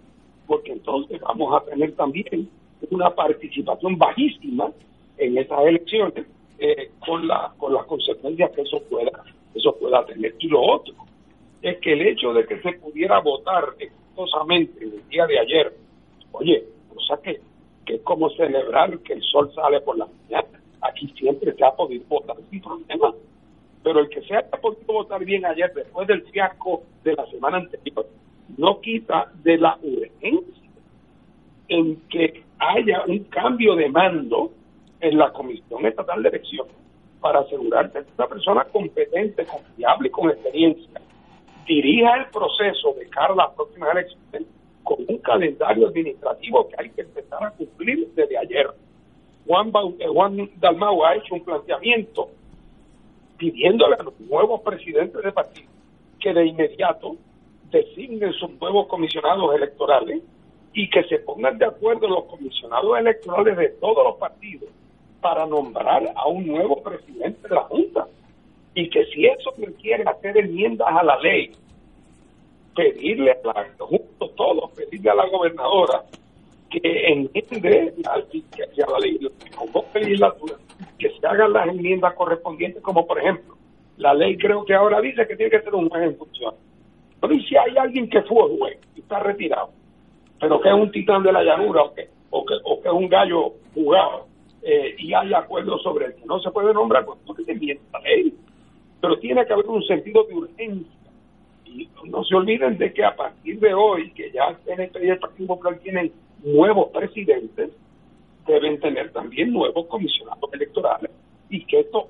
[0.52, 2.46] porque entonces vamos a tener también
[2.90, 4.70] una participación bajísima
[5.16, 6.26] en esas elecciones
[6.58, 9.24] eh, con la con las consecuencias que eso pueda
[9.54, 10.34] eso pueda tener.
[10.40, 10.92] Y lo otro
[11.62, 15.72] es que el hecho de que se pudiera votar exitosamente el día de ayer
[16.32, 16.62] oye
[16.94, 17.40] cosa que
[17.86, 20.60] que es como celebrar que el sol sale por la mañana.
[20.82, 23.14] Aquí siempre se ha podido votar sin problema
[23.82, 27.56] pero el que se haya podido votar bien ayer después del fiasco de la semana
[27.56, 28.06] anterior
[28.56, 30.70] no quita de la urgencia
[31.68, 34.52] en que haya un cambio de mando
[35.00, 36.74] en la Comisión Estatal de Elecciones
[37.20, 41.00] para asegurar que esta persona competente, confiable y con experiencia
[41.66, 44.48] dirija el proceso de cara a las próximas elecciones
[44.82, 48.68] con un calendario administrativo que hay que empezar a cumplir desde ayer.
[49.46, 52.28] Juan, eh, Juan Dalmau ha hecho un planteamiento
[53.38, 55.70] pidiéndole a los nuevos presidentes de partido
[56.20, 57.16] que de inmediato
[57.72, 60.22] designen sus nuevos comisionados electorales
[60.74, 64.68] y que se pongan de acuerdo los comisionados electorales de todos los partidos
[65.20, 68.06] para nombrar a un nuevo presidente de la Junta.
[68.74, 71.52] Y que si eso requiere hacer enmiendas a la ley,
[72.74, 73.66] pedirle a la,
[74.34, 76.04] todos, pedirle a la gobernadora
[76.70, 80.54] que entiende la, que, a la ley, que legislatura,
[80.98, 83.56] que se hagan las enmiendas correspondientes, como por ejemplo,
[83.98, 86.54] la ley creo que ahora dice que tiene que ser un juez en función.
[87.22, 89.70] Pero ¿y si hay alguien que fue juez y está retirado,
[90.40, 92.94] pero que es un titán de la llanura o que, o que, o que es
[92.94, 94.26] un gallo jugado
[94.60, 97.84] eh, y hay acuerdo sobre que no se puede nombrar, pues no que se enmienda
[97.92, 98.34] la ley.
[99.00, 101.00] Pero tiene que haber un sentido de urgencia.
[101.64, 105.10] Y no se olviden de que a partir de hoy, que ya el PNP y
[105.10, 106.12] el Partido Popular tienen
[106.42, 107.70] nuevos presidentes,
[108.48, 111.12] deben tener también nuevos comisionados electorales
[111.48, 112.08] y que esto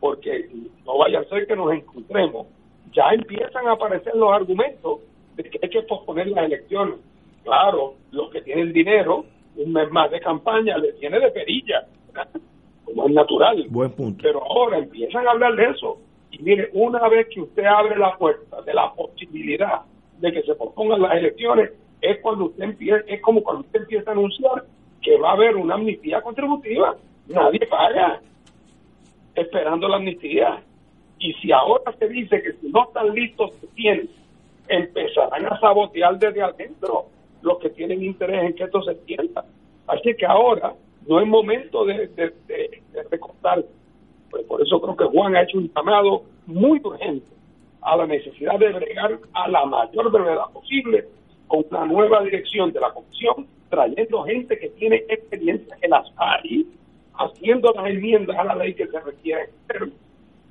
[0.00, 0.48] porque
[0.84, 2.48] no vaya a ser que nos encontremos.
[2.92, 5.00] Ya empiezan a aparecer los argumentos
[5.36, 6.96] de que hay que posponer las elecciones.
[7.44, 9.24] Claro, los que tienen dinero,
[9.56, 11.86] un mes más de campaña, le tiene de perilla,
[12.84, 13.66] como es natural.
[13.70, 14.22] Buen punto.
[14.22, 15.98] Pero ahora empiezan a hablar de eso.
[16.30, 19.82] Y mire, una vez que usted abre la puerta de la posibilidad
[20.18, 24.10] de que se pospongan las elecciones, es cuando usted empieza, es como cuando usted empieza
[24.10, 24.64] a anunciar
[25.02, 26.96] que va a haber una amnistía contributiva.
[27.28, 28.20] Nadie paga
[29.34, 30.62] esperando la amnistía.
[31.20, 34.08] Y si ahora se dice que si no están listos se tienen,
[34.68, 37.06] empezarán a sabotear desde adentro
[37.42, 39.44] los que tienen interés en que esto se entienda.
[39.86, 40.74] Así que ahora
[41.06, 42.72] no es momento de, de,
[43.10, 43.62] recortar.
[44.30, 47.26] Pues por eso creo que Juan ha hecho un llamado muy urgente
[47.82, 51.06] a la necesidad de bregar a la mayor brevedad posible
[51.48, 56.66] con una nueva dirección de la comisión, trayendo gente que tiene experiencia en las hay,
[57.14, 59.50] haciendo las enmiendas a la ley que se requieren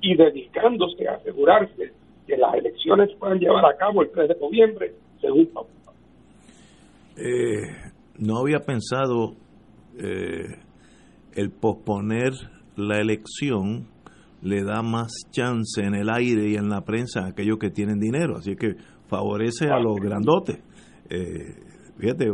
[0.00, 1.92] y dedicándose a asegurarse
[2.26, 5.70] que las elecciones puedan llevar a cabo el 3 de noviembre según pauta.
[7.16, 9.34] Eh, no había pensado
[9.98, 10.56] eh,
[11.34, 12.32] el posponer
[12.76, 13.88] la elección
[14.42, 17.98] le da más chance en el aire y en la prensa a aquellos que tienen
[17.98, 18.74] dinero, así que
[19.06, 20.62] favorece a los grandotes.
[21.10, 21.54] Eh,
[21.98, 22.26] fíjate,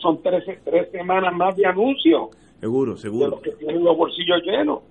[0.00, 2.30] son tres, tres semanas más de anuncio
[2.60, 3.30] seguro, de seguro.
[3.30, 4.82] los que tienen los bolsillos llenos.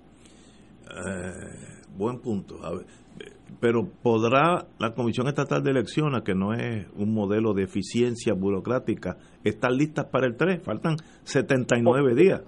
[0.90, 2.56] Eh, buen punto.
[2.64, 2.86] A ver,
[3.20, 8.34] eh, pero podrá la Comisión Estatal de Elecciones, que no es un modelo de eficiencia
[8.34, 10.64] burocrática, estar listas para el 3?
[10.64, 12.41] Faltan 79 días.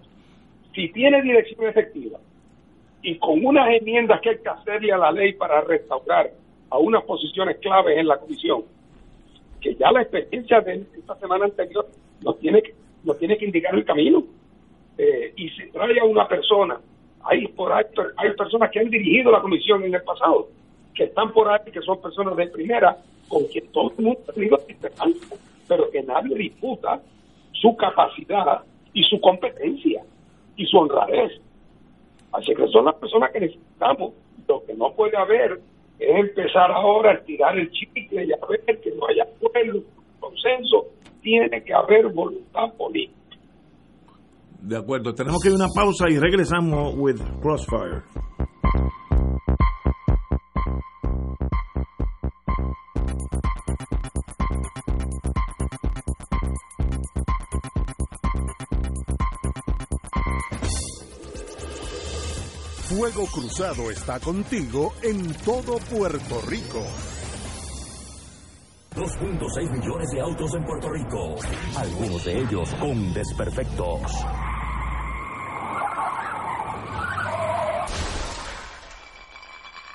[0.74, 2.20] si tiene dirección efectiva
[3.02, 6.32] y con unas enmiendas que hay que hacerle a la ley para restaurar
[6.70, 8.64] a unas posiciones claves en la comisión,
[9.62, 11.88] que ya la experiencia de esta semana anterior
[12.24, 12.74] nos tiene que,
[13.04, 14.24] nos tiene que indicar el camino.
[15.72, 16.80] trae a una persona,
[17.26, 17.84] hay por ahí
[18.18, 20.48] hay personas que han dirigido la comisión en el pasado,
[20.94, 22.98] que están por ahí, que son personas de primera,
[23.28, 25.36] con quien todo el mundo ha tenido esperanza,
[25.68, 27.02] pero que nadie disputa
[27.52, 28.62] su capacidad
[28.94, 30.04] y su competencia
[30.56, 31.32] y su honradez.
[32.32, 34.14] Así que son las personas que necesitamos.
[34.48, 35.60] Lo que no puede haber
[36.00, 39.82] es empezar ahora a estirar el chicle y a ver que no haya acuerdo,
[40.20, 40.88] consenso.
[41.22, 43.25] Tiene que haber voluntad política.
[44.66, 48.02] De acuerdo, tenemos que ir a una pausa y regresamos with Crossfire.
[62.90, 66.82] Fuego Cruzado está contigo en todo Puerto Rico.
[68.96, 71.36] 2.6 millones de autos en Puerto Rico,
[71.78, 74.26] algunos de ellos con desperfectos.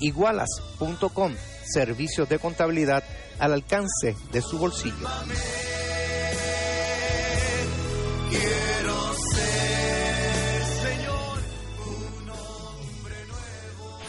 [0.00, 3.04] Igualas.com, servicios de contabilidad
[3.38, 5.08] al alcance de su bolsillo.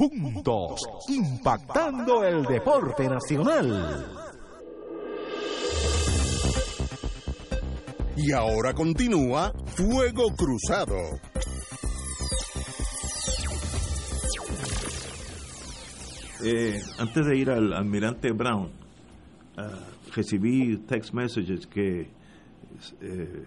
[0.00, 4.06] juntos, impactando el deporte nacional.
[8.16, 10.96] Y ahora continúa Fuego Cruzado.
[16.42, 18.70] Eh, antes de ir al almirante Brown,
[19.58, 19.68] ah,
[20.14, 22.08] recibí text messages que
[23.02, 23.44] eh,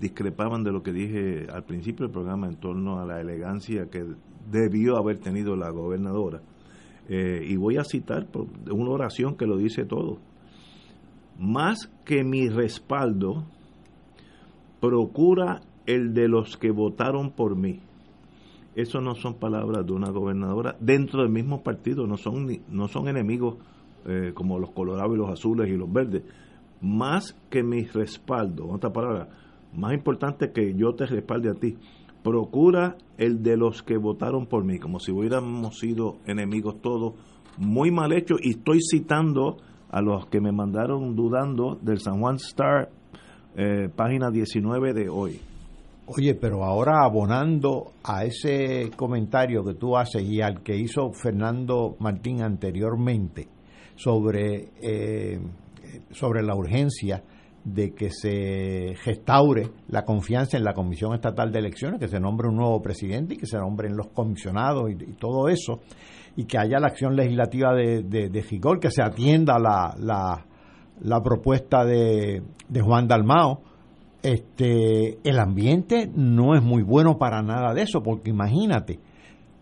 [0.00, 4.06] discrepaban de lo que dije al principio del programa en torno a la elegancia que
[4.50, 6.42] debió haber tenido la gobernadora.
[7.08, 8.28] Eh, y voy a citar
[8.70, 10.18] una oración que lo dice todo.
[11.38, 13.44] Más que mi respaldo,
[14.80, 17.80] procura el de los que votaron por mí.
[18.74, 23.08] Eso no son palabras de una gobernadora dentro del mismo partido, no son, no son
[23.08, 23.56] enemigos
[24.06, 26.22] eh, como los colorados y los azules y los verdes.
[26.80, 29.28] Más que mi respaldo, otra palabra,
[29.74, 31.76] más importante que yo te respalde a ti,
[32.22, 37.14] procura el de los que votaron por mí, como si hubiéramos sido enemigos todos,
[37.58, 39.58] muy mal hecho, y estoy citando
[39.90, 42.90] a los que me mandaron dudando del San Juan Star,
[43.56, 45.40] eh, página 19 de hoy.
[46.06, 51.96] Oye, pero ahora abonando a ese comentario que tú haces y al que hizo Fernando
[52.00, 53.48] Martín anteriormente
[53.94, 55.38] sobre, eh,
[56.10, 57.22] sobre la urgencia
[57.64, 62.48] de que se restaure la confianza en la Comisión Estatal de Elecciones, que se nombre
[62.48, 65.80] un nuevo presidente y que se nombren los comisionados y, todo eso,
[66.36, 70.44] y que haya la acción legislativa de, de, de Gigol, que se atienda la, la,
[71.00, 73.60] la propuesta de, de Juan Dalmao.
[74.22, 79.00] Este el ambiente no es muy bueno para nada de eso, porque imagínate,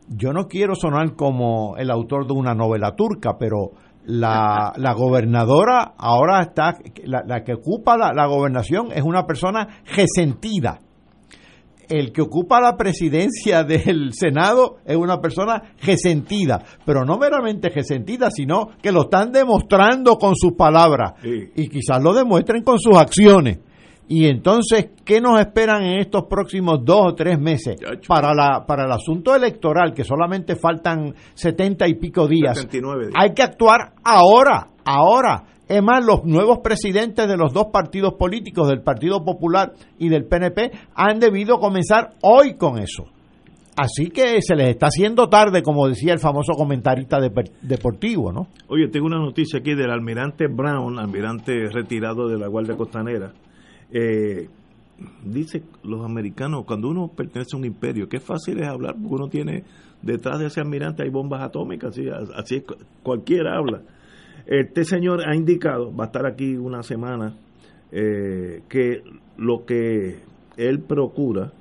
[0.09, 3.71] yo no quiero sonar como el autor de una novela turca, pero
[4.07, 9.83] la, la gobernadora ahora está, la, la que ocupa la, la gobernación es una persona
[9.95, 10.81] resentida.
[11.89, 18.31] El que ocupa la presidencia del Senado es una persona resentida, pero no meramente resentida,
[18.31, 23.59] sino que lo están demostrando con sus palabras y quizás lo demuestren con sus acciones.
[24.13, 27.77] Y entonces, ¿qué nos esperan en estos próximos dos o tres meses
[28.09, 32.59] para la para el asunto electoral, que solamente faltan setenta y pico días?
[32.59, 33.15] 79 días.
[33.17, 35.45] Hay que actuar ahora, ahora.
[35.69, 40.25] Es más, los nuevos presidentes de los dos partidos políticos, del Partido Popular y del
[40.25, 43.05] PNP, han debido comenzar hoy con eso.
[43.77, 47.31] Así que se les está haciendo tarde, como decía el famoso comentarista de-
[47.63, 48.49] deportivo, ¿no?
[48.67, 53.31] Oye, tengo una noticia aquí del almirante Brown, almirante retirado de la Guardia Costanera.
[53.93, 54.49] Eh,
[55.25, 59.29] dice los americanos, cuando uno pertenece a un imperio, qué fácil es hablar, porque uno
[59.29, 59.65] tiene
[60.03, 62.65] detrás de ese almirante hay bombas atómicas, así, así es,
[63.03, 63.83] cualquiera habla.
[64.47, 67.35] Este señor ha indicado, va a estar aquí una semana,
[67.93, 69.03] eh, que
[69.37, 70.19] lo que
[70.57, 71.53] él procura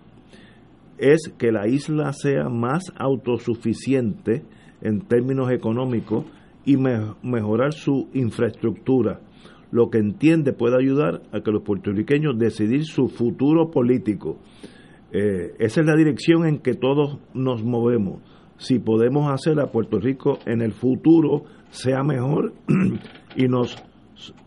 [0.97, 4.43] es que la isla sea más autosuficiente
[4.81, 6.26] en términos económicos
[6.65, 9.19] y me- mejorar su infraestructura,
[9.72, 14.38] lo que entiende puede ayudar a que los puertorriqueños decidir su futuro político.
[15.12, 18.22] Eh, esa es la dirección en que todos nos movemos.
[18.58, 22.54] Si podemos hacer a Puerto Rico en el futuro sea mejor
[23.36, 23.76] y nos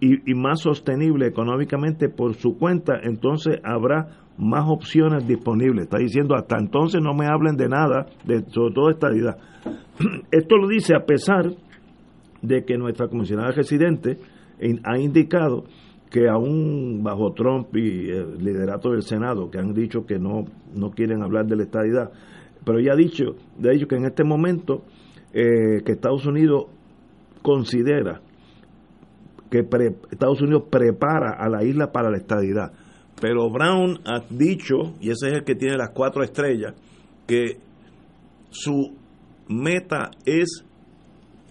[0.00, 5.84] y, más sostenible económicamente por su cuenta, entonces habrá más opciones disponibles.
[5.84, 9.36] Está diciendo, hasta entonces no me hablen de nada, de, sobre todo esta idea.
[10.30, 11.52] Esto lo dice a pesar
[12.42, 14.18] de que nuestra comisionada residente
[14.84, 15.64] ha indicado
[16.10, 20.44] que aún bajo Trump y el liderato del Senado, que han dicho que no,
[20.74, 22.10] no quieren hablar de la estadidad,
[22.64, 23.34] pero ella ha dicho,
[23.64, 24.82] ha dicho que en este momento
[25.32, 26.66] eh, que Estados Unidos
[27.40, 28.20] considera
[29.50, 32.72] que pre- Estados Unidos prepara a la isla para la estadidad.
[33.20, 36.74] Pero Brown ha dicho, y ese es el que tiene las cuatro estrellas,
[37.26, 37.58] que
[38.50, 38.94] su
[39.48, 40.64] meta es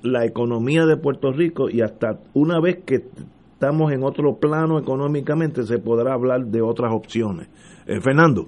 [0.04, 3.02] la economía de Puerto Rico y hasta una vez que
[3.54, 7.48] estamos en otro plano económicamente se podrá hablar de otras opciones.
[7.86, 8.48] Eh, Fernando.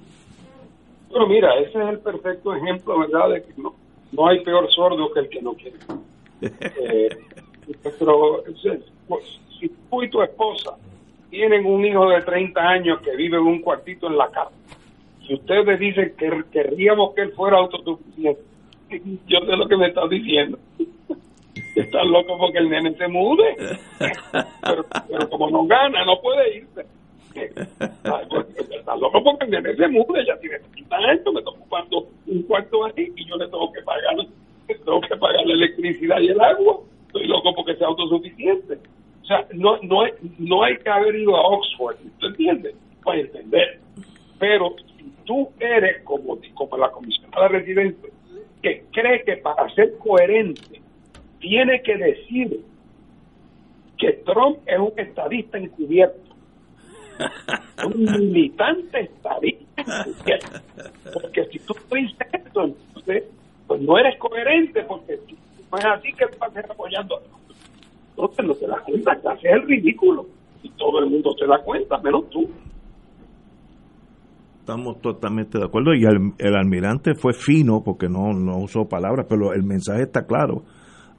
[1.10, 3.76] Bueno, mira, ese es el perfecto ejemplo, ¿verdad?, de que no,
[4.12, 5.78] no hay peor sordo que el que no quiere.
[6.82, 7.10] Eh,
[8.00, 9.24] pero es- pues,
[9.60, 10.76] si tú y tu esposa
[11.30, 14.52] tienen un hijo de 30 años que vive en un cuartito en la casa,
[15.22, 18.42] y ustedes dicen que querríamos que él fuera autosuficiente,
[19.28, 20.58] yo sé lo que me estás diciendo.
[21.76, 23.56] Estás loco porque el nene se mude,
[24.62, 26.86] pero, pero como no gana, no puede irse.
[27.36, 31.50] Ay, pues, Estás loco porque el nene se mude, ya tiene 30 años, me está
[31.52, 34.16] ocupando un cuarto ahí y yo le tengo que pagar,
[34.68, 36.80] tengo que pagar la electricidad y el agua.
[37.08, 38.78] Estoy loco porque sea autosuficiente.
[39.24, 42.76] O sea, no, no, hay, no hay que haber ido a Oxford, ¿tú entiendes?
[43.04, 43.80] Para entender.
[44.38, 48.10] Pero si tú eres como, como la comisionada residente,
[48.62, 50.82] que cree que para ser coherente
[51.44, 52.61] tiene que decir
[53.98, 56.34] que Trump es un estadista encubierto,
[57.86, 60.60] un militante estadista encubierto.
[61.14, 63.26] Porque si tú dices esto, entonces,
[63.68, 65.20] pues no eres coherente, porque
[65.70, 67.22] no es así que vas a estar apoyando.
[68.11, 70.26] Entonces no te das cuenta, que haces el ridículo.
[70.64, 72.49] Y todo el mundo se da cuenta, menos tú.
[74.61, 79.26] Estamos totalmente de acuerdo y el, el almirante fue fino porque no, no usó palabras,
[79.28, 80.64] pero el mensaje está claro.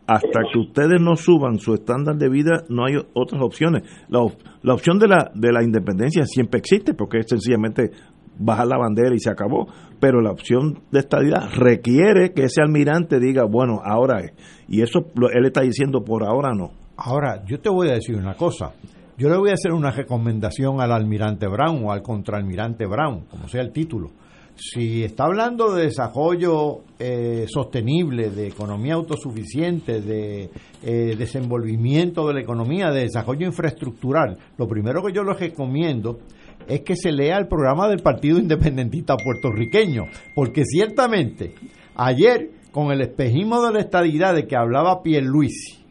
[0.06, 3.82] Hasta que ustedes no suban su estándar de vida, no hay otras opciones.
[4.09, 4.20] La,
[4.62, 7.90] la opción de la, de la independencia siempre existe porque es sencillamente
[8.39, 9.66] bajar la bandera y se acabó.
[10.01, 14.32] Pero la opción de estadidad requiere que ese almirante diga, bueno, ahora es.
[14.68, 16.72] Y eso él está diciendo por ahora no.
[16.97, 18.72] Ahora, yo te voy a decir una cosa.
[19.16, 23.48] Yo le voy a hacer una recomendación al almirante Brown o al contraalmirante Brown, como
[23.48, 24.10] sea el título.
[24.56, 30.48] Si está hablando de desarrollo eh, sostenible, de economía autosuficiente, de
[30.82, 36.20] eh, desenvolvimiento de la economía, de desarrollo infraestructural, lo primero que yo les recomiendo
[36.68, 40.05] es que se lea el programa del Partido Independentista puertorriqueño,
[40.35, 41.55] porque ciertamente
[41.97, 45.85] ayer con el espejismo de la estadidad de que hablaba Pierluisi,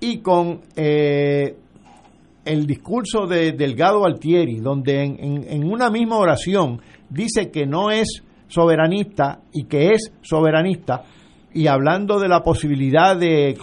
[0.00, 1.56] y con eh,
[2.44, 6.80] el discurso de Delgado Altieri, donde en, una misma oración
[7.10, 11.04] dice que no es soberanista y que es soberanista,
[11.52, 13.56] y hablando de la posibilidad de,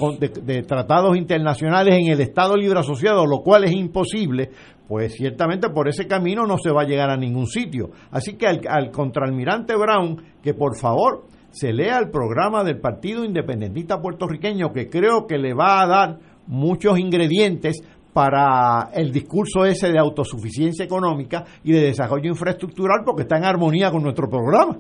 [0.44, 4.50] de tratados internacionales en el Estado Libre Asociado, lo cual es imposible,
[4.88, 7.92] pues ciertamente por ese camino no se va a llegar a ningún sitio.
[8.12, 13.24] Así que al, al contraalmirante Brown, que por favor se lea el programa del Partido
[13.24, 17.82] Independentista Puertorriqueño, que creo que le va a dar muchos ingredientes
[18.16, 23.92] para el discurso ese de autosuficiencia económica y de desarrollo infraestructural, porque está en armonía
[23.92, 24.78] con nuestro programa.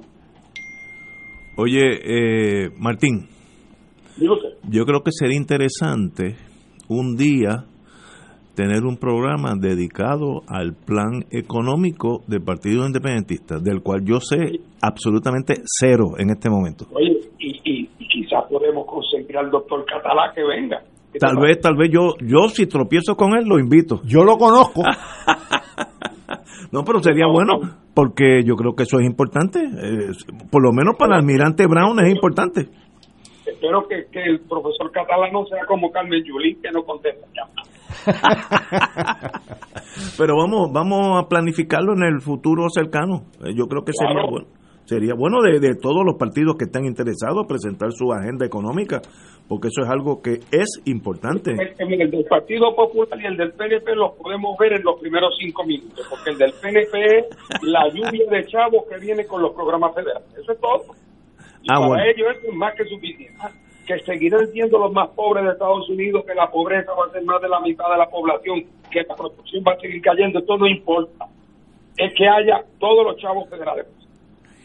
[1.57, 3.27] Oye, eh, Martín,
[4.69, 6.37] yo creo que sería interesante
[6.87, 7.65] un día
[8.55, 15.55] tener un programa dedicado al plan económico del Partido Independentista, del cual yo sé absolutamente
[15.65, 16.85] cero en este momento.
[16.93, 20.81] Oye, y, y, y quizás podemos conseguir al doctor Catalá que venga.
[21.15, 24.01] ¿Qué te Tal vez, tal vez yo, yo si tropiezo con él, lo invito.
[24.03, 24.83] Yo lo conozco.
[26.71, 27.59] No, pero sería bueno,
[27.93, 29.59] porque yo creo que eso es importante.
[29.63, 30.09] eh,
[30.51, 32.67] por lo menos para el almirante Brown es importante.
[33.45, 37.69] Espero que, que el profesor Catalá no sea como Carmen Yulín, que no contesta llamadas.
[40.17, 43.23] Pero vamos, vamos a planificarlo en el futuro cercano.
[43.45, 44.31] Eh, Yo creo que sería Claro.
[44.31, 44.47] bueno.
[44.85, 49.01] Sería bueno de, de todos los partidos que están interesados presentar su agenda económica,
[49.49, 51.51] porque eso es algo que es importante.
[51.51, 55.33] El, el del Partido Popular y el del PNP los podemos ver en los primeros
[55.39, 57.25] cinco minutos, porque el del PNP es
[57.63, 60.27] la lluvia de chavos que viene con los programas federales.
[60.37, 60.83] Eso es todo.
[61.63, 62.03] Y Ah, para bueno.
[62.05, 63.33] ellos eso es más que suficiente.
[63.41, 63.49] Ah,
[63.87, 67.23] Que seguirán siendo los más pobres de Estados Unidos, que la pobreza va a ser
[67.23, 70.57] más de la mitad de la población, que la producción va a seguir cayendo, esto
[70.57, 71.25] no importa.
[71.97, 73.85] Es que haya todos los chavos federales.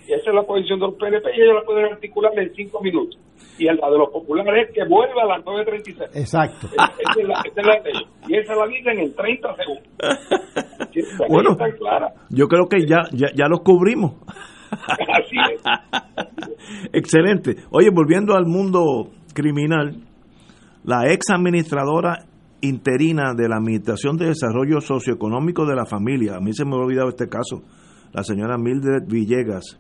[0.09, 3.19] Y esa es la posición del PNP y ellos la pueden articular en cinco minutos.
[3.59, 6.17] Y la de los populares es que vuelva a las 9.36.
[6.19, 6.67] Exacto.
[6.67, 8.09] Esa es la, esa es la de ellos.
[8.29, 9.87] Y esa la dicen en 30 segundos.
[10.93, 11.53] Esa Bueno.
[11.53, 12.09] está clara.
[12.31, 14.15] Yo creo que ya, ya, ya los cubrimos.
[14.71, 15.63] Así es.
[16.93, 17.57] Excelente.
[17.71, 19.97] Oye, volviendo al mundo criminal,
[20.85, 22.25] la ex administradora
[22.63, 26.79] interina de la Administración de Desarrollo Socioeconómico de la Familia, a mí se me ha
[26.79, 27.63] olvidado este caso,
[28.13, 29.79] la señora Mildred Villegas,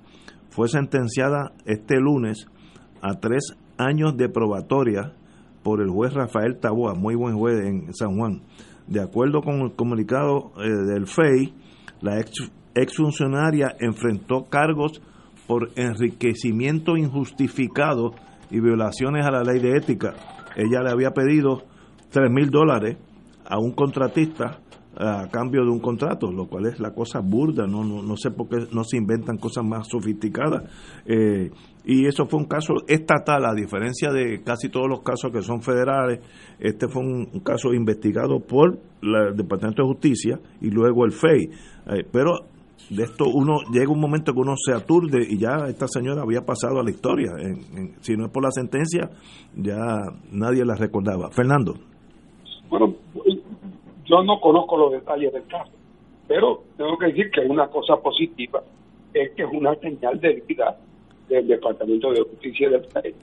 [0.50, 2.46] fue sentenciada este lunes
[3.00, 5.12] a tres años de probatoria
[5.62, 8.42] por el juez Rafael Taboa, muy buen juez en San Juan.
[8.86, 11.54] De acuerdo con el comunicado eh, del FEI,
[12.00, 15.00] la ex exfuncionaria enfrentó cargos
[15.46, 18.12] por enriquecimiento injustificado
[18.50, 20.14] y violaciones a la ley de ética.
[20.56, 21.62] Ella le había pedido
[22.10, 22.96] tres mil dólares
[23.44, 24.60] a un contratista
[24.96, 28.30] a cambio de un contrato, lo cual es la cosa burda, no, no, no sé
[28.30, 30.64] por qué no se inventan cosas más sofisticadas.
[31.06, 31.50] Eh,
[31.84, 35.62] y eso fue un caso estatal, a diferencia de casi todos los casos que son
[35.62, 36.20] federales,
[36.58, 41.44] este fue un, caso investigado por la- el Departamento de Justicia y luego el FEI.
[41.92, 42.46] Eh, pero
[42.90, 46.42] de esto uno llega un momento que uno se aturde y ya esta señora había
[46.44, 47.30] pasado a la historia.
[47.38, 49.08] En- si no es por la sentencia,
[49.56, 49.78] ya
[50.32, 51.30] nadie la recordaba.
[51.30, 51.74] Fernando.
[52.68, 52.94] Bueno,
[54.10, 55.70] yo no conozco los detalles del caso,
[56.26, 58.60] pero tengo que decir que una cosa positiva
[59.14, 60.76] es que es una señal de vida
[61.28, 63.14] del Departamento de Justicia del país.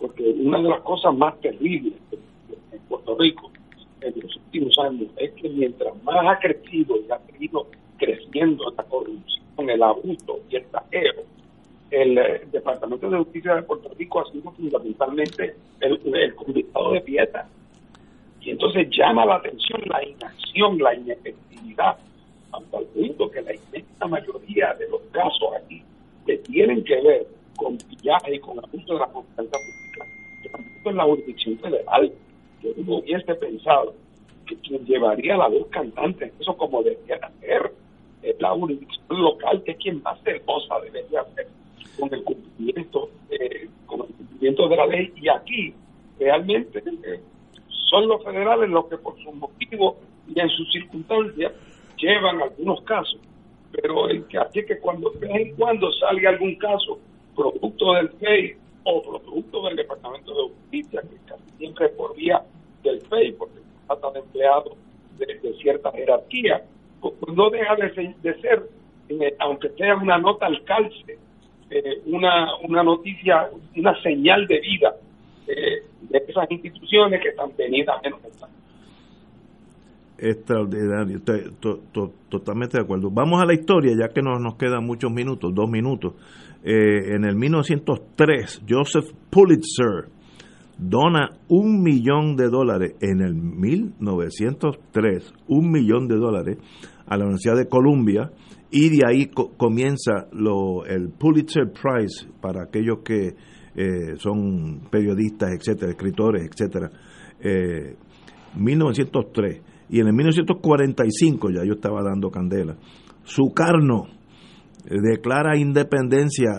[0.00, 1.94] Porque una de las cosas más terribles
[2.72, 3.50] en Puerto Rico
[4.00, 7.66] en los últimos años es que mientras más ha crecido y ha seguido
[7.96, 11.22] creciendo la corrupción, el abuso y el saqueo,
[11.90, 16.34] el eh, Departamento de Justicia de Puerto Rico ha sido fundamentalmente el, el
[16.92, 17.46] de piezas.
[18.40, 21.96] Y entonces llama la atención la inacción, la inefectividad,
[22.52, 25.82] hasta el punto que la inmensa mayoría de los casos aquí
[26.26, 30.06] que tienen que ver con pillaje y con abuso de la confianza pública,
[30.42, 32.12] que tampoco en la jurisdicción federal,
[32.60, 33.94] que uno hubiese pensado
[34.46, 37.72] que quien llevaría la voz cantante, eso como debería hacer,
[38.22, 41.48] es la jurisdicción local, que es quien más celosa debería hacer
[41.98, 45.12] con el cumplimiento, eh, con el cumplimiento de la ley.
[45.16, 45.74] Y aquí,
[46.18, 47.20] realmente, eh,
[47.90, 49.96] son los federales los que por sus motivos
[50.28, 51.52] y en sus circunstancias
[51.96, 53.18] llevan algunos casos.
[53.72, 56.98] Pero el que así que cuando de vez en cuando salga algún caso
[57.36, 62.42] producto del FEI o producto del Departamento de Justicia, que casi siempre es por vía
[62.82, 64.72] del FEI, porque trata de empleados
[65.18, 66.62] de, cierta jerarquía,
[67.00, 68.62] pues no deja de, ser- de ser,
[69.10, 71.18] eh, aunque sea una nota al calce,
[71.70, 74.96] eh, una, una noticia, una señal de vida
[75.54, 78.50] de esas instituciones que están venidas menos están.
[80.20, 83.08] Extraordinario, estoy to- to- totalmente de acuerdo.
[83.10, 86.14] Vamos a la historia, ya que nos, nos quedan muchos minutos, dos minutos.
[86.64, 90.08] Eh, en el 1903, Joseph Pulitzer
[90.76, 96.58] dona un millón de dólares, en el 1903, un millón de dólares
[97.06, 98.30] a la Universidad de Columbia
[98.72, 103.34] y de ahí co- comienza lo, el Pulitzer Prize para aquellos que
[103.80, 106.90] eh, son periodistas, etcétera, escritores, etcétera.
[107.40, 107.94] Eh,
[108.56, 109.60] 1903
[109.90, 112.76] y en el 1945 ya yo estaba dando candela.
[113.24, 114.06] Sukarno
[114.86, 116.50] eh, declara independencia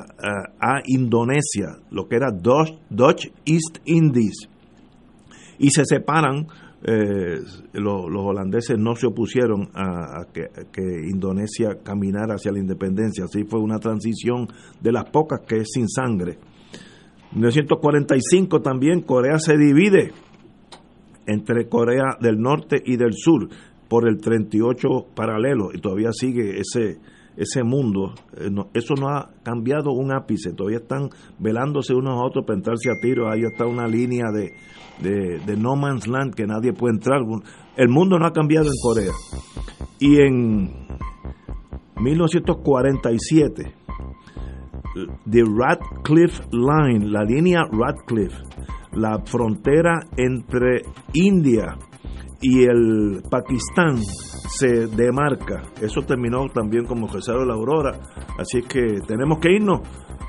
[0.62, 4.48] a, Indonesia, lo que era Dutch, East Indies,
[5.58, 6.48] y se separan.
[6.82, 7.40] eh,
[7.74, 10.82] lo- los holandeses no se opusieron a que, a que
[11.12, 14.48] Indonesia caminara hacia la independencia, así fue una transición
[14.80, 16.38] de las pocas que es sin sangre.
[17.34, 20.12] 1945 también Corea se divide
[21.28, 23.50] entre Corea del Norte y del Sur
[23.88, 27.00] por el 38 paralelo y todavía sigue ese
[27.40, 32.44] ese mundo, eh, eso no ha cambiado un ápice, todavía están velándose unos a otros
[32.46, 36.74] para entrarse a tiro, ahí está una línea de, de no man's land que nadie
[36.74, 37.22] puede entrar,
[37.78, 39.14] el mundo no ha cambiado en Corea.
[40.00, 40.70] Y en
[42.02, 43.74] 1947,
[44.94, 48.42] The Radcliffe Line, la línea Radcliffe,
[48.94, 50.82] la frontera entre
[51.14, 51.78] India
[52.42, 55.62] y el Pakistán se demarca.
[55.82, 58.00] Eso terminó también como Rosario de la Aurora.
[58.40, 59.82] Así que tenemos que irnos.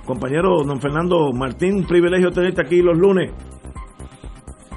[0.04, 3.32] Compañero don Fernando Martín, un privilegio tenerte aquí los lunes.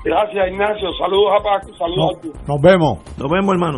[0.03, 0.91] Gracias, Ignacio.
[0.99, 1.73] Saludos a Paco.
[1.77, 2.31] Saludos a ti.
[2.47, 2.99] Nos vemos.
[3.17, 3.77] Nos vemos, hermano.